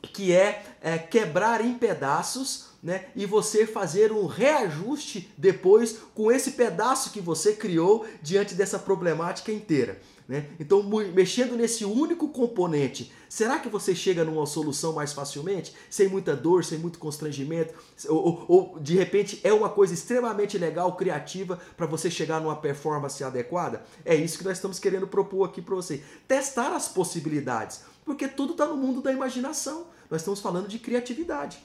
que 0.02 0.34
é, 0.34 0.64
é 0.82 0.98
quebrar 0.98 1.64
em 1.64 1.74
pedaços 1.74 2.72
né, 2.82 3.06
e 3.16 3.26
você 3.26 3.68
fazer 3.68 4.12
um 4.12 4.26
reajuste 4.26 5.32
depois 5.38 6.00
com 6.16 6.32
esse 6.32 6.52
pedaço 6.52 7.12
que 7.12 7.22
você 7.22 7.54
criou 7.54 8.06
diante 8.22 8.56
dessa 8.56 8.80
problemática 8.80 9.52
inteira. 9.52 10.00
Né? 10.28 10.46
Então, 10.60 10.82
mexendo 11.14 11.58
nesse 11.58 11.84
único 11.84 12.30
componente, 12.30 13.12
será 13.28 13.60
que 13.60 13.68
você 13.68 13.94
chega 13.94 14.24
numa 14.24 14.46
solução 14.46 14.94
mais 14.94 15.12
facilmente? 15.12 15.76
Sem 15.90 16.08
muita 16.08 16.36
dor, 16.36 16.64
sem 16.64 16.78
muito 16.78 17.00
constrangimento? 17.00 17.74
Ou, 18.08 18.18
ou, 18.18 18.46
ou 18.48 18.80
de 18.80 18.96
repente 18.96 19.42
é 19.44 19.52
uma 19.52 19.70
coisa 19.70 19.94
extremamente 19.94 20.58
legal, 20.58 20.96
criativa, 20.96 21.60
para 21.76 21.86
você 21.86 22.10
chegar 22.10 22.40
numa 22.40 22.56
performance 22.56 23.22
adequada? 23.22 23.84
É 24.06 24.16
isso 24.16 24.38
que 24.38 24.46
nós 24.46 24.58
estamos 24.58 24.80
querendo 24.80 25.06
propor 25.06 25.50
aqui 25.50 25.62
para 25.62 25.76
você. 25.76 26.02
Testar 26.28 26.74
as 26.74 26.88
possibilidades, 26.88 27.82
porque 28.06 28.28
tudo 28.28 28.54
está 28.54 28.66
no 28.66 28.78
mundo 28.78 29.02
da 29.02 29.12
imaginação. 29.12 29.88
Nós 30.10 30.22
estamos 30.22 30.40
falando 30.40 30.68
de 30.68 30.80
criatividade. 30.80 31.62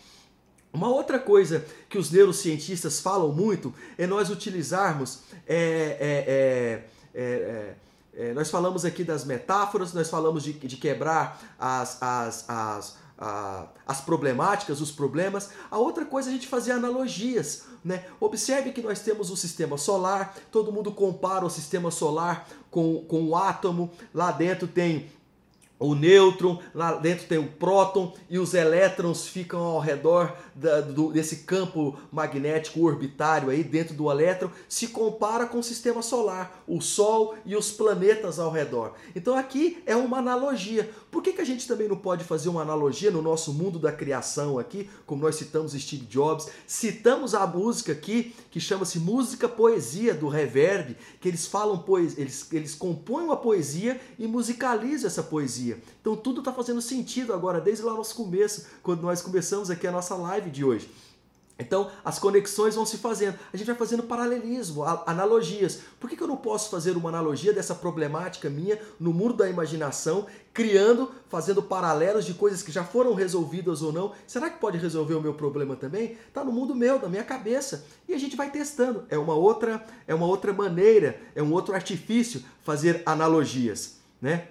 Uma 0.73 0.89
outra 0.89 1.19
coisa 1.19 1.65
que 1.89 1.97
os 1.97 2.11
neurocientistas 2.11 3.01
falam 3.01 3.33
muito 3.33 3.73
é 3.97 4.07
nós 4.07 4.29
utilizarmos 4.29 5.21
é, 5.47 5.97
é, 6.01 6.25
é, 6.29 6.85
é, 7.15 7.75
é, 8.17 8.35
nós 8.35 8.51
falamos 8.51 8.85
aqui 8.85 9.05
das 9.05 9.25
metáforas, 9.25 9.93
nós 9.93 10.11
falamos 10.11 10.43
de, 10.43 10.53
de 10.53 10.77
quebrar 10.77 11.41
as, 11.59 12.03
as, 12.03 12.45
as, 12.49 12.97
a, 13.19 13.69
as 13.87 14.01
problemáticas, 14.01 14.81
os 14.81 14.91
problemas. 14.91 15.51
A 15.71 15.79
outra 15.79 16.05
coisa 16.05 16.29
é 16.29 16.33
a 16.33 16.35
gente 16.35 16.47
fazer 16.47 16.73
analogias. 16.73 17.65
Né? 17.85 18.05
Observe 18.19 18.73
que 18.73 18.83
nós 18.83 19.01
temos 19.01 19.31
o 19.31 19.37
sistema 19.37 19.79
solar, 19.79 20.37
todo 20.51 20.73
mundo 20.73 20.93
compara 20.93 21.45
o 21.45 21.51
sistema 21.51 21.91
solar 21.91 22.49
com, 22.71 23.05
com 23.05 23.29
o 23.29 23.37
átomo, 23.37 23.91
lá 24.13 24.33
dentro 24.33 24.67
tem 24.67 25.11
o 25.79 25.95
nêutron, 25.95 26.61
lá 26.75 26.95
dentro 26.95 27.27
tem 27.27 27.39
o 27.39 27.49
próton 27.49 28.15
e 28.31 28.39
os 28.39 28.55
elétrons 28.55 29.29
ficam 29.29 29.61
ao 29.61 29.81
redor 29.81 30.35
da, 30.55 30.81
do, 30.81 31.13
desse 31.13 31.39
campo 31.39 31.99
magnético 32.11 32.81
orbitário 32.85 33.51
aí 33.51 33.63
dentro 33.63 33.95
do 33.95 34.11
elétron, 34.11 34.51
se 34.69 34.89
compara 34.89 35.47
com 35.47 35.59
o 35.59 35.63
sistema 35.63 36.01
solar, 36.01 36.63
o 36.67 36.81
Sol 36.81 37.35
e 37.45 37.55
os 37.55 37.71
planetas 37.71 38.39
ao 38.39 38.51
redor. 38.51 38.95
Então 39.15 39.37
aqui 39.37 39.83
é 39.85 39.95
uma 39.95 40.19
analogia. 40.19 40.91
Por 41.17 41.23
que, 41.23 41.33
que 41.33 41.41
a 41.41 41.47
gente 41.47 41.67
também 41.67 41.89
não 41.89 41.97
pode 41.97 42.25
fazer 42.25 42.51
uma 42.51 42.61
analogia 42.61 43.11
no 43.11 43.23
nosso 43.23 43.51
mundo 43.51 43.79
da 43.79 43.91
criação 43.91 44.59
aqui, 44.59 44.91
como 45.07 45.23
nós 45.23 45.37
citamos 45.37 45.73
Steve 45.73 46.05
Jobs, 46.05 46.47
citamos 46.67 47.35
a 47.35 47.47
música 47.47 47.93
aqui 47.93 48.35
que 48.51 48.61
chama-se 48.61 48.99
Música 48.99 49.49
Poesia 49.49 50.13
do 50.13 50.29
Reverb, 50.29 50.95
que 51.19 51.27
eles 51.27 51.47
falam 51.47 51.79
poesia, 51.79 52.21
eles, 52.21 52.47
eles 52.53 52.75
compõem 52.75 53.25
uma 53.25 53.37
poesia 53.39 53.99
e 54.19 54.27
musicalizam 54.27 55.07
essa 55.07 55.23
poesia. 55.23 55.79
Então 56.03 56.15
tudo 56.15 56.41
está 56.41 56.53
fazendo 56.53 56.83
sentido 56.83 57.33
agora, 57.33 57.63
desde 57.63 57.83
lá 57.83 57.93
no 57.93 57.97
nosso 57.97 58.15
começo, 58.15 58.67
quando 58.83 59.01
nós 59.01 59.23
começamos 59.23 59.71
aqui 59.71 59.87
a 59.87 59.93
nossa 59.93 60.15
live 60.17 60.51
de 60.51 60.67
hoje. 60.67 60.87
Então 61.59 61.91
as 62.05 62.19
conexões 62.19 62.75
vão 62.75 62.85
se 62.85 62.99
fazendo, 62.99 63.39
a 63.53 63.57
gente 63.57 63.67
vai 63.67 63.77
fazendo 63.77 64.03
paralelismo, 64.03 64.85
analogias. 65.07 65.81
Por 65.99 66.09
que, 66.09 66.17
que 66.17 66.23
eu 66.23 66.29
não 66.29 66.37
posso 66.37 66.71
fazer 66.71 66.97
uma 66.97 67.09
analogia 67.09 67.53
dessa 67.53 67.75
problemática 67.75 68.51
minha 68.51 68.79
no 69.01 69.13
mundo 69.13 69.35
da 69.35 69.49
imaginação, 69.49 70.27
criando, 70.53 71.11
fazendo 71.29 71.63
paralelos 71.63 72.27
de 72.27 72.35
coisas 72.35 72.63
que 72.63 72.71
já 72.71 72.85
foram 72.85 73.15
resolvidas 73.15 73.81
ou 73.81 73.93
não? 73.93 74.13
Será 74.27 74.51
que 74.51 74.61
pode 74.61 74.77
resolver 74.77 75.15
o 75.15 75.21
meu 75.21 75.33
problema 75.33 75.77
também? 75.77 76.19
Está 76.29 76.45
no 76.45 76.53
mundo 76.53 76.75
meu, 76.75 77.01
na 77.01 77.09
minha 77.09 77.25
cabeça. 77.25 77.87
E 78.07 78.13
a 78.13 78.19
gente 78.19 78.37
vai 78.37 78.51
testando. 78.51 79.05
É 79.09 79.17
uma 79.17 79.35
outra, 79.35 79.85
é 80.07 80.15
uma 80.15 80.27
outra 80.27 80.53
maneira, 80.53 81.21
é 81.35 81.43
um 81.43 81.53
outro 81.53 81.75
artifício 81.75 82.45
fazer 82.63 83.03
analogias, 83.07 83.97
né? 84.21 84.49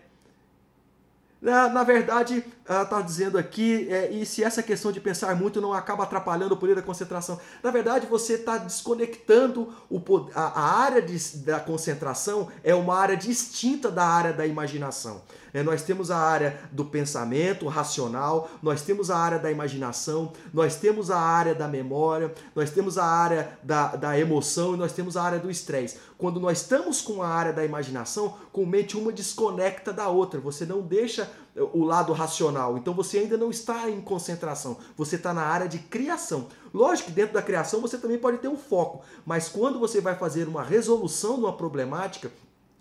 Na, 1.46 1.84
verdade, 1.84 2.44
está 2.68 3.02
dizendo 3.02 3.38
aqui, 3.38 3.88
é, 3.92 4.10
e 4.10 4.26
se 4.26 4.44
essa 4.44 4.64
questão 4.64 4.92
de 4.92 5.00
pensar 5.00 5.36
muito 5.36 5.62
não 5.62 5.74
acaba 5.74 6.02
atrapalhando 6.02 6.56
o 6.56 6.58
poder 6.58 6.74
da 6.74 6.82
concentração? 6.82 7.40
Na 7.62 7.70
verdade, 7.70 8.08
você 8.08 8.34
está 8.34 8.58
desconectando 8.58 9.72
o, 9.88 10.02
a, 10.34 10.42
a 10.42 10.80
área 10.80 11.04
de, 11.04 11.38
da 11.38 11.60
concentração, 11.60 12.50
é 12.64 12.74
uma 12.74 12.98
área 12.98 13.16
distinta 13.16 13.92
da 13.92 14.04
área 14.04 14.34
da 14.34 14.48
imaginação. 14.48 15.22
É, 15.56 15.64
nós 15.64 15.84
temos 15.84 16.12
a 16.12 16.18
área 16.18 16.60
do 16.70 16.84
pensamento 16.84 17.66
racional, 17.70 18.50
nós 18.62 18.82
temos 18.82 19.10
a 19.10 19.18
área 19.18 19.40
da 19.40 19.50
imaginação, 19.50 20.34
nós 20.54 20.76
temos 20.76 21.10
a 21.10 21.18
área 21.18 21.56
da 21.56 21.66
memória, 21.66 22.34
nós 22.54 22.72
temos 22.72 22.98
a 22.98 23.06
área 23.06 23.58
da, 23.64 23.96
da 23.96 24.20
emoção 24.20 24.74
e 24.74 24.78
nós 24.78 24.92
temos 24.92 25.16
a 25.16 25.24
área 25.24 25.40
do 25.40 25.50
estresse. 25.50 25.98
Quando 26.18 26.42
nós 26.42 26.60
estamos 26.60 27.00
com 27.00 27.24
a 27.24 27.30
área 27.30 27.54
da 27.54 27.64
imaginação, 27.64 28.36
com 28.52 28.66
mente 28.66 28.98
uma 28.98 29.14
desconecta 29.14 29.94
da 29.94 30.10
outra, 30.10 30.42
você 30.42 30.66
não 30.66 30.82
deixa 30.82 31.32
o 31.56 31.86
lado 31.86 32.12
racional. 32.12 32.78
Então 32.78 32.94
você 32.94 33.20
ainda 33.20 33.38
não 33.38 33.50
está 33.50 33.90
em 33.90 34.02
concentração, 34.02 34.76
você 34.98 35.16
está 35.16 35.34
na 35.34 35.44
área 35.44 35.70
de 35.70 35.80
criação. 35.80 36.48
Lógico 36.74 37.08
que 37.08 37.16
dentro 37.16 37.34
da 37.34 37.42
criação 37.42 37.80
você 37.80 37.98
também 37.98 38.18
pode 38.18 38.40
ter 38.40 38.50
um 38.50 38.58
foco, 38.58 39.06
mas 39.26 39.48
quando 39.48 39.80
você 39.80 40.02
vai 40.02 40.16
fazer 40.16 40.50
uma 40.50 40.64
resolução 40.64 41.36
de 41.36 41.40
uma 41.42 41.54
problemática, 41.54 42.30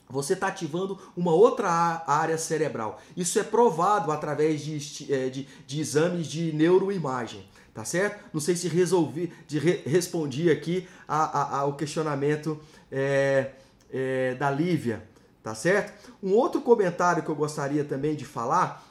você 0.08 0.34
está 0.34 0.48
ativando 0.48 0.98
uma 1.16 1.32
outra 1.32 2.04
área 2.06 2.36
cerebral. 2.36 3.00
Isso 3.16 3.38
é 3.38 3.42
provado 3.42 4.12
através 4.12 4.60
de, 4.60 5.12
é, 5.12 5.28
de, 5.28 5.48
de 5.66 5.80
exames 5.80 6.26
de 6.26 6.52
neuroimagem. 6.52 7.48
Tá 7.72 7.84
certo? 7.84 8.24
Não 8.32 8.40
sei 8.40 8.54
se 8.54 8.68
resolvi, 8.68 9.32
de 9.48 9.58
re, 9.58 9.82
respondi 9.84 10.48
aqui 10.48 10.86
a, 11.08 11.24
a, 11.24 11.58
ao 11.60 11.74
questionamento 11.74 12.60
é, 12.90 13.50
é, 13.92 14.34
da 14.36 14.48
Lívia. 14.50 15.02
Tá 15.42 15.54
certo? 15.54 16.12
Um 16.22 16.32
outro 16.32 16.60
comentário 16.60 17.22
que 17.22 17.28
eu 17.28 17.34
gostaria 17.34 17.84
também 17.84 18.14
de 18.14 18.24
falar. 18.24 18.86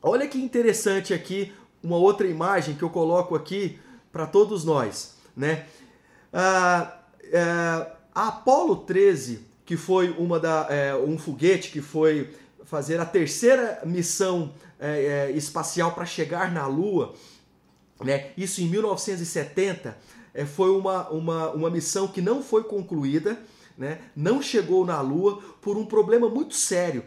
Olha 0.00 0.28
que 0.28 0.38
interessante 0.38 1.12
aqui, 1.12 1.52
uma 1.82 1.96
outra 1.96 2.26
imagem 2.26 2.76
que 2.76 2.82
eu 2.82 2.90
coloco 2.90 3.34
aqui 3.34 3.78
para 4.12 4.26
todos 4.26 4.64
nós. 4.64 5.16
Né? 5.36 5.66
Ah, 6.32 6.98
é, 7.24 7.40
a 8.14 8.28
Apollo 8.28 8.76
13 8.76 9.51
que 9.72 9.76
foi 9.78 10.10
uma 10.18 10.38
da, 10.38 10.66
é, 10.68 10.94
um 10.94 11.16
foguete 11.16 11.70
que 11.70 11.80
foi 11.80 12.30
fazer 12.62 13.00
a 13.00 13.06
terceira 13.06 13.80
missão 13.86 14.52
é, 14.78 15.30
é, 15.30 15.30
espacial 15.30 15.92
para 15.92 16.04
chegar 16.04 16.52
na 16.52 16.66
Lua, 16.66 17.14
né? 18.04 18.32
isso 18.36 18.60
em 18.60 18.66
1970, 18.66 19.96
é, 20.34 20.44
foi 20.44 20.68
uma, 20.76 21.08
uma, 21.08 21.50
uma 21.52 21.70
missão 21.70 22.06
que 22.06 22.20
não 22.20 22.42
foi 22.42 22.64
concluída, 22.64 23.38
né? 23.78 23.98
não 24.14 24.42
chegou 24.42 24.84
na 24.84 25.00
Lua 25.00 25.42
por 25.62 25.78
um 25.78 25.86
problema 25.86 26.28
muito 26.28 26.54
sério. 26.54 27.02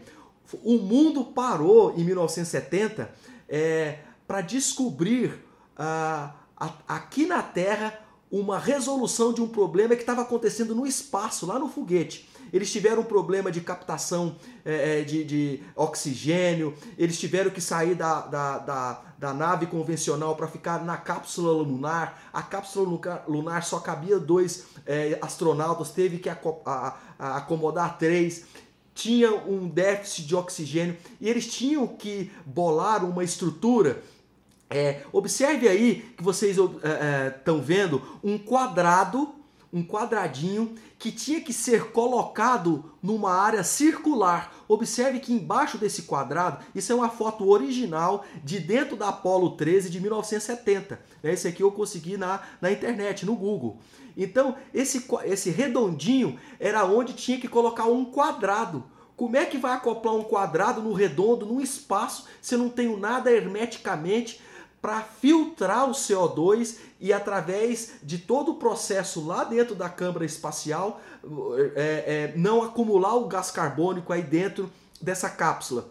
O 0.64 0.78
mundo 0.78 1.26
parou 1.26 1.94
em 1.96 2.02
1970 2.02 3.08
é, 3.48 4.00
para 4.26 4.40
descobrir 4.40 5.38
ah, 5.78 6.34
a, 6.56 6.72
aqui 6.88 7.26
na 7.26 7.44
Terra 7.44 7.96
uma 8.28 8.58
resolução 8.58 9.32
de 9.32 9.40
um 9.40 9.46
problema 9.46 9.94
que 9.94 10.02
estava 10.02 10.22
acontecendo 10.22 10.74
no 10.74 10.84
espaço, 10.84 11.46
lá 11.46 11.60
no 11.60 11.68
foguete. 11.68 12.28
Eles 12.52 12.70
tiveram 12.70 13.02
um 13.02 13.04
problema 13.04 13.50
de 13.50 13.60
captação 13.60 14.36
é, 14.64 15.00
é, 15.00 15.02
de, 15.02 15.24
de, 15.24 15.62
oxigênio, 15.74 16.74
eles 16.96 17.18
tiveram 17.18 17.50
que 17.50 17.60
sair 17.60 17.94
da, 17.94 18.20
da, 18.22 18.58
da, 18.58 19.02
da 19.18 19.34
nave 19.34 19.66
convencional 19.66 20.36
para 20.36 20.46
ficar 20.46 20.84
na 20.84 20.96
cápsula 20.96 21.52
lunar. 21.52 22.30
A 22.32 22.42
cápsula 22.42 23.22
lunar 23.26 23.62
só 23.64 23.80
cabia 23.80 24.18
dois 24.18 24.66
é, 24.84 25.18
astronautas, 25.20 25.90
teve 25.90 26.18
que 26.18 26.30
acomodar 27.18 27.98
três 27.98 28.44
tinha 28.96 29.30
um 29.30 29.68
déficit 29.68 30.26
de 30.26 30.34
oxigênio 30.34 30.96
e 31.20 31.28
eles 31.28 31.46
tinham 31.46 31.86
que 31.86 32.32
bolar 32.46 33.04
uma 33.04 33.22
estrutura. 33.22 34.02
É, 34.68 35.02
observe 35.12 35.68
aí 35.68 36.12
que 36.16 36.22
vocês 36.24 36.56
estão 36.56 36.80
é, 36.82 37.60
é 37.60 37.60
vendo 37.60 38.02
um 38.24 38.36
quadrado 38.38 39.35
um 39.72 39.84
quadradinho 39.84 40.74
que 40.98 41.12
tinha 41.12 41.40
que 41.40 41.52
ser 41.52 41.90
colocado 41.90 42.92
numa 43.02 43.32
área 43.32 43.62
circular. 43.62 44.52
Observe 44.68 45.20
que 45.20 45.32
embaixo 45.32 45.76
desse 45.76 46.02
quadrado, 46.02 46.64
isso 46.74 46.92
é 46.92 46.94
uma 46.94 47.08
foto 47.08 47.48
original 47.48 48.24
de 48.42 48.58
dentro 48.58 48.96
da 48.96 49.08
Apollo 49.08 49.56
13 49.56 49.90
de 49.90 50.00
1970. 50.00 51.00
Né? 51.22 51.32
Esse 51.32 51.48
aqui 51.48 51.62
eu 51.62 51.70
consegui 51.70 52.16
na, 52.16 52.40
na 52.60 52.72
internet, 52.72 53.26
no 53.26 53.36
Google. 53.36 53.78
Então, 54.16 54.56
esse, 54.72 55.06
esse 55.24 55.50
redondinho 55.50 56.38
era 56.58 56.84
onde 56.84 57.12
tinha 57.12 57.38
que 57.38 57.48
colocar 57.48 57.84
um 57.84 58.04
quadrado. 58.04 58.84
Como 59.14 59.36
é 59.36 59.44
que 59.44 59.58
vai 59.58 59.72
acoplar 59.72 60.14
um 60.14 60.22
quadrado 60.22 60.82
no 60.82 60.92
redondo, 60.92 61.46
num 61.46 61.60
espaço, 61.60 62.26
se 62.40 62.56
não 62.56 62.68
tenho 62.68 62.98
nada 62.98 63.30
hermeticamente 63.30 64.40
para 64.86 65.00
filtrar 65.00 65.90
o 65.90 65.92
CO2 65.92 66.76
e 67.00 67.12
através 67.12 67.94
de 68.04 68.18
todo 68.18 68.52
o 68.52 68.54
processo 68.54 69.26
lá 69.26 69.42
dentro 69.42 69.74
da 69.74 69.88
câmara 69.88 70.24
espacial 70.24 71.00
é, 71.74 72.30
é, 72.32 72.32
não 72.36 72.62
acumular 72.62 73.16
o 73.16 73.26
gás 73.26 73.50
carbônico 73.50 74.12
aí 74.12 74.22
dentro 74.22 74.70
dessa 75.02 75.28
cápsula. 75.28 75.88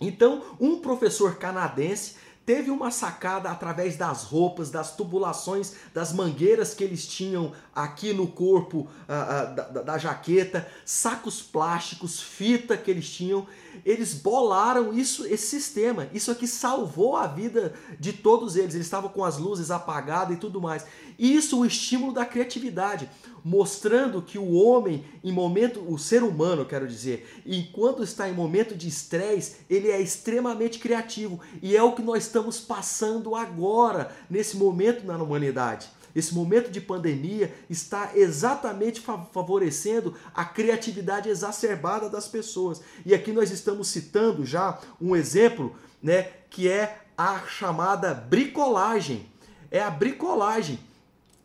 Então, 0.00 0.42
um 0.58 0.80
professor 0.80 1.36
canadense 1.36 2.14
teve 2.46 2.70
uma 2.70 2.90
sacada 2.90 3.50
através 3.50 3.98
das 3.98 4.24
roupas, 4.24 4.70
das 4.70 4.96
tubulações, 4.96 5.74
das 5.92 6.10
mangueiras 6.10 6.72
que 6.72 6.82
eles 6.82 7.06
tinham 7.06 7.52
aqui 7.74 8.14
no 8.14 8.26
corpo 8.26 8.78
uh, 8.78 8.82
uh, 8.82 9.54
da, 9.54 9.82
da, 9.82 9.98
jaqueta, 9.98 10.66
sacos 10.84 11.42
plásticos, 11.42 12.22
fita 12.22 12.74
que 12.74 12.90
eles 12.90 13.08
tinham. 13.10 13.46
Eles 13.84 14.14
bolaram 14.14 14.92
isso, 14.92 15.26
esse 15.26 15.46
sistema. 15.46 16.08
Isso 16.12 16.30
aqui 16.30 16.46
salvou 16.46 17.16
a 17.16 17.26
vida 17.26 17.74
de 17.98 18.12
todos 18.12 18.56
eles. 18.56 18.74
Eles 18.74 18.86
estavam 18.86 19.10
com 19.10 19.24
as 19.24 19.38
luzes 19.38 19.70
apagadas 19.70 20.36
e 20.36 20.40
tudo 20.40 20.60
mais. 20.60 20.84
Isso 21.18 21.60
o 21.60 21.66
estímulo 21.66 22.12
da 22.12 22.24
criatividade 22.24 23.08
mostrando 23.44 24.22
que 24.22 24.38
o 24.38 24.52
homem, 24.52 25.04
em 25.24 25.32
momento, 25.32 25.84
o 25.88 25.98
ser 25.98 26.22
humano, 26.22 26.64
quero 26.64 26.86
dizer, 26.86 27.40
enquanto 27.46 28.02
está 28.02 28.28
em 28.28 28.34
momento 28.34 28.74
de 28.74 28.88
estresse, 28.88 29.56
ele 29.68 29.90
é 29.90 30.00
extremamente 30.00 30.78
criativo 30.78 31.40
e 31.62 31.76
é 31.76 31.82
o 31.82 31.92
que 31.92 32.02
nós 32.02 32.24
estamos 32.24 32.60
passando 32.60 33.34
agora, 33.34 34.14
nesse 34.28 34.56
momento 34.56 35.06
na 35.06 35.16
humanidade. 35.16 35.88
Esse 36.14 36.34
momento 36.34 36.70
de 36.70 36.80
pandemia 36.80 37.54
está 37.68 38.12
exatamente 38.14 39.00
favorecendo 39.00 40.14
a 40.34 40.44
criatividade 40.44 41.28
exacerbada 41.28 42.08
das 42.08 42.26
pessoas. 42.26 42.80
E 43.04 43.14
aqui 43.14 43.32
nós 43.32 43.50
estamos 43.50 43.88
citando 43.88 44.44
já 44.44 44.78
um 45.00 45.14
exemplo, 45.14 45.76
né, 46.02 46.30
que 46.48 46.68
é 46.68 47.02
a 47.16 47.40
chamada 47.46 48.14
bricolagem. 48.14 49.26
É 49.70 49.80
a 49.80 49.90
bricolagem 49.90 50.78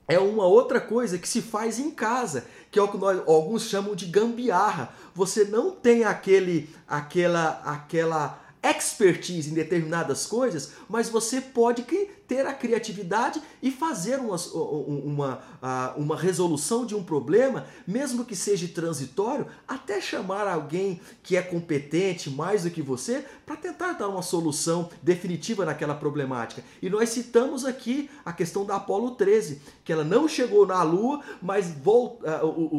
é 0.08 0.20
uma 0.20 0.46
outra 0.46 0.80
coisa 0.80 1.18
que 1.18 1.28
se 1.28 1.42
faz 1.42 1.80
em 1.80 1.90
casa, 1.90 2.46
que 2.70 2.78
é 2.78 2.82
o 2.82 2.88
que 2.88 2.98
nós, 2.98 3.22
alguns 3.28 3.64
chamam 3.64 3.96
de 3.96 4.06
gambiarra. 4.06 4.94
Você 5.16 5.46
não 5.46 5.72
tem 5.72 6.04
aquele, 6.04 6.70
aquela, 6.88 7.62
aquela 7.66 8.40
expertise 8.72 9.52
em 9.52 9.54
determinadas 9.54 10.26
coisas, 10.26 10.72
mas 10.90 11.10
você 11.10 11.40
pode 11.42 11.84
ter 12.28 12.46
a 12.46 12.54
criatividade 12.54 13.42
e 13.62 13.70
fazer 13.70 14.20
uma, 14.20 14.36
uma, 14.54 15.94
uma 15.96 16.18
resolução 16.18 16.86
de 16.86 16.96
um 16.96 17.04
problema, 17.04 17.68
mesmo 17.86 18.26
que 18.26 18.36
seja 18.36 18.68
transitório, 18.68 19.48
até 19.68 20.02
chamar 20.02 20.48
alguém 20.48 21.00
que 21.22 21.38
é 21.38 21.42
competente 21.42 22.30
mais 22.30 22.64
do 22.64 22.72
que 22.72 22.82
você 22.82 23.26
para 23.46 23.56
tentar 23.56 23.94
dar 23.94 24.08
uma 24.08 24.24
solução 24.24 24.90
definitiva 25.04 25.66
naquela 25.66 25.94
problemática. 25.94 26.64
E 26.82 26.90
nós 26.90 27.10
citamos 27.10 27.66
aqui 27.66 28.10
a 28.24 28.34
questão 28.34 28.66
da 28.66 28.78
Apolo 28.78 29.12
13, 29.12 29.62
que 29.84 29.94
ela 29.94 30.04
não 30.04 30.28
chegou 30.28 30.66
na 30.66 30.82
Lua, 30.82 31.22
mas 31.42 31.74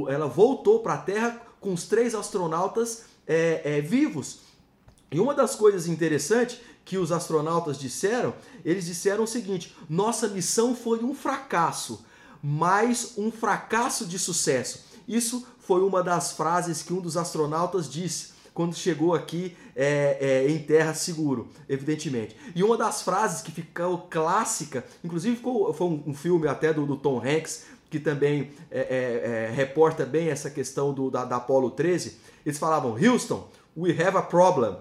ela 0.08 0.26
voltou 0.26 0.80
para 0.80 0.94
a 0.94 0.98
Terra 0.98 1.40
com 1.60 1.72
os 1.72 1.84
três 1.86 2.14
astronautas 2.14 3.04
é, 3.26 3.60
é, 3.64 3.80
vivos. 3.80 4.45
E 5.10 5.20
uma 5.20 5.34
das 5.34 5.54
coisas 5.54 5.86
interessantes 5.86 6.58
que 6.84 6.98
os 6.98 7.12
astronautas 7.12 7.78
disseram, 7.78 8.34
eles 8.64 8.86
disseram 8.86 9.24
o 9.24 9.26
seguinte: 9.26 9.76
nossa 9.88 10.28
missão 10.28 10.74
foi 10.74 11.02
um 11.04 11.14
fracasso, 11.14 12.04
mas 12.42 13.14
um 13.16 13.30
fracasso 13.30 14.06
de 14.06 14.18
sucesso. 14.18 14.84
Isso 15.06 15.46
foi 15.58 15.82
uma 15.82 16.02
das 16.02 16.32
frases 16.32 16.82
que 16.82 16.92
um 16.92 17.00
dos 17.00 17.16
astronautas 17.16 17.90
disse 17.90 18.36
quando 18.54 18.74
chegou 18.74 19.14
aqui 19.14 19.54
é, 19.74 20.16
é, 20.18 20.50
em 20.50 20.58
terra 20.58 20.94
seguro, 20.94 21.48
evidentemente. 21.68 22.34
E 22.54 22.62
uma 22.62 22.76
das 22.76 23.02
frases 23.02 23.42
que 23.42 23.52
ficou 23.52 23.98
clássica, 24.08 24.82
inclusive 25.04 25.36
ficou, 25.36 25.74
foi 25.74 25.86
um, 25.88 26.04
um 26.06 26.14
filme 26.14 26.48
até 26.48 26.72
do, 26.72 26.86
do, 26.86 26.96
Tom 26.96 27.18
Hanks, 27.18 27.66
que 27.90 28.00
também 28.00 28.50
é, 28.70 28.80
é, 28.80 29.44
é 29.44 29.54
reporta 29.54 30.06
bem 30.06 30.30
essa 30.30 30.48
questão 30.48 30.94
do, 30.94 31.10
da, 31.10 31.26
da 31.26 31.36
Apollo 31.36 31.70
13, 31.72 32.16
eles 32.46 32.58
falavam, 32.58 32.92
Houston, 32.92 33.46
we 33.76 33.90
have 33.90 34.16
a 34.16 34.22
problem. 34.22 34.76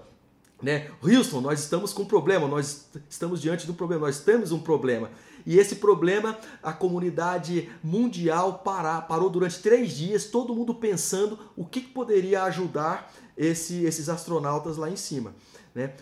Né? 0.62 0.90
Houston, 1.02 1.40
nós 1.40 1.60
estamos 1.60 1.92
com 1.92 2.02
um 2.02 2.06
problema, 2.06 2.48
nós 2.48 2.88
estamos 3.10 3.42
diante 3.42 3.66
de 3.66 3.72
um 3.72 3.74
problema, 3.74 4.06
nós 4.06 4.20
temos 4.20 4.52
um 4.52 4.58
problema. 4.58 5.10
E 5.44 5.58
esse 5.58 5.76
problema, 5.76 6.36
a 6.62 6.72
comunidade 6.72 7.70
mundial 7.84 8.60
parar, 8.64 9.02
parou 9.02 9.28
durante 9.28 9.60
três 9.60 9.92
dias, 9.92 10.24
todo 10.24 10.54
mundo 10.54 10.74
pensando 10.74 11.38
o 11.56 11.64
que 11.64 11.80
poderia 11.80 12.42
ajudar 12.44 13.12
esse, 13.36 13.84
esses 13.84 14.08
astronautas 14.08 14.76
lá 14.76 14.90
em 14.90 14.96
cima. 14.96 15.34
Né? 15.74 15.92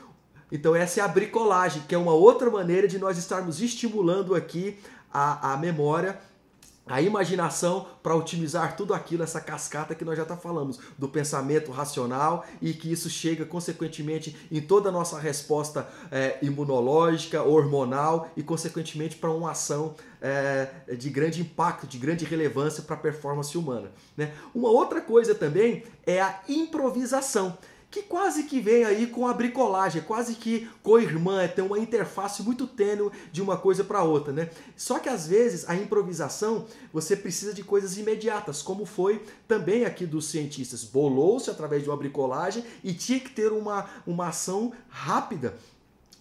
Então 0.53 0.75
essa 0.75 1.01
é 1.01 1.03
a 1.03 1.09
bricolagem, 1.09 1.83
que 1.89 1.95
é 1.95 1.99
uma 1.99 2.13
outra 2.13 2.49
maneira 2.49 2.87
de 2.87 2.99
nós 2.99 3.19
estarmos 3.19 3.61
estimulando 3.61 4.37
aqui 4.37 4.79
a, 5.13 5.53
a 5.53 5.57
memória 5.57 6.19
a 6.87 7.01
imaginação 7.01 7.87
para 8.03 8.15
otimizar 8.15 8.77
tudo 8.77 8.93
aquilo, 8.93 9.23
essa 9.23 9.41
cascata 9.41 9.95
que 9.95 10.05
nós 10.05 10.19
já 10.19 10.25
tá 10.25 10.37
falamos, 10.37 10.79
do 10.99 11.09
pensamento 11.09 11.71
racional 11.71 12.45
e 12.61 12.75
que 12.75 12.93
isso 12.93 13.09
chega 13.09 13.47
consequentemente 13.47 14.37
em 14.51 14.61
toda 14.61 14.91
a 14.91 14.93
nossa 14.93 15.19
resposta 15.19 15.89
é, 16.11 16.39
imunológica, 16.43 17.43
hormonal 17.43 18.31
e 18.37 18.43
consequentemente 18.43 19.17
para 19.17 19.31
uma 19.31 19.53
ação 19.53 19.95
é, 20.21 20.69
de 20.97 21.09
grande 21.09 21.41
impacto, 21.41 21.87
de 21.87 21.97
grande 21.97 22.25
relevância 22.25 22.83
para 22.83 22.97
a 22.97 22.99
performance 22.99 23.57
humana. 23.57 23.91
Né? 24.17 24.33
Uma 24.55 24.69
outra 24.69 25.01
coisa 25.01 25.35
também 25.35 25.85
é 26.07 26.21
a 26.21 26.41
improvisação 26.49 27.57
que 27.95 28.03
quase 28.03 28.43
que 28.43 28.59
vem 28.59 28.85
aí 28.85 29.07
com 29.07 29.25
a 29.29 29.33
bricolagem, 29.33 30.03
quase 30.03 30.35
que 30.35 30.69
co-irmã, 30.83 31.43
é 31.43 31.47
tem 31.47 31.65
uma 31.65 31.79
interface 31.79 32.43
muito 32.43 32.67
tênue 32.67 33.09
de 33.31 33.41
uma 33.41 33.57
coisa 33.57 33.85
para 33.85 34.03
outra, 34.03 34.33
né? 34.33 34.51
Só 34.77 34.99
que 34.99 35.09
às 35.09 35.29
vezes 35.29 35.69
a 35.69 35.77
improvisação 35.77 36.67
você 36.93 37.15
precisa 37.15 37.55
de 37.55 37.63
coisas 37.63 37.97
imediatas, 37.97 38.63
como 38.63 38.85
foi 38.85 39.23
também 39.47 39.85
aqui 39.85 40.07
dos 40.07 40.27
cientistas. 40.27 40.83
Bolou-se 40.83 41.49
através 41.49 41.85
de 41.85 41.89
uma 41.89 41.97
bricolagem 41.97 42.65
e 42.83 42.93
tinha 42.93 43.21
que 43.21 43.31
ter 43.31 43.53
uma, 43.53 43.89
uma 44.05 44.27
ação 44.27 44.73
rápida 44.89 45.55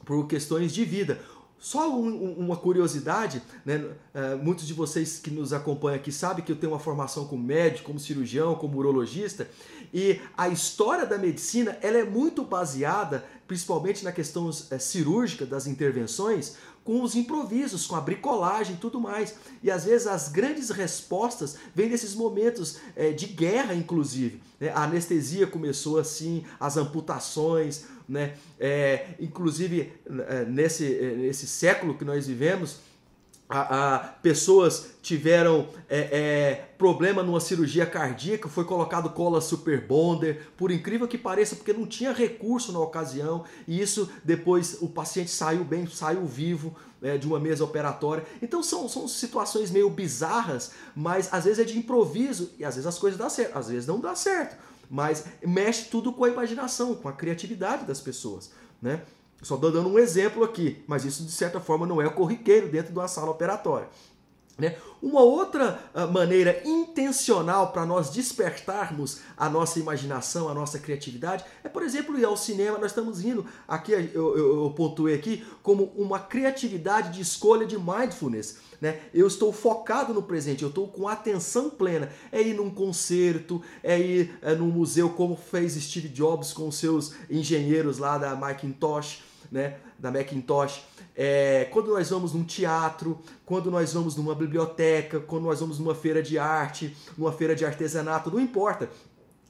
por 0.05 0.27
questões 0.27 0.71
de 0.71 0.85
vida. 0.85 1.19
Só 1.63 1.89
um, 1.89 2.33
uma 2.33 2.57
curiosidade, 2.57 3.41
né? 3.65 3.77
Uh, 3.77 4.37
muitos 4.43 4.67
de 4.67 4.73
vocês 4.73 5.17
que 5.17 5.31
nos 5.31 5.53
acompanham 5.53 5.95
aqui 5.95 6.11
sabem 6.11 6.43
que 6.43 6.51
eu 6.51 6.57
tenho 6.57 6.73
uma 6.73 6.79
formação 6.79 7.25
como 7.25 7.41
médico, 7.41 7.85
como 7.85 7.99
cirurgião, 7.99 8.53
como 8.53 8.77
urologista, 8.77 9.49
e 9.93 10.19
a 10.35 10.49
história 10.49 11.05
da 11.05 11.17
medicina 11.17 11.77
ela 11.81 11.97
é 11.97 12.03
muito 12.03 12.43
baseada, 12.43 13.23
principalmente 13.47 14.03
na 14.03 14.11
questão 14.11 14.49
é, 14.71 14.79
cirúrgica 14.79 15.45
das 15.45 15.67
intervenções, 15.67 16.55
com 16.83 17.01
os 17.01 17.15
improvisos, 17.15 17.85
com 17.85 17.95
a 17.95 18.01
bricolagem 18.01 18.75
e 18.75 18.79
tudo 18.79 18.99
mais. 18.99 19.35
E 19.61 19.69
às 19.69 19.85
vezes 19.85 20.07
as 20.07 20.29
grandes 20.29 20.69
respostas 20.71 21.57
vêm 21.75 21.89
desses 21.89 22.15
momentos 22.15 22.77
é, 22.95 23.11
de 23.11 23.27
guerra, 23.27 23.75
inclusive. 23.75 24.41
Né? 24.59 24.69
A 24.69 24.83
anestesia 24.83 25.45
começou 25.45 25.99
assim, 25.99 26.43
as 26.59 26.75
amputações, 26.75 27.85
né? 28.09 28.35
É, 28.59 29.15
inclusive 29.17 29.93
nesse, 30.49 30.83
nesse 31.17 31.47
século 31.47 31.97
que 31.97 32.03
nós 32.03 32.27
vivemos, 32.27 32.79
a, 33.53 33.95
a, 33.95 33.99
pessoas 33.99 34.93
tiveram 35.03 35.67
é, 35.87 35.99
é, 35.99 36.55
problema 36.75 37.21
numa 37.21 37.39
cirurgia 37.39 37.85
cardíaca, 37.85 38.49
foi 38.49 38.65
colocado 38.65 39.11
cola 39.11 39.39
super 39.39 39.85
bonder, 39.85 40.51
por 40.57 40.71
incrível 40.71 41.07
que 41.07 41.19
pareça, 41.19 41.55
porque 41.55 41.71
não 41.71 41.85
tinha 41.85 42.11
recurso 42.11 42.71
na 42.71 42.79
ocasião, 42.79 43.43
e 43.67 43.79
isso 43.79 44.09
depois 44.23 44.81
o 44.81 44.89
paciente 44.89 45.29
saiu 45.29 45.63
bem, 45.63 45.85
saiu 45.85 46.25
vivo 46.25 46.75
é, 46.99 47.15
de 47.15 47.27
uma 47.27 47.39
mesa 47.39 47.63
operatória. 47.63 48.25
Então 48.41 48.63
são, 48.63 48.89
são 48.89 49.07
situações 49.07 49.69
meio 49.69 49.89
bizarras, 49.91 50.71
mas 50.95 51.31
às 51.31 51.43
vezes 51.43 51.59
é 51.59 51.63
de 51.63 51.77
improviso 51.77 52.53
e 52.57 52.65
às 52.65 52.73
vezes 52.73 52.87
as 52.87 52.97
coisas 52.97 53.19
dão 53.19 53.29
certo, 53.29 53.55
às 53.55 53.67
vezes 53.67 53.85
não 53.85 53.99
dá 53.99 54.15
certo, 54.15 54.57
mas 54.89 55.25
mexe 55.45 55.89
tudo 55.91 56.11
com 56.11 56.23
a 56.23 56.29
imaginação, 56.29 56.95
com 56.95 57.07
a 57.07 57.13
criatividade 57.13 57.85
das 57.85 58.01
pessoas, 58.01 58.49
né? 58.81 59.03
Só 59.43 59.55
estou 59.55 59.71
dando 59.71 59.89
um 59.89 59.99
exemplo 59.99 60.43
aqui, 60.43 60.83
mas 60.87 61.05
isso 61.05 61.23
de 61.23 61.31
certa 61.31 61.59
forma 61.59 61.85
não 61.85 62.01
é 62.01 62.09
corriqueiro 62.09 62.69
dentro 62.69 62.93
de 62.93 62.97
uma 62.97 63.07
sala 63.07 63.29
operatória. 63.29 63.87
Né? 64.57 64.75
Uma 65.01 65.21
outra 65.21 65.79
uh, 65.95 66.07
maneira 66.11 66.61
intencional 66.63 67.71
para 67.71 67.87
nós 67.87 68.11
despertarmos 68.11 69.21
a 69.35 69.49
nossa 69.49 69.79
imaginação, 69.79 70.47
a 70.47 70.53
nossa 70.53 70.77
criatividade, 70.77 71.43
é, 71.63 71.67
por 71.67 71.81
exemplo, 71.81 72.17
ir 72.19 72.23
ao 72.23 72.37
cinema. 72.37 72.77
Nós 72.77 72.91
estamos 72.91 73.25
indo, 73.25 73.45
aqui 73.67 73.91
eu, 73.91 74.01
eu, 74.13 74.63
eu 74.63 74.69
pontuei 74.75 75.15
aqui, 75.15 75.43
como 75.63 75.85
uma 75.95 76.19
criatividade 76.19 77.13
de 77.13 77.21
escolha 77.21 77.65
de 77.65 77.79
mindfulness. 77.79 78.59
Né? 78.79 78.99
Eu 79.11 79.25
estou 79.25 79.51
focado 79.51 80.13
no 80.13 80.21
presente, 80.21 80.61
eu 80.61 80.69
estou 80.69 80.87
com 80.87 81.07
atenção 81.07 81.69
plena. 81.71 82.09
É 82.31 82.41
ir 82.41 82.53
num 82.53 82.69
concerto, 82.69 83.59
é 83.81 83.99
ir 83.99 84.37
é, 84.41 84.53
num 84.53 84.67
museu, 84.67 85.09
como 85.09 85.35
fez 85.35 85.73
Steve 85.73 86.09
Jobs 86.09 86.53
com 86.53 86.71
seus 86.71 87.15
engenheiros 87.27 87.97
lá 87.97 88.19
da 88.19 88.35
Macintosh 88.35 89.32
né, 89.53 89.77
da 89.99 90.11
Macintosh, 90.11 90.83
é, 91.15 91.65
quando 91.71 91.91
nós 91.91 92.09
vamos 92.09 92.33
num 92.33 92.43
teatro, 92.43 93.19
quando 93.45 93.69
nós 93.69 93.93
vamos 93.93 94.15
numa 94.15 94.33
biblioteca, 94.33 95.19
quando 95.19 95.43
nós 95.43 95.59
vamos 95.59 95.77
numa 95.77 95.93
feira 95.93 96.23
de 96.23 96.39
arte, 96.39 96.97
numa 97.15 97.31
feira 97.31 97.55
de 97.55 97.63
artesanato, 97.63 98.31
não 98.31 98.39
importa. 98.39 98.89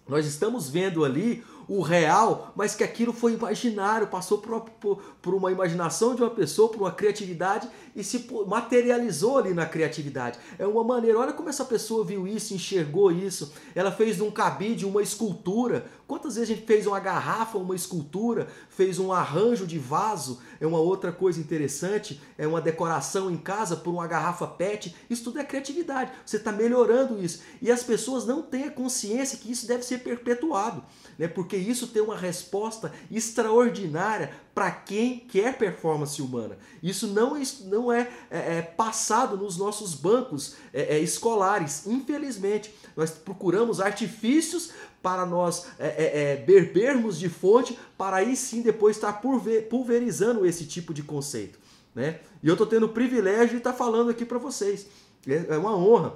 Nós 0.06 0.26
estamos 0.26 0.70
vendo 0.70 1.06
ali 1.06 1.42
o 1.68 1.82
real, 1.82 2.52
mas 2.56 2.76
que 2.76 2.84
aquilo 2.84 3.14
foi 3.14 3.34
imaginário, 3.34 4.08
passou 4.08 4.38
por, 4.38 4.62
por, 4.62 4.98
por, 5.22 5.34
uma 5.34 5.52
imaginação 5.52 6.16
de 6.16 6.22
uma 6.22 6.30
pessoa, 6.30 6.70
por 6.70 6.82
uma 6.82 6.92
criatividade 6.92 7.70
e 7.96 8.04
se 8.04 8.28
materializou 8.48 9.38
ali 9.38 9.54
na 9.54 9.66
criatividade. 9.66 10.40
É 10.58 10.66
uma 10.66 10.84
maneira, 10.84 11.20
olha 11.20 11.34
como 11.34 11.50
essa 11.50 11.66
pessoa 11.66 12.04
viu 12.04 12.28
isso, 12.28 12.54
enxergou 12.54 13.12
isso. 13.12 13.54
Ela 13.76 13.92
fez 13.92 14.18
de 14.18 14.24
um 14.24 14.32
cabide 14.32 14.86
uma 14.86 15.02
escultura. 15.02 15.86
Quantas 16.08 16.36
vezes 16.36 16.50
a 16.50 16.54
gente 16.56 16.66
fez 16.66 16.86
uma 16.86 17.00
garrafa, 17.00 17.58
uma 17.58 17.76
escultura, 17.76 18.48
fez 18.70 19.00
um 19.00 19.12
arranjo 19.12 19.66
de 19.66 19.80
vaso? 19.80 20.42
É 20.60 20.68
uma 20.68 20.80
outra 20.80 21.12
coisa 21.12 21.40
interessante, 21.40 22.22
é 22.38 22.48
uma 22.48 22.62
decoração 22.62 23.32
em 23.32 23.38
casa 23.38 23.76
por 23.76 23.92
uma 23.92 24.08
garrafa 24.08 24.48
PET. 24.48 24.96
Isso 25.10 25.24
tudo 25.24 25.40
é 25.40 25.44
criatividade. 25.44 26.12
Você 26.26 26.38
está 26.38 26.52
melhorando 26.52 27.24
isso. 27.24 27.42
E 27.62 27.72
as 27.72 27.84
pessoas 27.84 28.26
não 28.26 28.42
têm 28.42 28.66
a 28.66 28.72
consciência 28.72 29.38
que 29.38 29.52
isso 29.52 29.68
deve 29.68 29.84
ser 29.84 30.00
perpetuado 30.00 30.84
né? 31.24 31.28
porque 31.30 31.56
isso 31.56 31.88
tem 31.88 32.02
uma 32.02 32.18
resposta 32.18 32.92
extraordinária 33.10 34.34
para 34.54 34.70
quem 34.70 35.20
quer 35.20 35.58
performance 35.58 36.22
humana. 36.22 36.58
Isso 36.82 37.08
não, 37.08 37.38
não 37.66 37.92
é, 37.92 38.10
é, 38.30 38.58
é 38.58 38.62
passado 38.62 39.38
nos 39.38 39.56
nossos 39.56 39.96
bancos 39.96 40.56
é, 40.74 40.98
é, 40.98 41.00
escolares, 41.00 41.88
infelizmente. 41.88 42.74
Nós 42.96 43.12
procuramos 43.12 43.80
artifícios 43.80 44.72
para 45.02 45.26
nós 45.26 45.68
é, 45.80 45.88
é, 45.88 46.22
é, 46.22 46.36
bebermos 46.36 47.18
de 47.18 47.30
fonte, 47.30 47.80
para 47.98 48.18
aí 48.18 48.36
sim 48.36 48.62
depois 48.62 48.98
estar 48.98 49.22
pulverizando 49.70 50.46
esse 50.46 50.66
tipo 50.66 50.94
de 50.94 51.04
conceito. 51.04 51.58
Né? 51.96 52.20
E 52.42 52.48
eu 52.50 52.54
estou 52.54 52.68
tendo 52.68 52.88
o 52.88 52.90
privilégio 52.90 53.52
de 53.52 53.58
estar 53.58 53.74
falando 53.74 54.10
aqui 54.10 54.26
para 54.26 54.38
vocês. 54.38 54.88
É 55.26 55.58
uma 55.58 55.76
honra 55.76 56.14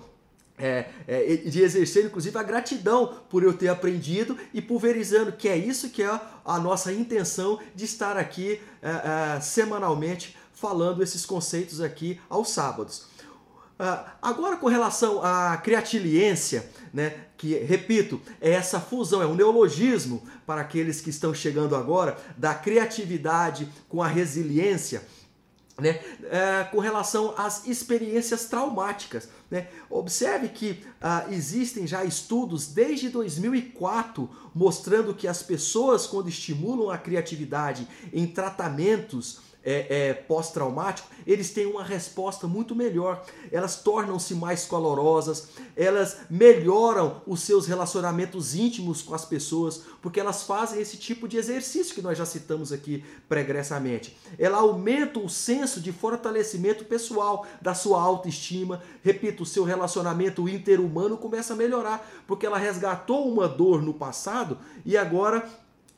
é, 0.57 0.89
é, 1.07 1.35
de 1.35 1.61
exercer 1.61 2.05
inclusive 2.05 2.37
a 2.37 2.43
gratidão 2.43 3.19
por 3.29 3.43
eu 3.43 3.53
ter 3.53 3.67
aprendido 3.67 4.37
e 4.53 4.61
pulverizando, 4.61 5.31
que 5.31 5.47
é 5.47 5.55
isso 5.55 5.89
que 5.89 6.01
é 6.01 6.19
a 6.43 6.59
nossa 6.59 6.91
intenção 6.91 7.59
de 7.75 7.85
estar 7.85 8.17
aqui 8.17 8.59
é, 8.81 9.35
é, 9.35 9.41
semanalmente 9.41 10.35
falando 10.53 11.03
esses 11.03 11.25
conceitos 11.25 11.81
aqui 11.81 12.19
aos 12.27 12.49
sábados. 12.49 13.05
Ah, 13.79 14.13
agora 14.23 14.57
com 14.57 14.67
relação 14.67 15.23
à 15.23 15.55
criatiliência, 15.57 16.67
né, 16.91 17.15
que, 17.37 17.53
repito, 17.59 18.19
é 18.41 18.51
essa 18.51 18.79
fusão, 18.79 19.21
é 19.21 19.27
um 19.27 19.35
neologismo 19.35 20.23
para 20.47 20.61
aqueles 20.61 20.99
que 20.99 21.11
estão 21.11 21.31
chegando 21.31 21.75
agora, 21.75 22.17
da 22.35 22.55
criatividade 22.55 23.69
com 23.87 24.01
a 24.01 24.07
resiliência, 24.07 25.03
né, 25.80 25.99
é, 26.23 26.63
com 26.65 26.80
relação 26.80 27.34
às 27.38 27.67
experiências 27.67 28.45
traumáticas. 28.45 29.30
Né? 29.49 29.67
Observe 29.89 30.49
que 30.49 30.84
ah, 30.99 31.25
existem 31.30 31.86
já 31.86 32.03
estudos 32.03 32.67
desde 32.67 33.09
2004 33.09 34.30
mostrando 34.53 35.13
que 35.13 35.28
as 35.28 35.43
pessoas, 35.43 36.07
quando 36.07 36.30
estimulam 36.30 36.89
a 36.89 36.97
criatividade 36.97 37.88
em 38.11 38.25
tratamentos 38.25 39.46
é, 39.68 39.86
é, 39.89 40.13
pós-traumático, 40.13 41.09
eles 41.26 41.49
têm 41.51 41.65
uma 41.65 41.84
resposta 41.84 42.47
muito 42.47 42.74
melhor. 42.74 43.22
Elas 43.51 43.76
tornam-se 43.82 44.34
mais 44.34 44.63
colorosas, 44.63 45.49
elas 45.76 46.20
melhoram 46.30 47.22
os 47.28 47.41
seus 47.41 47.68
relacionamentos 47.68 48.55
íntimos 48.55 49.01
com 49.01 49.13
as 49.13 49.26
pessoas, 49.26 49.82
porque 50.01 50.22
elas 50.22 50.43
fazem 50.43 50.80
esse 50.80 50.95
tipo 50.95 51.28
de 51.28 51.36
exercício 51.36 51.93
que 51.93 52.01
nós 52.01 52.18
já 52.18 52.26
citamos 52.26 52.72
aqui 52.72 53.03
pregressamente. 53.28 54.18
Ela 54.39 54.59
aumenta 54.59 55.20
o 55.20 55.28
senso 55.28 55.82
de 55.82 55.91
fortalecimento 55.91 56.86
pessoal 56.86 57.45
da 57.61 57.76
sua 57.76 58.01
autoestima. 58.01 58.82
Repito, 59.03 59.43
o 59.43 59.45
seu 59.45 59.65
relacionamento 59.65 60.47
interhumano 60.47 61.18
começa 61.18 61.51
a 61.51 61.57
melhorar, 61.57 62.09
porque 62.26 62.45
ela 62.45 62.57
resgatou 62.57 63.30
uma 63.30 63.49
dor 63.49 63.82
no 63.82 63.93
passado 63.93 64.57
e 64.86 64.95
agora 64.95 65.45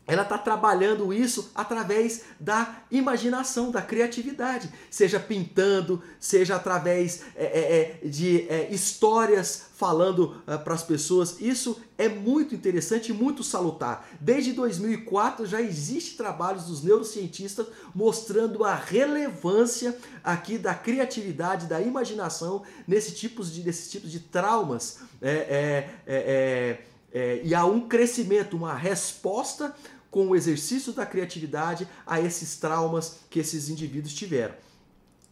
ela 0.09 0.23
está 0.23 0.37
trabalhando 0.37 1.13
isso 1.13 1.51
através 1.53 2.23
da 2.39 2.83
imaginação, 2.89 3.71
da 3.71 3.81
criatividade, 3.81 4.69
seja 4.89 5.19
pintando, 5.19 6.01
seja 6.19 6.55
através 6.55 7.23
é, 7.35 7.45
é, 7.45 8.01
é 8.03 8.07
de 8.07 8.49
é, 8.49 8.69
histórias 8.71 9.69
falando 9.79 10.35
uh, 10.45 10.59
para 10.59 10.73
as 10.73 10.83
pessoas. 10.83 11.39
Isso 11.39 11.79
é 11.97 12.09
muito 12.09 12.53
interessante 12.53 13.11
e 13.11 13.13
muito 13.13 13.45
salutar. 13.45 14.09
Desde 14.19 14.51
2004 14.51 15.45
já 15.45 15.61
existe 15.61 16.17
trabalhos 16.17 16.65
dos 16.65 16.83
neurocientistas 16.83 17.65
mostrando 17.95 18.65
a 18.65 18.75
relevância 18.75 19.97
aqui 20.21 20.57
da 20.57 20.73
criatividade, 20.75 21.65
da 21.65 21.79
imaginação 21.79 22.63
nesse 22.85 23.13
tipos 23.13 23.53
de, 23.53 23.63
nesses 23.63 23.89
tipos 23.89 24.11
de 24.11 24.19
traumas. 24.19 24.99
É, 25.21 25.87
é, 26.05 26.79
é, 27.11 27.41
e 27.43 27.55
há 27.55 27.65
um 27.65 27.87
crescimento, 27.87 28.57
uma 28.57 28.73
resposta 28.73 29.73
com 30.09 30.27
o 30.27 30.35
exercício 30.35 30.93
da 30.93 31.05
criatividade 31.05 31.87
a 32.05 32.19
esses 32.19 32.57
traumas 32.57 33.17
que 33.29 33.39
esses 33.39 33.69
indivíduos 33.69 34.13
tiveram. 34.13 34.55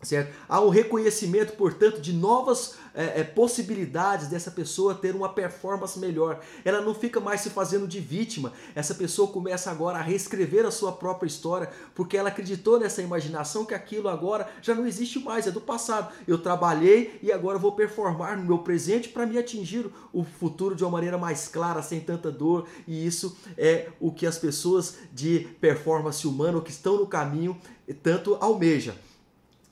Certo? 0.02 0.32
Há 0.48 0.62
um 0.62 0.70
reconhecimento, 0.70 1.54
portanto, 1.54 2.00
de 2.00 2.14
novas 2.14 2.76
é, 2.98 3.22
é, 3.22 3.24
possibilidades 3.24 4.28
dessa 4.28 4.50
pessoa 4.50 4.96
ter 4.96 5.16
uma 5.16 5.30
performance 5.30 6.00
melhor. 6.00 6.42
Ela 6.66 6.82
não 6.82 6.96
fica 6.96 7.20
mais 7.20 7.42
se 7.42 7.52
fazendo 7.52 7.88
de 7.88 8.00
vítima. 8.00 8.52
Essa 8.74 8.96
pessoa 8.96 9.32
começa 9.32 9.70
agora 9.70 10.00
a 10.00 10.02
reescrever 10.02 10.66
a 10.66 10.72
sua 10.72 10.92
própria 10.92 11.28
história, 11.28 11.70
porque 11.94 12.18
ela 12.18 12.30
acreditou 12.30 12.80
nessa 12.80 13.04
imaginação 13.04 13.66
que 13.66 13.76
aquilo 13.76 14.10
agora 14.10 14.50
já 14.64 14.74
não 14.74 14.88
existe 14.88 15.20
mais, 15.20 15.46
é 15.46 15.52
do 15.52 15.62
passado. 15.62 16.12
Eu 16.28 16.40
trabalhei 16.40 17.20
e 17.22 17.32
agora 17.32 17.60
vou 17.60 17.74
performar 17.74 18.36
no 18.36 18.44
meu 18.44 18.58
presente 18.58 19.10
para 19.10 19.28
me 19.28 19.38
atingir 19.38 19.86
o 20.12 20.24
futuro 20.24 20.74
de 20.74 20.84
uma 20.84 20.90
maneira 20.90 21.20
mais 21.20 21.48
clara, 21.48 21.84
sem 21.84 22.00
tanta 22.00 22.32
dor. 22.32 22.68
E 22.88 23.06
isso 23.06 23.38
é 23.56 23.90
o 24.00 24.12
que 24.12 24.26
as 24.26 24.40
pessoas 24.40 24.96
de 25.14 25.48
performance 25.62 26.28
humana, 26.28 26.60
que 26.62 26.72
estão 26.72 26.98
no 26.98 27.06
caminho, 27.06 27.56
tanto 28.02 28.36
almejam. 28.42 28.96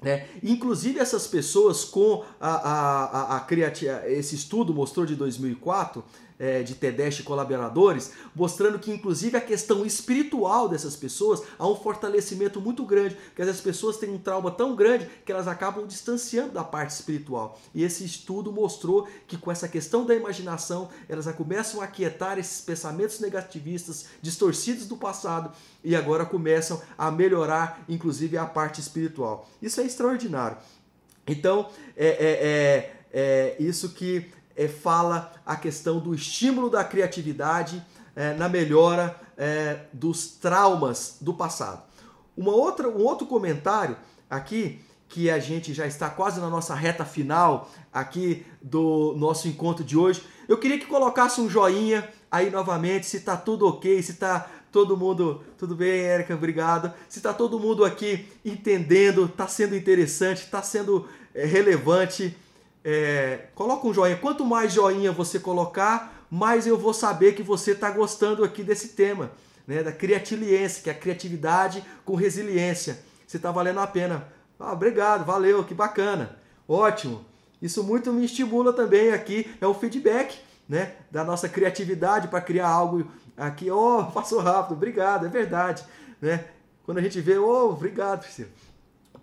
Né? 0.05 0.27
Inclusive 0.43 0.99
essas 0.99 1.25
pessoas 1.25 1.83
com 1.83 2.23
a, 2.39 2.47
a, 2.47 3.05
a, 3.05 3.37
a 3.37 3.39
esse 4.07 4.35
estudo 4.35 4.71
mostrou 4.71 5.03
de 5.03 5.15
2004 5.15 6.03
é, 6.39 6.63
de 6.63 6.75
Tedeschi 6.75 7.21
e 7.21 7.25
colaboradores, 7.25 8.11
mostrando 8.35 8.79
que 8.79 8.91
inclusive 8.91 9.37
a 9.37 9.41
questão 9.41 9.85
espiritual 9.85 10.67
dessas 10.67 10.95
pessoas 10.95 11.41
há 11.57 11.67
um 11.67 11.75
fortalecimento 11.75 12.59
muito 12.59 12.85
grande, 12.85 13.17
que 13.35 13.41
as 13.41 13.61
pessoas 13.61 13.97
têm 13.97 14.09
um 14.09 14.17
trauma 14.17 14.51
tão 14.51 14.75
grande 14.75 15.09
que 15.25 15.31
elas 15.31 15.47
acabam 15.47 15.85
distanciando 15.87 16.51
da 16.51 16.63
parte 16.63 16.91
espiritual. 16.91 17.59
E 17.73 17.83
esse 17.83 18.03
estudo 18.03 18.51
mostrou 18.51 19.07
que 19.27 19.37
com 19.37 19.51
essa 19.51 19.67
questão 19.67 20.05
da 20.05 20.15
imaginação, 20.15 20.89
elas 21.07 21.25
começam 21.35 21.81
a 21.81 21.85
aquietar 21.85 22.37
esses 22.37 22.61
pensamentos 22.61 23.19
negativistas 23.19 24.07
distorcidos 24.21 24.85
do 24.87 24.97
passado 24.97 25.51
e 25.83 25.95
agora 25.95 26.25
começam 26.25 26.81
a 26.97 27.11
melhorar, 27.11 27.83
inclusive, 27.87 28.37
a 28.37 28.45
parte 28.45 28.79
espiritual. 28.81 29.47
Isso 29.61 29.79
é 29.81 29.85
extraordinário. 29.85 30.57
Então, 31.27 31.69
é, 31.95 32.07
é, 32.07 32.91
é, 33.11 33.55
é 33.55 33.55
isso 33.59 33.89
que 33.89 34.29
é, 34.55 34.67
fala 34.67 35.33
a 35.45 35.55
questão 35.55 35.99
do 35.99 36.13
estímulo 36.13 36.69
da 36.69 36.83
criatividade 36.83 37.83
é, 38.15 38.33
na 38.33 38.47
melhora 38.47 39.15
é, 39.37 39.81
dos 39.91 40.27
traumas 40.27 41.17
do 41.21 41.33
passado. 41.33 41.83
Uma 42.35 42.53
outra, 42.53 42.89
um 42.89 43.03
outro 43.03 43.27
comentário 43.27 43.97
aqui, 44.29 44.81
que 45.07 45.29
a 45.29 45.39
gente 45.39 45.73
já 45.73 45.85
está 45.85 46.09
quase 46.09 46.39
na 46.39 46.49
nossa 46.49 46.73
reta 46.73 47.05
final 47.05 47.69
aqui 47.93 48.45
do 48.61 49.13
nosso 49.17 49.47
encontro 49.47 49.83
de 49.83 49.97
hoje. 49.97 50.23
Eu 50.47 50.57
queria 50.57 50.79
que 50.79 50.85
colocasse 50.85 51.39
um 51.39 51.49
joinha 51.49 52.09
aí 52.29 52.49
novamente, 52.49 53.05
se 53.05 53.17
está 53.17 53.37
tudo 53.37 53.67
ok, 53.67 54.01
se 54.01 54.11
está 54.11 54.49
todo 54.71 54.97
mundo. 54.97 55.41
Tudo 55.57 55.73
bem, 55.73 56.01
Érica? 56.01 56.33
Obrigado. 56.35 56.91
Se 57.07 57.19
está 57.19 57.33
todo 57.33 57.59
mundo 57.59 57.85
aqui 57.85 58.27
entendendo, 58.43 59.25
está 59.25 59.47
sendo 59.47 59.75
interessante, 59.75 60.39
está 60.39 60.61
sendo 60.61 61.07
é, 61.33 61.45
relevante 61.45 62.35
é, 62.85 63.47
coloca 63.55 63.87
um 63.87 63.93
joinha. 63.93 64.15
Quanto 64.15 64.45
mais 64.45 64.71
joinha 64.71 65.11
você 65.11 65.39
colocar, 65.39 66.23
mais 66.29 66.67
eu 66.67 66.77
vou 66.77 66.93
saber 66.93 67.33
que 67.33 67.41
você 67.41 67.71
está 67.71 67.89
gostando 67.89 68.43
aqui 68.43 68.61
desse 68.61 68.89
tema, 68.89 69.31
né? 69.65 69.81
Da 69.81 69.91
criatiliência, 69.91 70.83
que 70.83 70.89
é 70.89 70.93
a 70.93 70.97
criatividade 70.97 71.83
com 72.05 72.13
resiliência. 72.13 72.99
Você 73.25 73.37
está 73.37 73.51
valendo 73.51 73.79
a 73.79 73.87
pena. 73.87 74.27
Ah, 74.59 74.71
obrigado, 74.71 75.25
valeu, 75.25 75.63
que 75.63 75.73
bacana. 75.73 76.37
Ótimo. 76.67 77.25
Isso 77.59 77.83
muito 77.83 78.13
me 78.13 78.23
estimula 78.23 78.71
também 78.71 79.11
aqui, 79.11 79.49
é 79.59 79.65
o 79.65 79.73
feedback, 79.73 80.37
né? 80.69 80.93
Da 81.09 81.23
nossa 81.23 81.49
criatividade 81.49 82.27
para 82.27 82.39
criar 82.39 82.67
algo 82.67 83.09
aqui. 83.35 83.71
Oh, 83.71 84.03
passou 84.13 84.41
rápido, 84.41 84.73
obrigado, 84.73 85.25
é 85.25 85.29
verdade, 85.29 85.83
né? 86.21 86.45
Quando 86.83 86.99
a 86.99 87.01
gente 87.01 87.19
vê, 87.19 87.35
oh, 87.39 87.71
obrigado, 87.71 88.19
Priscila. 88.19 88.49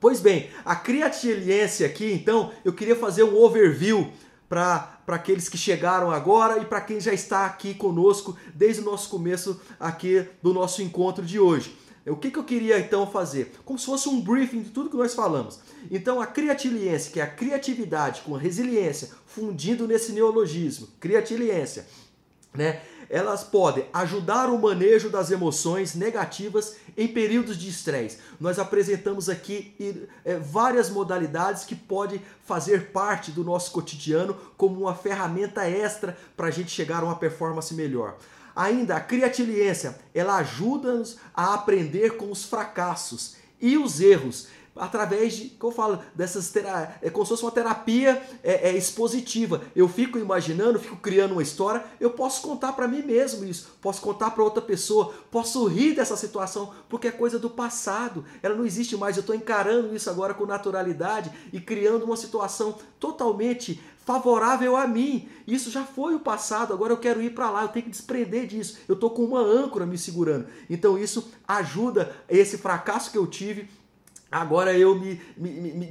Pois 0.03 0.19
bem, 0.19 0.51
a 0.65 0.75
criatiliência 0.75 1.87
aqui, 1.87 2.13
então, 2.13 2.51
eu 2.65 2.73
queria 2.73 2.97
fazer 2.97 3.23
um 3.23 3.37
overview 3.37 4.11
para 4.49 4.99
aqueles 5.07 5.49
que 5.49 5.57
chegaram 5.57 6.11
agora 6.11 6.61
e 6.61 6.65
para 6.65 6.81
quem 6.81 6.99
já 6.99 7.13
está 7.13 7.47
aqui 7.47 7.73
conosco 7.73 8.37
desde 8.53 8.83
o 8.83 8.85
nosso 8.85 9.09
começo 9.09 9.61
aqui 9.79 10.27
do 10.43 10.53
nosso 10.53 10.83
encontro 10.83 11.25
de 11.25 11.39
hoje. 11.39 11.79
O 12.05 12.17
que, 12.17 12.33
que 12.33 12.39
eu 12.41 12.43
queria 12.43 12.81
então 12.81 13.07
fazer? 13.07 13.53
Como 13.65 13.79
se 13.79 13.87
fosse 13.87 14.09
um 14.09 14.21
briefing 14.21 14.63
de 14.63 14.71
tudo 14.71 14.91
que 14.91 14.97
nós 14.97 15.15
falamos. 15.15 15.61
Então, 15.89 16.21
a 16.21 16.27
criatiliência, 16.27 17.13
que 17.13 17.21
é 17.21 17.23
a 17.23 17.29
criatividade 17.29 18.23
com 18.23 18.35
a 18.35 18.41
resiliência, 18.41 19.09
fundindo 19.25 19.87
nesse 19.87 20.11
neologismo, 20.11 20.89
criatiliência, 20.99 21.87
né? 22.53 22.83
Elas 23.13 23.45
podem 23.45 23.85
ajudar 23.93 24.49
o 24.49 24.59
manejo 24.59 25.11
das 25.11 25.31
emoções 25.31 25.95
negativas 25.95 26.77
em 26.97 27.07
períodos 27.07 27.59
de 27.59 27.69
estresse. 27.69 28.17
Nós 28.41 28.59
apresentamos 28.59 29.29
aqui 29.29 30.09
é, 30.25 30.39
várias 30.39 30.89
modalidades 30.89 31.65
que 31.65 31.75
podem 31.75 32.23
fazer 32.47 32.87
parte 32.91 33.31
do 33.31 33.45
nosso 33.45 33.71
cotidiano 33.71 34.35
como 34.57 34.81
uma 34.81 34.95
ferramenta 34.95 35.69
extra 35.69 36.17
para 36.35 36.47
a 36.47 36.51
gente 36.51 36.71
chegar 36.71 37.03
a 37.03 37.05
uma 37.05 37.17
performance 37.17 37.75
melhor. 37.75 38.17
Ainda 38.57 38.97
a 38.97 39.01
criatiliência, 39.01 39.99
ela 40.15 40.37
ajuda-nos 40.37 41.19
a 41.35 41.53
aprender 41.53 42.17
com 42.17 42.31
os 42.31 42.45
fracassos 42.45 43.37
e 43.61 43.77
os 43.77 44.01
erros 44.01 44.49
através 44.75 45.35
de, 45.35 45.49
que 45.51 45.65
eu 45.65 45.71
falo, 45.71 45.99
dessas 46.15 46.51
terapia, 46.51 46.97
é 47.03 47.11
como 47.11 47.25
se 47.25 47.31
fosse 47.31 47.43
uma 47.43 47.51
terapia 47.51 48.23
é, 48.43 48.71
é, 48.71 48.77
expositiva. 48.77 49.63
Eu 49.77 49.89
fico 49.89 50.19
imaginando, 50.19 50.79
fico 50.79 50.97
criando 50.97 51.33
uma 51.33 51.43
história, 51.43 51.85
eu 52.01 52.11
posso 52.11 52.43
contar 52.43 52.73
para 52.73 52.89
mim 52.89 53.03
mesmo 53.03 53.45
isso, 53.45 53.77
posso 53.81 54.01
contar 54.01 54.31
para 54.31 54.43
outra 54.43 54.63
pessoa, 54.63 55.13
posso 55.31 55.67
rir 55.67 55.95
dessa 55.95 56.17
situação, 56.17 56.73
porque 56.89 57.09
é 57.09 57.13
coisa 57.13 57.39
do 57.39 57.51
passado, 57.51 58.25
ela 58.43 58.55
não 58.55 58.65
existe 58.65 58.97
mais. 58.97 59.17
Eu 59.17 59.21
estou 59.21 59.35
encarando 59.35 59.95
isso 59.95 60.09
agora 60.09 60.33
com 60.35 60.47
naturalidade 60.47 61.31
e 61.53 61.61
criando 61.61 62.05
uma 62.05 62.17
situação 62.17 62.77
totalmente 62.99 63.81
favorável 64.05 64.77
a 64.77 64.87
mim. 64.87 65.29
Isso 65.47 65.71
já 65.71 65.85
foi 65.85 66.15
o 66.15 66.21
passado, 66.21 66.73
agora 66.73 66.93
eu 66.93 66.97
quero 66.97 67.23
ir 67.23 67.35
para 67.35 67.51
lá, 67.51 67.63
eu 67.63 67.69
tenho 67.69 67.85
que 67.85 67.91
desprender 67.91 68.47
disso. 68.47 68.79
Eu 68.89 68.95
estou 68.95 69.11
com 69.11 69.25
uma 69.25 69.41
âncora 69.41 69.87
me 69.87 69.99
segurando. 69.99 70.47
Então 70.69 70.99
isso 70.99 71.31
ajuda 71.47 72.15
esse 72.29 72.59
fracasso 72.59 73.11
que 73.11 73.19
eu 73.19 73.27
tive 73.27 73.69
Agora 74.33 74.73
eu 74.77 74.99
me, 74.99 75.21
me, 75.37 75.51
me 75.51 75.87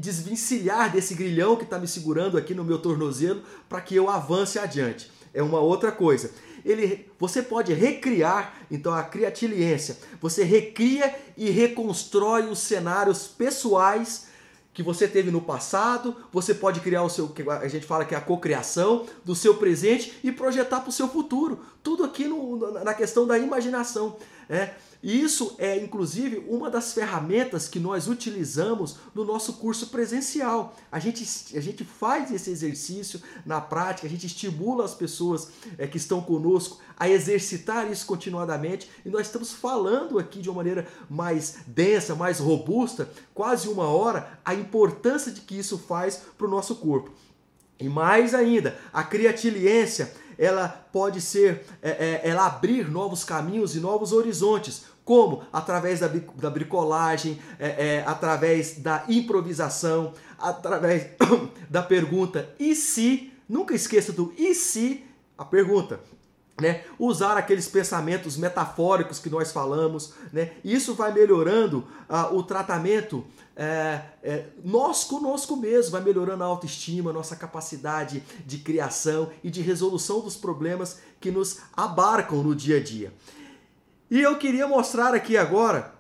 desse 0.92 1.14
grilhão 1.14 1.56
que 1.56 1.64
está 1.64 1.78
me 1.78 1.88
segurando 1.88 2.40
aqui 2.40 2.56
no 2.56 2.64
meu 2.64 2.80
tornozelo 2.80 3.44
para 3.70 3.80
que 3.80 3.96
eu 3.96 4.10
avance 4.10 4.58
adiante. 4.58 5.12
É 5.32 5.44
uma 5.44 5.60
outra 5.60 5.92
coisa. 5.92 6.32
Ele, 6.66 7.08
você 7.20 7.44
pode 7.44 7.72
recriar, 7.74 8.66
então 8.70 8.94
a 8.94 9.04
criatiliência, 9.04 9.98
você 10.20 10.44
recria 10.44 11.16
e 11.38 11.52
reconstrói 11.52 12.48
os 12.48 12.60
cenários 12.60 13.28
pessoais 13.28 14.32
que 14.74 14.82
você 14.82 15.08
teve 15.08 15.30
no 15.32 15.42
passado, 15.42 16.16
você 16.32 16.54
pode 16.54 16.80
criar 16.80 17.04
o 17.04 17.10
seu, 17.10 17.34
a 17.62 17.68
gente 17.68 17.86
fala 17.86 18.06
que 18.06 18.16
é 18.16 18.18
a 18.18 18.22
cocriação 18.22 19.06
do 19.24 19.36
seu 19.36 19.56
presente 19.56 20.18
e 20.24 20.32
projetar 20.32 20.80
para 20.80 20.90
o 20.90 20.94
seu 20.94 21.08
futuro. 21.08 21.60
Tudo 21.84 22.06
aqui 22.06 22.26
no, 22.26 22.72
na 22.84 22.94
questão 22.94 23.28
da 23.28 23.38
imaginação. 23.38 24.18
É. 24.50 24.74
E 25.04 25.20
isso 25.20 25.56
é, 25.58 25.78
inclusive, 25.78 26.46
uma 26.48 26.70
das 26.70 26.94
ferramentas 26.94 27.68
que 27.68 27.80
nós 27.80 28.08
utilizamos 28.08 28.98
no 29.16 29.26
nosso 29.26 29.54
curso 29.54 29.88
presencial. 29.88 30.76
A 30.92 31.00
gente, 31.00 31.58
a 31.58 31.62
gente 31.62 31.84
faz 31.84 32.32
esse 32.32 32.52
exercício 32.52 33.20
na 33.44 33.60
prática, 33.60 34.06
a 34.06 34.10
gente 34.10 34.28
estimula 34.28 34.86
as 34.86 34.94
pessoas 34.94 35.50
é, 35.78 35.88
que 35.88 35.98
estão 35.98 36.22
conosco 36.22 36.80
a 36.96 37.10
exercitar 37.10 37.92
isso 37.92 38.06
continuadamente 38.06 38.88
e 39.04 39.10
nós 39.10 39.26
estamos 39.26 39.52
falando 39.52 40.20
aqui 40.20 40.40
de 40.40 40.50
uma 40.50 40.58
maneira 40.58 40.88
mais 41.10 41.56
densa, 41.66 42.14
mais 42.14 42.38
robusta, 42.40 43.10
quase 43.34 43.68
uma 43.68 43.88
hora, 43.88 44.40
a 44.46 44.54
importância 44.54 45.32
de 45.32 45.42
que 45.42 45.58
isso 45.58 45.80
faz 45.80 46.22
para 46.38 46.46
o 46.46 46.50
nosso 46.50 46.76
corpo. 46.76 47.12
E 47.80 47.90
mais 47.90 48.36
ainda, 48.36 48.78
a 48.94 49.04
criatiliência 49.04 50.14
ela 50.38 50.68
pode 50.68 51.22
ser, 51.22 51.64
é, 51.82 51.90
é, 51.90 52.22
ela 52.24 52.48
abrir 52.48 52.90
novos 52.90 53.24
caminhos 53.24 53.76
e 53.76 53.80
novos 53.80 54.12
horizontes. 54.12 54.86
Como? 55.04 55.44
Através 55.52 56.00
da, 56.00 56.08
da 56.08 56.50
bricolagem, 56.50 57.40
é, 57.60 57.96
é, 57.98 58.04
através 58.06 58.78
da 58.78 59.04
improvisação, 59.10 60.14
através 60.38 61.08
da 61.70 61.82
pergunta 61.82 62.50
e 62.60 62.76
se, 62.76 63.32
nunca 63.48 63.74
esqueça 63.74 64.12
do 64.12 64.34
e 64.38 64.54
se, 64.54 65.04
a 65.38 65.46
pergunta. 65.46 66.00
Né? 66.60 66.84
Usar 67.00 67.38
aqueles 67.38 67.68
pensamentos 67.68 68.38
metafóricos 68.38 69.18
que 69.18 69.30
nós 69.30 69.52
falamos, 69.52 70.14
né? 70.32 70.52
Isso 70.64 70.94
vai 70.94 71.12
melhorando 71.12 71.88
uh, 72.08 72.36
o 72.36 72.44
tratamento 72.44 73.26
é, 73.56 74.02
é, 74.24 74.46
nós 74.64 75.04
conosco 75.04 75.56
mesmo, 75.56 75.92
vai 75.92 76.02
melhorando 76.02 76.44
a 76.44 76.48
autoestima, 76.48 77.12
nossa 77.12 77.36
capacidade 77.36 78.24
de 78.46 78.58
criação 78.60 79.30
e 79.44 79.50
de 79.50 79.62
resolução 79.62 80.22
dos 80.22 80.38
problemas 80.38 81.00
que 81.20 81.30
nos 81.30 81.60
abarcam 81.76 82.42
no 82.42 82.56
dia 82.56 82.78
a 82.78 82.84
dia. 82.84 83.14
E 84.12 84.20
eu 84.20 84.38
queria 84.38 84.68
mostrar 84.68 85.16
aqui 85.16 85.38
agora 85.38 85.96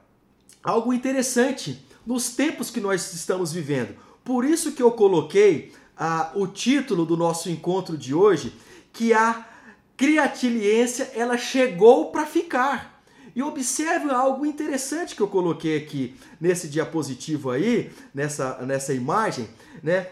algo 0.61 0.93
interessante 0.93 1.81
nos 2.05 2.31
tempos 2.35 2.69
que 2.69 2.81
nós 2.81 3.13
estamos 3.13 3.53
vivendo. 3.53 3.95
Por 4.21 4.43
isso 4.43 4.73
que 4.73 4.83
eu 4.83 4.91
coloquei 4.91 5.71
ah, 5.97 6.29
o 6.35 6.45
título 6.45 7.05
do 7.05 7.15
nosso 7.15 7.49
encontro 7.49 7.97
de 7.97 8.13
hoje, 8.13 8.53
que 8.91 9.13
a 9.13 9.47
criatiliência 9.95 11.09
ela 11.15 11.37
chegou 11.37 12.11
para 12.11 12.25
ficar. 12.25 13.01
E 13.33 13.41
observe 13.41 14.11
algo 14.11 14.45
interessante 14.45 15.15
que 15.15 15.21
eu 15.21 15.27
coloquei 15.29 15.77
aqui 15.77 16.13
nesse 16.39 16.67
diapositivo 16.67 17.49
aí, 17.49 17.93
nessa, 18.13 18.57
nessa 18.65 18.93
imagem, 18.93 19.47
né? 19.81 20.07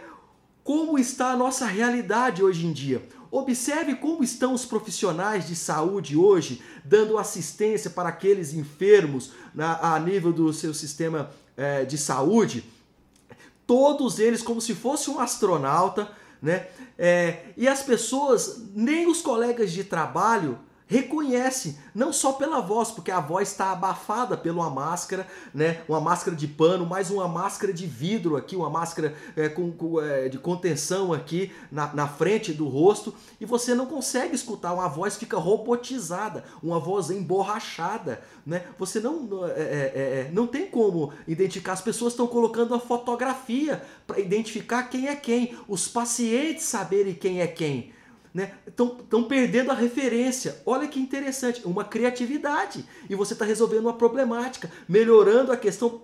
Como 0.64 0.97
está 0.97 1.32
a 1.32 1.36
nossa 1.36 1.66
realidade 1.66 2.41
hoje 2.41 2.66
em 2.66 2.72
dia? 2.72 3.06
Observe 3.32 3.95
como 3.95 4.23
estão 4.23 4.53
os 4.53 4.65
profissionais 4.65 5.47
de 5.47 5.55
saúde 5.55 6.17
hoje, 6.17 6.61
dando 6.84 7.17
assistência 7.17 7.89
para 7.89 8.09
aqueles 8.09 8.53
enfermos 8.53 9.32
na, 9.53 9.95
a 9.95 9.99
nível 9.99 10.34
do 10.34 10.51
seu 10.51 10.73
sistema 10.73 11.30
é, 11.55 11.86
de 11.86 11.97
saúde. 11.97 12.63
Todos 13.67 14.17
eles, 14.17 14.41
como 14.41 14.59
se 14.59 14.73
fosse 14.73 15.11
um 15.11 15.19
astronauta, 15.19 16.11
né? 16.41 16.67
É, 16.97 17.43
e 17.55 17.67
as 17.67 17.84
pessoas, 17.84 18.61
nem 18.73 19.07
os 19.07 19.21
colegas 19.21 19.71
de 19.71 19.84
trabalho, 19.84 20.57
reconhece, 20.90 21.78
não 21.94 22.12
só 22.12 22.34
pela 22.34 22.60
voz, 22.60 22.90
porque 22.90 23.12
a 23.12 23.20
voz 23.20 23.50
está 23.50 23.72
abafada 23.72 24.36
pela 24.36 24.68
máscara, 24.72 25.28
né? 25.54 25.82
Uma 25.88 26.02
máscara 26.02 26.36
de 26.36 26.48
pano, 26.48 26.84
mais 26.84 27.12
uma 27.12 27.28
máscara 27.28 27.72
de 27.72 27.86
vidro 27.86 28.36
aqui, 28.36 28.56
uma 28.56 28.72
máscara 28.72 29.14
é, 29.36 29.48
com, 29.48 29.72
com 29.72 30.02
é, 30.02 30.28
de 30.30 30.40
contenção 30.40 31.14
aqui 31.14 31.52
na, 31.72 31.94
na 31.94 32.08
frente 32.08 32.52
do 32.52 32.68
rosto, 32.68 33.14
e 33.40 33.46
você 33.46 33.76
não 33.76 33.86
consegue 33.86 34.34
escutar, 34.34 34.74
uma 34.74 34.88
voz 34.88 35.16
fica 35.16 35.38
robotizada, 35.38 36.44
uma 36.62 36.80
voz 36.80 37.12
emborrachada, 37.12 38.24
né? 38.44 38.64
Você 38.80 39.00
não, 39.00 39.46
é, 39.46 39.52
é, 39.52 39.54
é, 39.54 40.02
é 40.28 40.30
não 40.34 40.48
tem 40.48 40.66
como 40.66 41.14
identificar, 41.28 41.74
as 41.74 41.82
pessoas 41.82 42.14
estão 42.14 42.26
colocando 42.26 42.74
a 42.74 42.80
fotografia 42.80 43.84
para 44.08 44.20
identificar 44.20 44.82
quem 44.90 45.08
é 45.08 45.16
quem, 45.16 45.56
os 45.68 45.88
pacientes 45.88 46.66
saberem 46.66 47.14
quem 47.14 47.42
é 47.42 47.48
quem 47.48 47.94
estão 48.67 49.21
né? 49.21 49.25
perdendo 49.27 49.71
a 49.71 49.73
referência. 49.73 50.61
Olha 50.65 50.88
que 50.88 50.99
interessante, 50.99 51.61
uma 51.65 51.84
criatividade. 51.84 52.86
E 53.09 53.15
você 53.15 53.34
está 53.34 53.45
resolvendo 53.45 53.86
uma 53.86 53.93
problemática, 53.93 54.71
melhorando 54.88 55.51
a 55.51 55.57
questão 55.57 56.01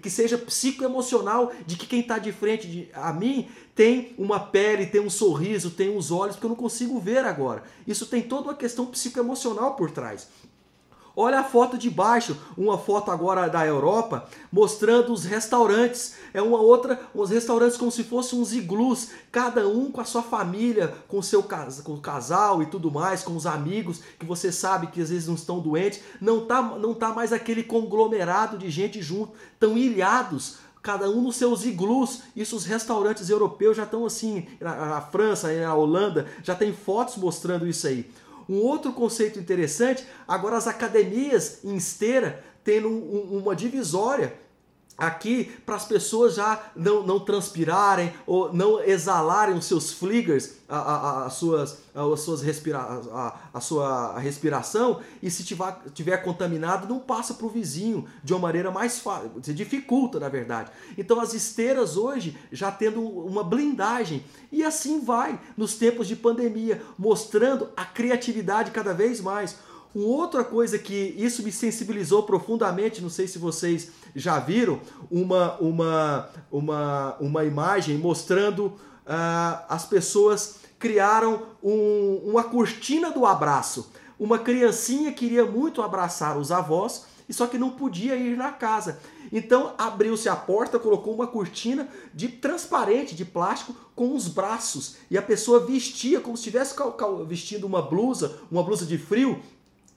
que 0.00 0.10
seja 0.10 0.38
psicoemocional 0.38 1.52
de 1.66 1.76
que 1.76 1.86
quem 1.86 2.00
está 2.00 2.18
de 2.18 2.32
frente 2.32 2.66
de, 2.66 2.88
a 2.92 3.12
mim 3.12 3.48
tem 3.74 4.14
uma 4.18 4.40
pele, 4.40 4.86
tem 4.86 5.00
um 5.00 5.10
sorriso, 5.10 5.70
tem 5.70 5.96
uns 5.96 6.10
olhos 6.10 6.36
que 6.36 6.44
eu 6.44 6.48
não 6.48 6.56
consigo 6.56 6.98
ver 6.98 7.24
agora. 7.24 7.62
Isso 7.86 8.06
tem 8.06 8.22
toda 8.22 8.48
uma 8.48 8.54
questão 8.54 8.86
psicoemocional 8.86 9.74
por 9.74 9.90
trás. 9.90 10.28
Olha 11.16 11.40
a 11.40 11.44
foto 11.44 11.76
de 11.76 11.90
baixo, 11.90 12.36
uma 12.56 12.78
foto 12.78 13.10
agora 13.10 13.48
da 13.48 13.66
Europa, 13.66 14.28
mostrando 14.50 15.12
os 15.12 15.24
restaurantes. 15.24 16.14
É 16.32 16.40
uma 16.40 16.60
outra, 16.60 17.00
os 17.14 17.30
restaurantes 17.30 17.76
como 17.76 17.90
se 17.90 18.04
fossem 18.04 18.38
uns 18.38 18.52
iglus, 18.52 19.08
cada 19.32 19.66
um 19.66 19.90
com 19.90 20.00
a 20.00 20.04
sua 20.04 20.22
família, 20.22 20.94
com 21.08 21.20
seu 21.20 21.42
com 21.84 21.94
o 21.94 22.00
casal 22.00 22.62
e 22.62 22.66
tudo 22.66 22.90
mais, 22.90 23.22
com 23.22 23.34
os 23.34 23.46
amigos, 23.46 24.00
que 24.18 24.24
você 24.24 24.52
sabe 24.52 24.86
que 24.86 25.00
às 25.00 25.10
vezes 25.10 25.26
não 25.28 25.34
estão 25.34 25.60
doentes. 25.60 26.00
Não 26.20 26.46
tá, 26.46 26.62
não 26.62 26.94
tá 26.94 27.10
mais 27.10 27.32
aquele 27.32 27.62
conglomerado 27.62 28.56
de 28.56 28.70
gente 28.70 29.02
junto, 29.02 29.32
tão 29.58 29.76
ilhados 29.76 30.58
cada 30.82 31.10
um 31.10 31.22
nos 31.22 31.36
seus 31.36 31.64
iglus. 31.64 32.22
Isso 32.34 32.56
os 32.56 32.64
restaurantes 32.64 33.28
europeus 33.28 33.76
já 33.76 33.84
estão 33.84 34.06
assim, 34.06 34.46
na 34.60 35.00
França, 35.00 35.52
na 35.52 35.74
Holanda, 35.74 36.26
já 36.42 36.54
tem 36.54 36.72
fotos 36.72 37.16
mostrando 37.16 37.66
isso 37.66 37.86
aí. 37.86 38.10
Um 38.50 38.62
outro 38.62 38.92
conceito 38.92 39.38
interessante, 39.38 40.04
agora 40.26 40.56
as 40.56 40.66
academias 40.66 41.64
em 41.64 41.76
esteira 41.76 42.42
tendo 42.64 42.88
um, 42.88 43.38
uma 43.38 43.54
divisória 43.54 44.34
aqui 45.00 45.50
para 45.64 45.76
as 45.76 45.84
pessoas 45.84 46.34
já 46.34 46.62
não, 46.76 47.02
não 47.02 47.18
transpirarem 47.18 48.12
ou 48.26 48.52
não 48.52 48.80
exalarem 48.82 49.56
os 49.56 49.64
seus 49.64 49.92
fliggers, 49.92 50.60
a, 50.68 51.24
a, 51.24 51.30
suas, 51.30 51.78
as 51.92 52.20
suas 52.20 52.42
respira, 52.42 52.78
a, 52.78 53.36
a 53.52 53.60
sua 53.60 54.18
respiração 54.18 55.00
e 55.20 55.28
se 55.28 55.42
tiver, 55.42 55.76
tiver 55.92 56.16
contaminado 56.18 56.86
não 56.86 57.00
passa 57.00 57.34
para 57.34 57.46
o 57.46 57.50
vizinho 57.50 58.06
de 58.22 58.32
uma 58.32 58.40
maneira 58.40 58.70
mais 58.70 59.00
fácil, 59.00 59.32
se 59.42 59.52
dificulta 59.52 60.20
na 60.20 60.28
verdade. 60.28 60.70
Então 60.96 61.18
as 61.18 61.34
esteiras 61.34 61.96
hoje 61.96 62.38
já 62.52 62.70
tendo 62.70 63.02
uma 63.02 63.42
blindagem 63.42 64.24
e 64.52 64.62
assim 64.62 65.00
vai 65.00 65.40
nos 65.56 65.74
tempos 65.74 66.06
de 66.06 66.14
pandemia, 66.14 66.82
mostrando 66.98 67.70
a 67.76 67.84
criatividade 67.84 68.70
cada 68.70 68.92
vez 68.92 69.20
mais. 69.20 69.56
Uma 69.94 70.06
outra 70.06 70.44
coisa 70.44 70.78
que 70.78 71.14
isso 71.18 71.42
me 71.42 71.50
sensibilizou 71.50 72.22
profundamente, 72.22 73.02
não 73.02 73.10
sei 73.10 73.26
se 73.26 73.38
vocês 73.38 73.88
já 74.14 74.38
viram, 74.38 74.80
uma, 75.10 75.56
uma, 75.58 76.28
uma, 76.50 77.16
uma 77.20 77.44
imagem 77.44 77.98
mostrando 77.98 78.66
uh, 78.66 79.64
as 79.68 79.84
pessoas 79.84 80.56
criaram 80.78 81.42
um, 81.62 82.22
uma 82.24 82.44
cortina 82.44 83.10
do 83.10 83.26
abraço. 83.26 83.90
Uma 84.18 84.38
criancinha 84.38 85.12
queria 85.12 85.44
muito 85.44 85.82
abraçar 85.82 86.38
os 86.38 86.52
avós, 86.52 87.06
e 87.28 87.32
só 87.32 87.46
que 87.46 87.58
não 87.58 87.70
podia 87.70 88.16
ir 88.16 88.36
na 88.36 88.50
casa. 88.50 88.98
Então 89.32 89.74
abriu-se 89.78 90.28
a 90.28 90.34
porta, 90.34 90.78
colocou 90.78 91.14
uma 91.14 91.26
cortina 91.26 91.88
de 92.12 92.28
transparente, 92.28 93.14
de 93.14 93.24
plástico, 93.24 93.74
com 93.94 94.14
os 94.14 94.26
braços. 94.26 94.96
E 95.10 95.16
a 95.16 95.22
pessoa 95.22 95.60
vestia 95.60 96.20
como 96.20 96.36
se 96.36 96.48
estivesse 96.48 96.74
vestindo 97.26 97.66
uma 97.66 97.82
blusa, 97.82 98.40
uma 98.50 98.62
blusa 98.62 98.84
de 98.84 98.98
frio, 98.98 99.40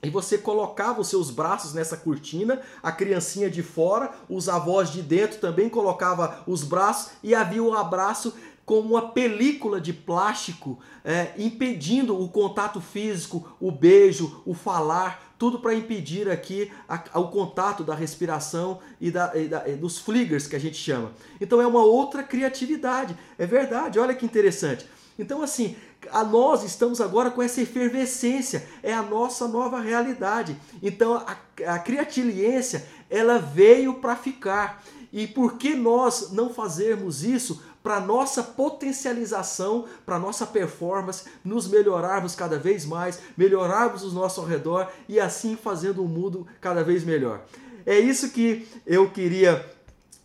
e 0.04 0.10
você 0.10 0.38
colocava 0.38 1.00
os 1.00 1.08
seus 1.08 1.30
braços 1.30 1.72
nessa 1.72 1.96
cortina, 1.96 2.60
a 2.82 2.92
criancinha 2.92 3.50
de 3.50 3.62
fora, 3.62 4.12
os 4.28 4.48
avós 4.48 4.90
de 4.90 5.02
dentro 5.02 5.38
também 5.38 5.68
colocava 5.68 6.42
os 6.46 6.62
braços 6.62 7.12
e 7.22 7.34
havia 7.34 7.62
um 7.62 7.74
abraço 7.74 8.34
como 8.64 8.90
uma 8.90 9.10
película 9.10 9.80
de 9.80 9.92
plástico 9.92 10.78
é, 11.04 11.32
impedindo 11.36 12.18
o 12.18 12.28
contato 12.28 12.80
físico, 12.80 13.56
o 13.60 13.70
beijo, 13.70 14.42
o 14.46 14.54
falar, 14.54 15.34
tudo 15.38 15.58
para 15.58 15.74
impedir 15.74 16.30
aqui 16.30 16.72
a, 16.88 17.20
o 17.20 17.28
contato 17.28 17.84
da 17.84 17.94
respiração 17.94 18.78
e, 19.00 19.10
da, 19.10 19.32
e, 19.34 19.48
da, 19.48 19.68
e 19.68 19.76
dos 19.76 19.98
fliggers 19.98 20.46
que 20.46 20.56
a 20.56 20.60
gente 20.60 20.76
chama. 20.76 21.12
Então 21.40 21.60
é 21.60 21.66
uma 21.66 21.84
outra 21.84 22.22
criatividade. 22.22 23.16
É 23.38 23.46
verdade, 23.46 23.98
olha 23.98 24.14
que 24.14 24.24
interessante. 24.24 24.86
Então, 25.18 25.42
assim, 25.42 25.76
a 26.10 26.24
nós 26.24 26.62
estamos 26.62 27.00
agora 27.00 27.30
com 27.30 27.42
essa 27.42 27.60
efervescência, 27.60 28.66
é 28.82 28.92
a 28.92 29.02
nossa 29.02 29.48
nova 29.48 29.80
realidade. 29.80 30.56
Então, 30.82 31.14
a, 31.14 31.36
a 31.74 31.78
criatiliência, 31.78 32.86
ela 33.10 33.38
veio 33.38 33.94
para 33.94 34.16
ficar. 34.16 34.82
E 35.12 35.26
por 35.26 35.54
que 35.54 35.74
nós 35.74 36.32
não 36.32 36.52
fazermos 36.52 37.22
isso 37.22 37.62
para 37.82 38.00
nossa 38.00 38.42
potencialização, 38.42 39.84
para 40.06 40.18
nossa 40.18 40.46
performance, 40.46 41.24
nos 41.44 41.68
melhorarmos 41.68 42.34
cada 42.34 42.58
vez 42.58 42.86
mais, 42.86 43.20
melhorarmos 43.36 44.02
o 44.02 44.10
nosso 44.10 44.40
ao 44.40 44.46
redor 44.46 44.90
e 45.06 45.20
assim 45.20 45.54
fazendo 45.54 46.02
o 46.02 46.08
mundo 46.08 46.46
cada 46.60 46.82
vez 46.82 47.04
melhor? 47.04 47.44
É 47.84 47.98
isso 47.98 48.30
que 48.30 48.66
eu 48.86 49.10
queria 49.10 49.70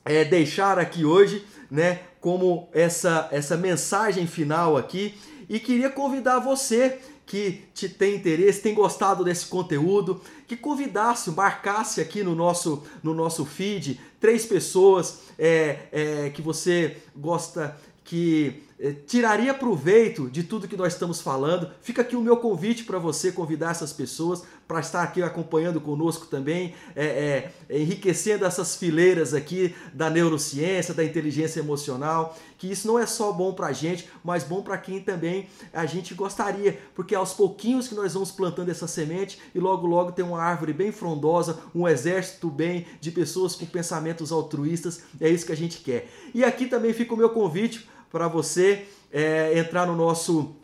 é, 0.06 0.24
deixar 0.24 0.80
aqui 0.80 1.04
hoje, 1.04 1.46
né, 1.70 2.00
como 2.22 2.70
essa, 2.74 3.28
essa 3.32 3.58
mensagem 3.58 4.26
final 4.26 4.78
aqui. 4.78 5.20
E 5.50 5.60
queria 5.60 5.90
convidar 5.90 6.40
você 6.40 7.00
que 7.26 7.64
te 7.74 7.90
tem 7.90 8.16
interesse, 8.16 8.62
tem 8.62 8.74
gostado 8.74 9.24
desse 9.24 9.48
conteúdo, 9.48 10.22
que 10.48 10.56
convidasse, 10.56 11.30
marcasse 11.32 12.00
aqui 12.00 12.24
no 12.24 12.34
nosso, 12.34 12.84
no 13.04 13.14
nosso 13.14 13.46
feed 13.46 14.00
três 14.20 14.46
pessoas 14.46 15.20
é, 15.38 15.88
é, 15.92 16.30
que 16.30 16.42
você 16.42 16.98
gosta 17.16 17.78
que 18.10 18.64
eh, 18.80 18.96
tiraria 19.06 19.54
proveito 19.54 20.32
de 20.32 20.44
tudo 20.44 20.68
que 20.68 20.76
nós 20.76 20.94
estamos 20.94 21.22
falando. 21.22 21.70
Fica 21.80 22.02
aqui 22.02 22.16
o 22.16 22.22
meu 22.22 22.38
convite 22.38 22.84
para 22.84 22.98
você 22.98 23.32
convidar 23.32 23.70
essas 23.70 23.94
pessoas 23.94 24.42
para 24.70 24.82
estar 24.82 25.02
aqui 25.02 25.24
acompanhando 25.24 25.82
conosco 25.82 26.28
também, 26.28 26.76
é, 26.96 27.52
é, 27.68 27.80
enriquecendo 27.80 28.46
essas 28.46 28.76
fileiras 28.76 29.34
aqui 29.34 29.76
da 29.96 30.12
neurociência, 30.12 30.94
da 30.94 31.04
inteligência 31.04 31.60
emocional, 31.60 32.38
que 32.56 32.72
isso 32.72 32.88
não 32.88 33.00
é 33.00 33.08
só 33.08 33.32
bom 33.32 33.52
para 33.52 33.66
a 33.66 33.74
gente, 33.74 34.08
mas 34.24 34.44
bom 34.44 34.62
para 34.62 34.78
quem 34.78 35.02
também 35.02 35.48
a 35.74 35.88
gente 35.88 36.14
gostaria, 36.14 36.80
porque 36.94 37.16
aos 37.16 37.34
pouquinhos 37.34 37.88
que 37.88 37.96
nós 37.96 38.14
vamos 38.14 38.30
plantando 38.30 38.70
essa 38.70 38.86
semente 38.86 39.40
e 39.56 39.60
logo 39.60 39.88
logo 39.88 40.12
tem 40.12 40.24
uma 40.24 40.40
árvore 40.40 40.72
bem 40.72 40.92
frondosa, 40.92 41.58
um 41.74 41.88
exército 41.88 42.48
bem 42.48 42.86
de 43.02 43.10
pessoas 43.10 43.56
com 43.56 43.66
pensamentos 43.66 44.32
altruístas, 44.32 45.02
é 45.20 45.28
isso 45.28 45.48
que 45.48 45.52
a 45.52 45.58
gente 45.58 45.80
quer. 45.80 46.08
E 46.32 46.44
aqui 46.44 46.68
também 46.68 46.94
fica 46.94 47.16
o 47.16 47.18
meu 47.18 47.32
convite 47.32 47.90
para 48.12 48.28
você 48.28 48.86
é, 49.12 49.58
entrar 49.58 49.88
no 49.88 49.96
nosso 49.96 50.59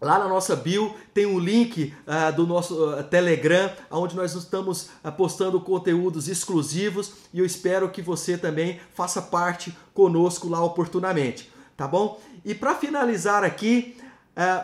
Lá 0.00 0.16
na 0.16 0.28
nossa 0.28 0.54
bio 0.54 0.94
tem 1.12 1.26
um 1.26 1.40
link 1.40 1.92
uh, 2.06 2.32
do 2.34 2.46
nosso 2.46 2.74
uh, 2.84 3.02
Telegram, 3.02 3.68
onde 3.90 4.14
nós 4.14 4.32
estamos 4.32 4.90
uh, 5.04 5.10
postando 5.10 5.60
conteúdos 5.60 6.28
exclusivos 6.28 7.14
e 7.34 7.40
eu 7.40 7.44
espero 7.44 7.90
que 7.90 8.00
você 8.00 8.38
também 8.38 8.80
faça 8.94 9.20
parte 9.20 9.76
conosco 9.92 10.48
lá 10.48 10.62
oportunamente, 10.62 11.50
tá 11.76 11.88
bom? 11.88 12.20
E 12.44 12.54
para 12.54 12.76
finalizar 12.76 13.42
aqui, 13.42 13.96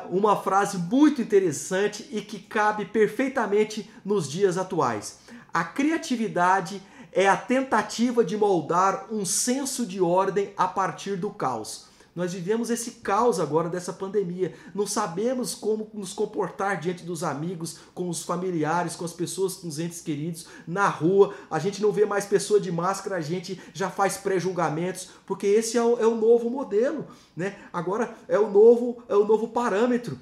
uma 0.09 0.37
frase 0.37 0.78
muito 0.78 1.20
interessante 1.20 2.09
e 2.12 2.20
que 2.20 2.39
cabe 2.39 2.85
perfeitamente 2.85 3.91
nos 4.05 4.30
dias 4.30 4.57
atuais. 4.57 5.18
A 5.53 5.64
criatividade 5.64 6.80
é 7.11 7.28
a 7.28 7.37
tentativa 7.37 8.24
de 8.24 8.37
moldar 8.37 9.07
um 9.11 9.24
senso 9.24 9.85
de 9.85 10.01
ordem 10.01 10.53
a 10.57 10.68
partir 10.68 11.16
do 11.16 11.28
caos. 11.28 11.89
Nós 12.15 12.33
vivemos 12.33 12.71
esse 12.71 12.93
caos 12.93 13.41
agora 13.41 13.69
dessa 13.69 13.93
pandemia. 13.93 14.55
Não 14.75 14.87
sabemos 14.87 15.55
como 15.55 15.91
nos 15.93 16.12
comportar 16.12 16.79
diante 16.81 17.05
dos 17.05 17.25
amigos, 17.25 17.79
com 17.93 18.09
os 18.09 18.23
familiares, 18.23 18.95
com 18.95 19.05
as 19.05 19.12
pessoas, 19.12 19.55
com 19.55 19.67
os 19.67 19.79
entes 19.79 20.01
queridos, 20.01 20.47
na 20.67 20.89
rua. 20.89 21.35
A 21.51 21.59
gente 21.59 21.83
não 21.83 21.91
vê 21.91 22.07
mais 22.07 22.25
pessoa 22.25 22.61
de 22.61 22.71
máscara, 22.71 23.17
a 23.17 23.21
gente 23.21 23.61
já 23.73 23.91
faz 23.91 24.17
pré-julgamentos, 24.17 25.09
porque 25.27 25.47
esse 25.47 25.77
é 25.77 25.83
o, 25.83 25.99
é 25.99 26.07
o 26.07 26.15
novo 26.15 26.49
modelo, 26.49 27.07
né? 27.37 27.59
Agora 27.73 28.15
é 28.29 28.39
o 28.39 28.51
novo, 28.51 29.03
é 29.09 29.17
o 29.17 29.25
novo 29.25 29.49
parâmetro. 29.49 30.19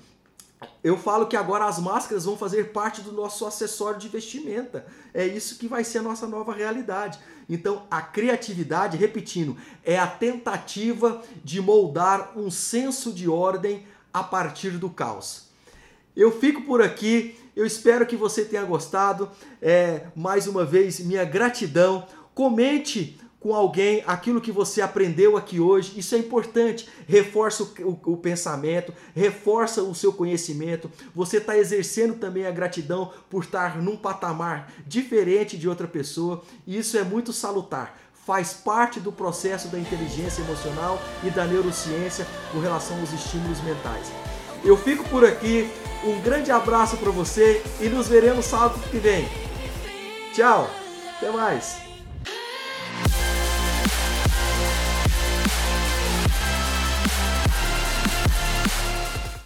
Eu 0.83 0.97
falo 0.97 1.27
que 1.27 1.37
agora 1.37 1.65
as 1.67 1.79
máscaras 1.79 2.25
vão 2.25 2.37
fazer 2.37 2.73
parte 2.73 3.01
do 3.01 3.13
nosso 3.13 3.47
acessório 3.47 3.99
de 3.99 4.09
vestimenta. 4.09 4.87
É 5.15 5.27
isso 5.27 5.59
que 5.59 5.69
vai 5.69 5.85
ser 5.85 5.99
a 5.99 6.03
nossa 6.03 6.27
nova 6.27 6.53
realidade. 6.53 7.19
Então, 7.49 7.87
a 7.91 8.01
criatividade, 8.01 8.97
repetindo, 8.97 9.57
é 9.85 9.99
a 9.99 10.07
tentativa 10.07 11.23
de 11.45 11.61
moldar 11.61 12.33
um 12.37 12.51
senso 12.51 13.13
de 13.13 13.29
ordem 13.29 13.87
a 14.13 14.23
partir 14.23 14.73
do 14.73 14.91
caos. 14.91 15.49
Eu 16.17 16.31
fico 16.31 16.63
por 16.63 16.83
aqui. 16.83 17.39
Eu 17.55 17.67
espero 17.67 18.07
que 18.07 18.17
você 18.17 18.45
tenha 18.45 18.65
gostado. 18.65 19.31
É, 19.61 20.07
mais 20.15 20.47
uma 20.47 20.65
vez, 20.65 21.01
minha 21.01 21.25
gratidão. 21.25 22.07
Comente 22.35 23.19
com 23.43 23.55
alguém 23.55 24.05
aquilo 24.07 24.41
que 24.41 24.53
você 24.53 24.81
aprendeu 24.81 25.37
aqui 25.37 25.59
hoje. 25.59 25.99
Isso 25.99 26.15
é 26.15 26.19
importante. 26.19 26.89
Reforça 27.09 27.65
o, 27.65 28.01
o, 28.07 28.13
o 28.13 28.17
pensamento, 28.17 28.95
reforça 29.15 29.83
o 29.83 29.95
seu 29.95 30.13
conhecimento. 30.13 30.91
Você 31.15 31.39
está 31.39 31.59
exercendo 31.59 32.15
também 32.15 32.47
a 32.47 32.53
gratidão 32.53 33.13
por 33.29 33.43
estar 33.43 33.83
num 33.83 33.97
patamar 33.97 34.73
diferente 34.87 35.59
de 35.59 35.69
outra 35.69 35.89
pessoa. 35.89 36.43
E 36.67 36.79
isso 36.79 36.97
é 36.97 37.03
muito 37.03 37.33
salutar. 37.33 37.99
Faz 38.25 38.53
parte 38.53 39.01
do 39.01 39.11
processo 39.11 39.67
da 39.67 39.79
inteligência 39.79 40.43
emocional 40.43 41.03
e 41.25 41.31
da 41.31 41.45
neurociência 41.45 42.25
com 42.53 42.61
relação 42.61 42.99
aos 43.01 43.13
estímulos 43.13 43.61
mentais. 43.63 44.13
Eu 44.65 44.77
fico 44.77 45.03
por 45.09 45.25
aqui. 45.25 45.69
Um 46.05 46.21
grande 46.21 46.51
abraço 46.51 46.97
para 46.97 47.11
você 47.11 47.63
e 47.81 47.89
nos 47.89 48.07
veremos 48.07 48.45
sábado 48.45 48.81
que 48.91 48.99
vem. 48.99 49.29
Tchau. 50.33 50.71
Até 51.17 51.31
mais. 51.31 51.92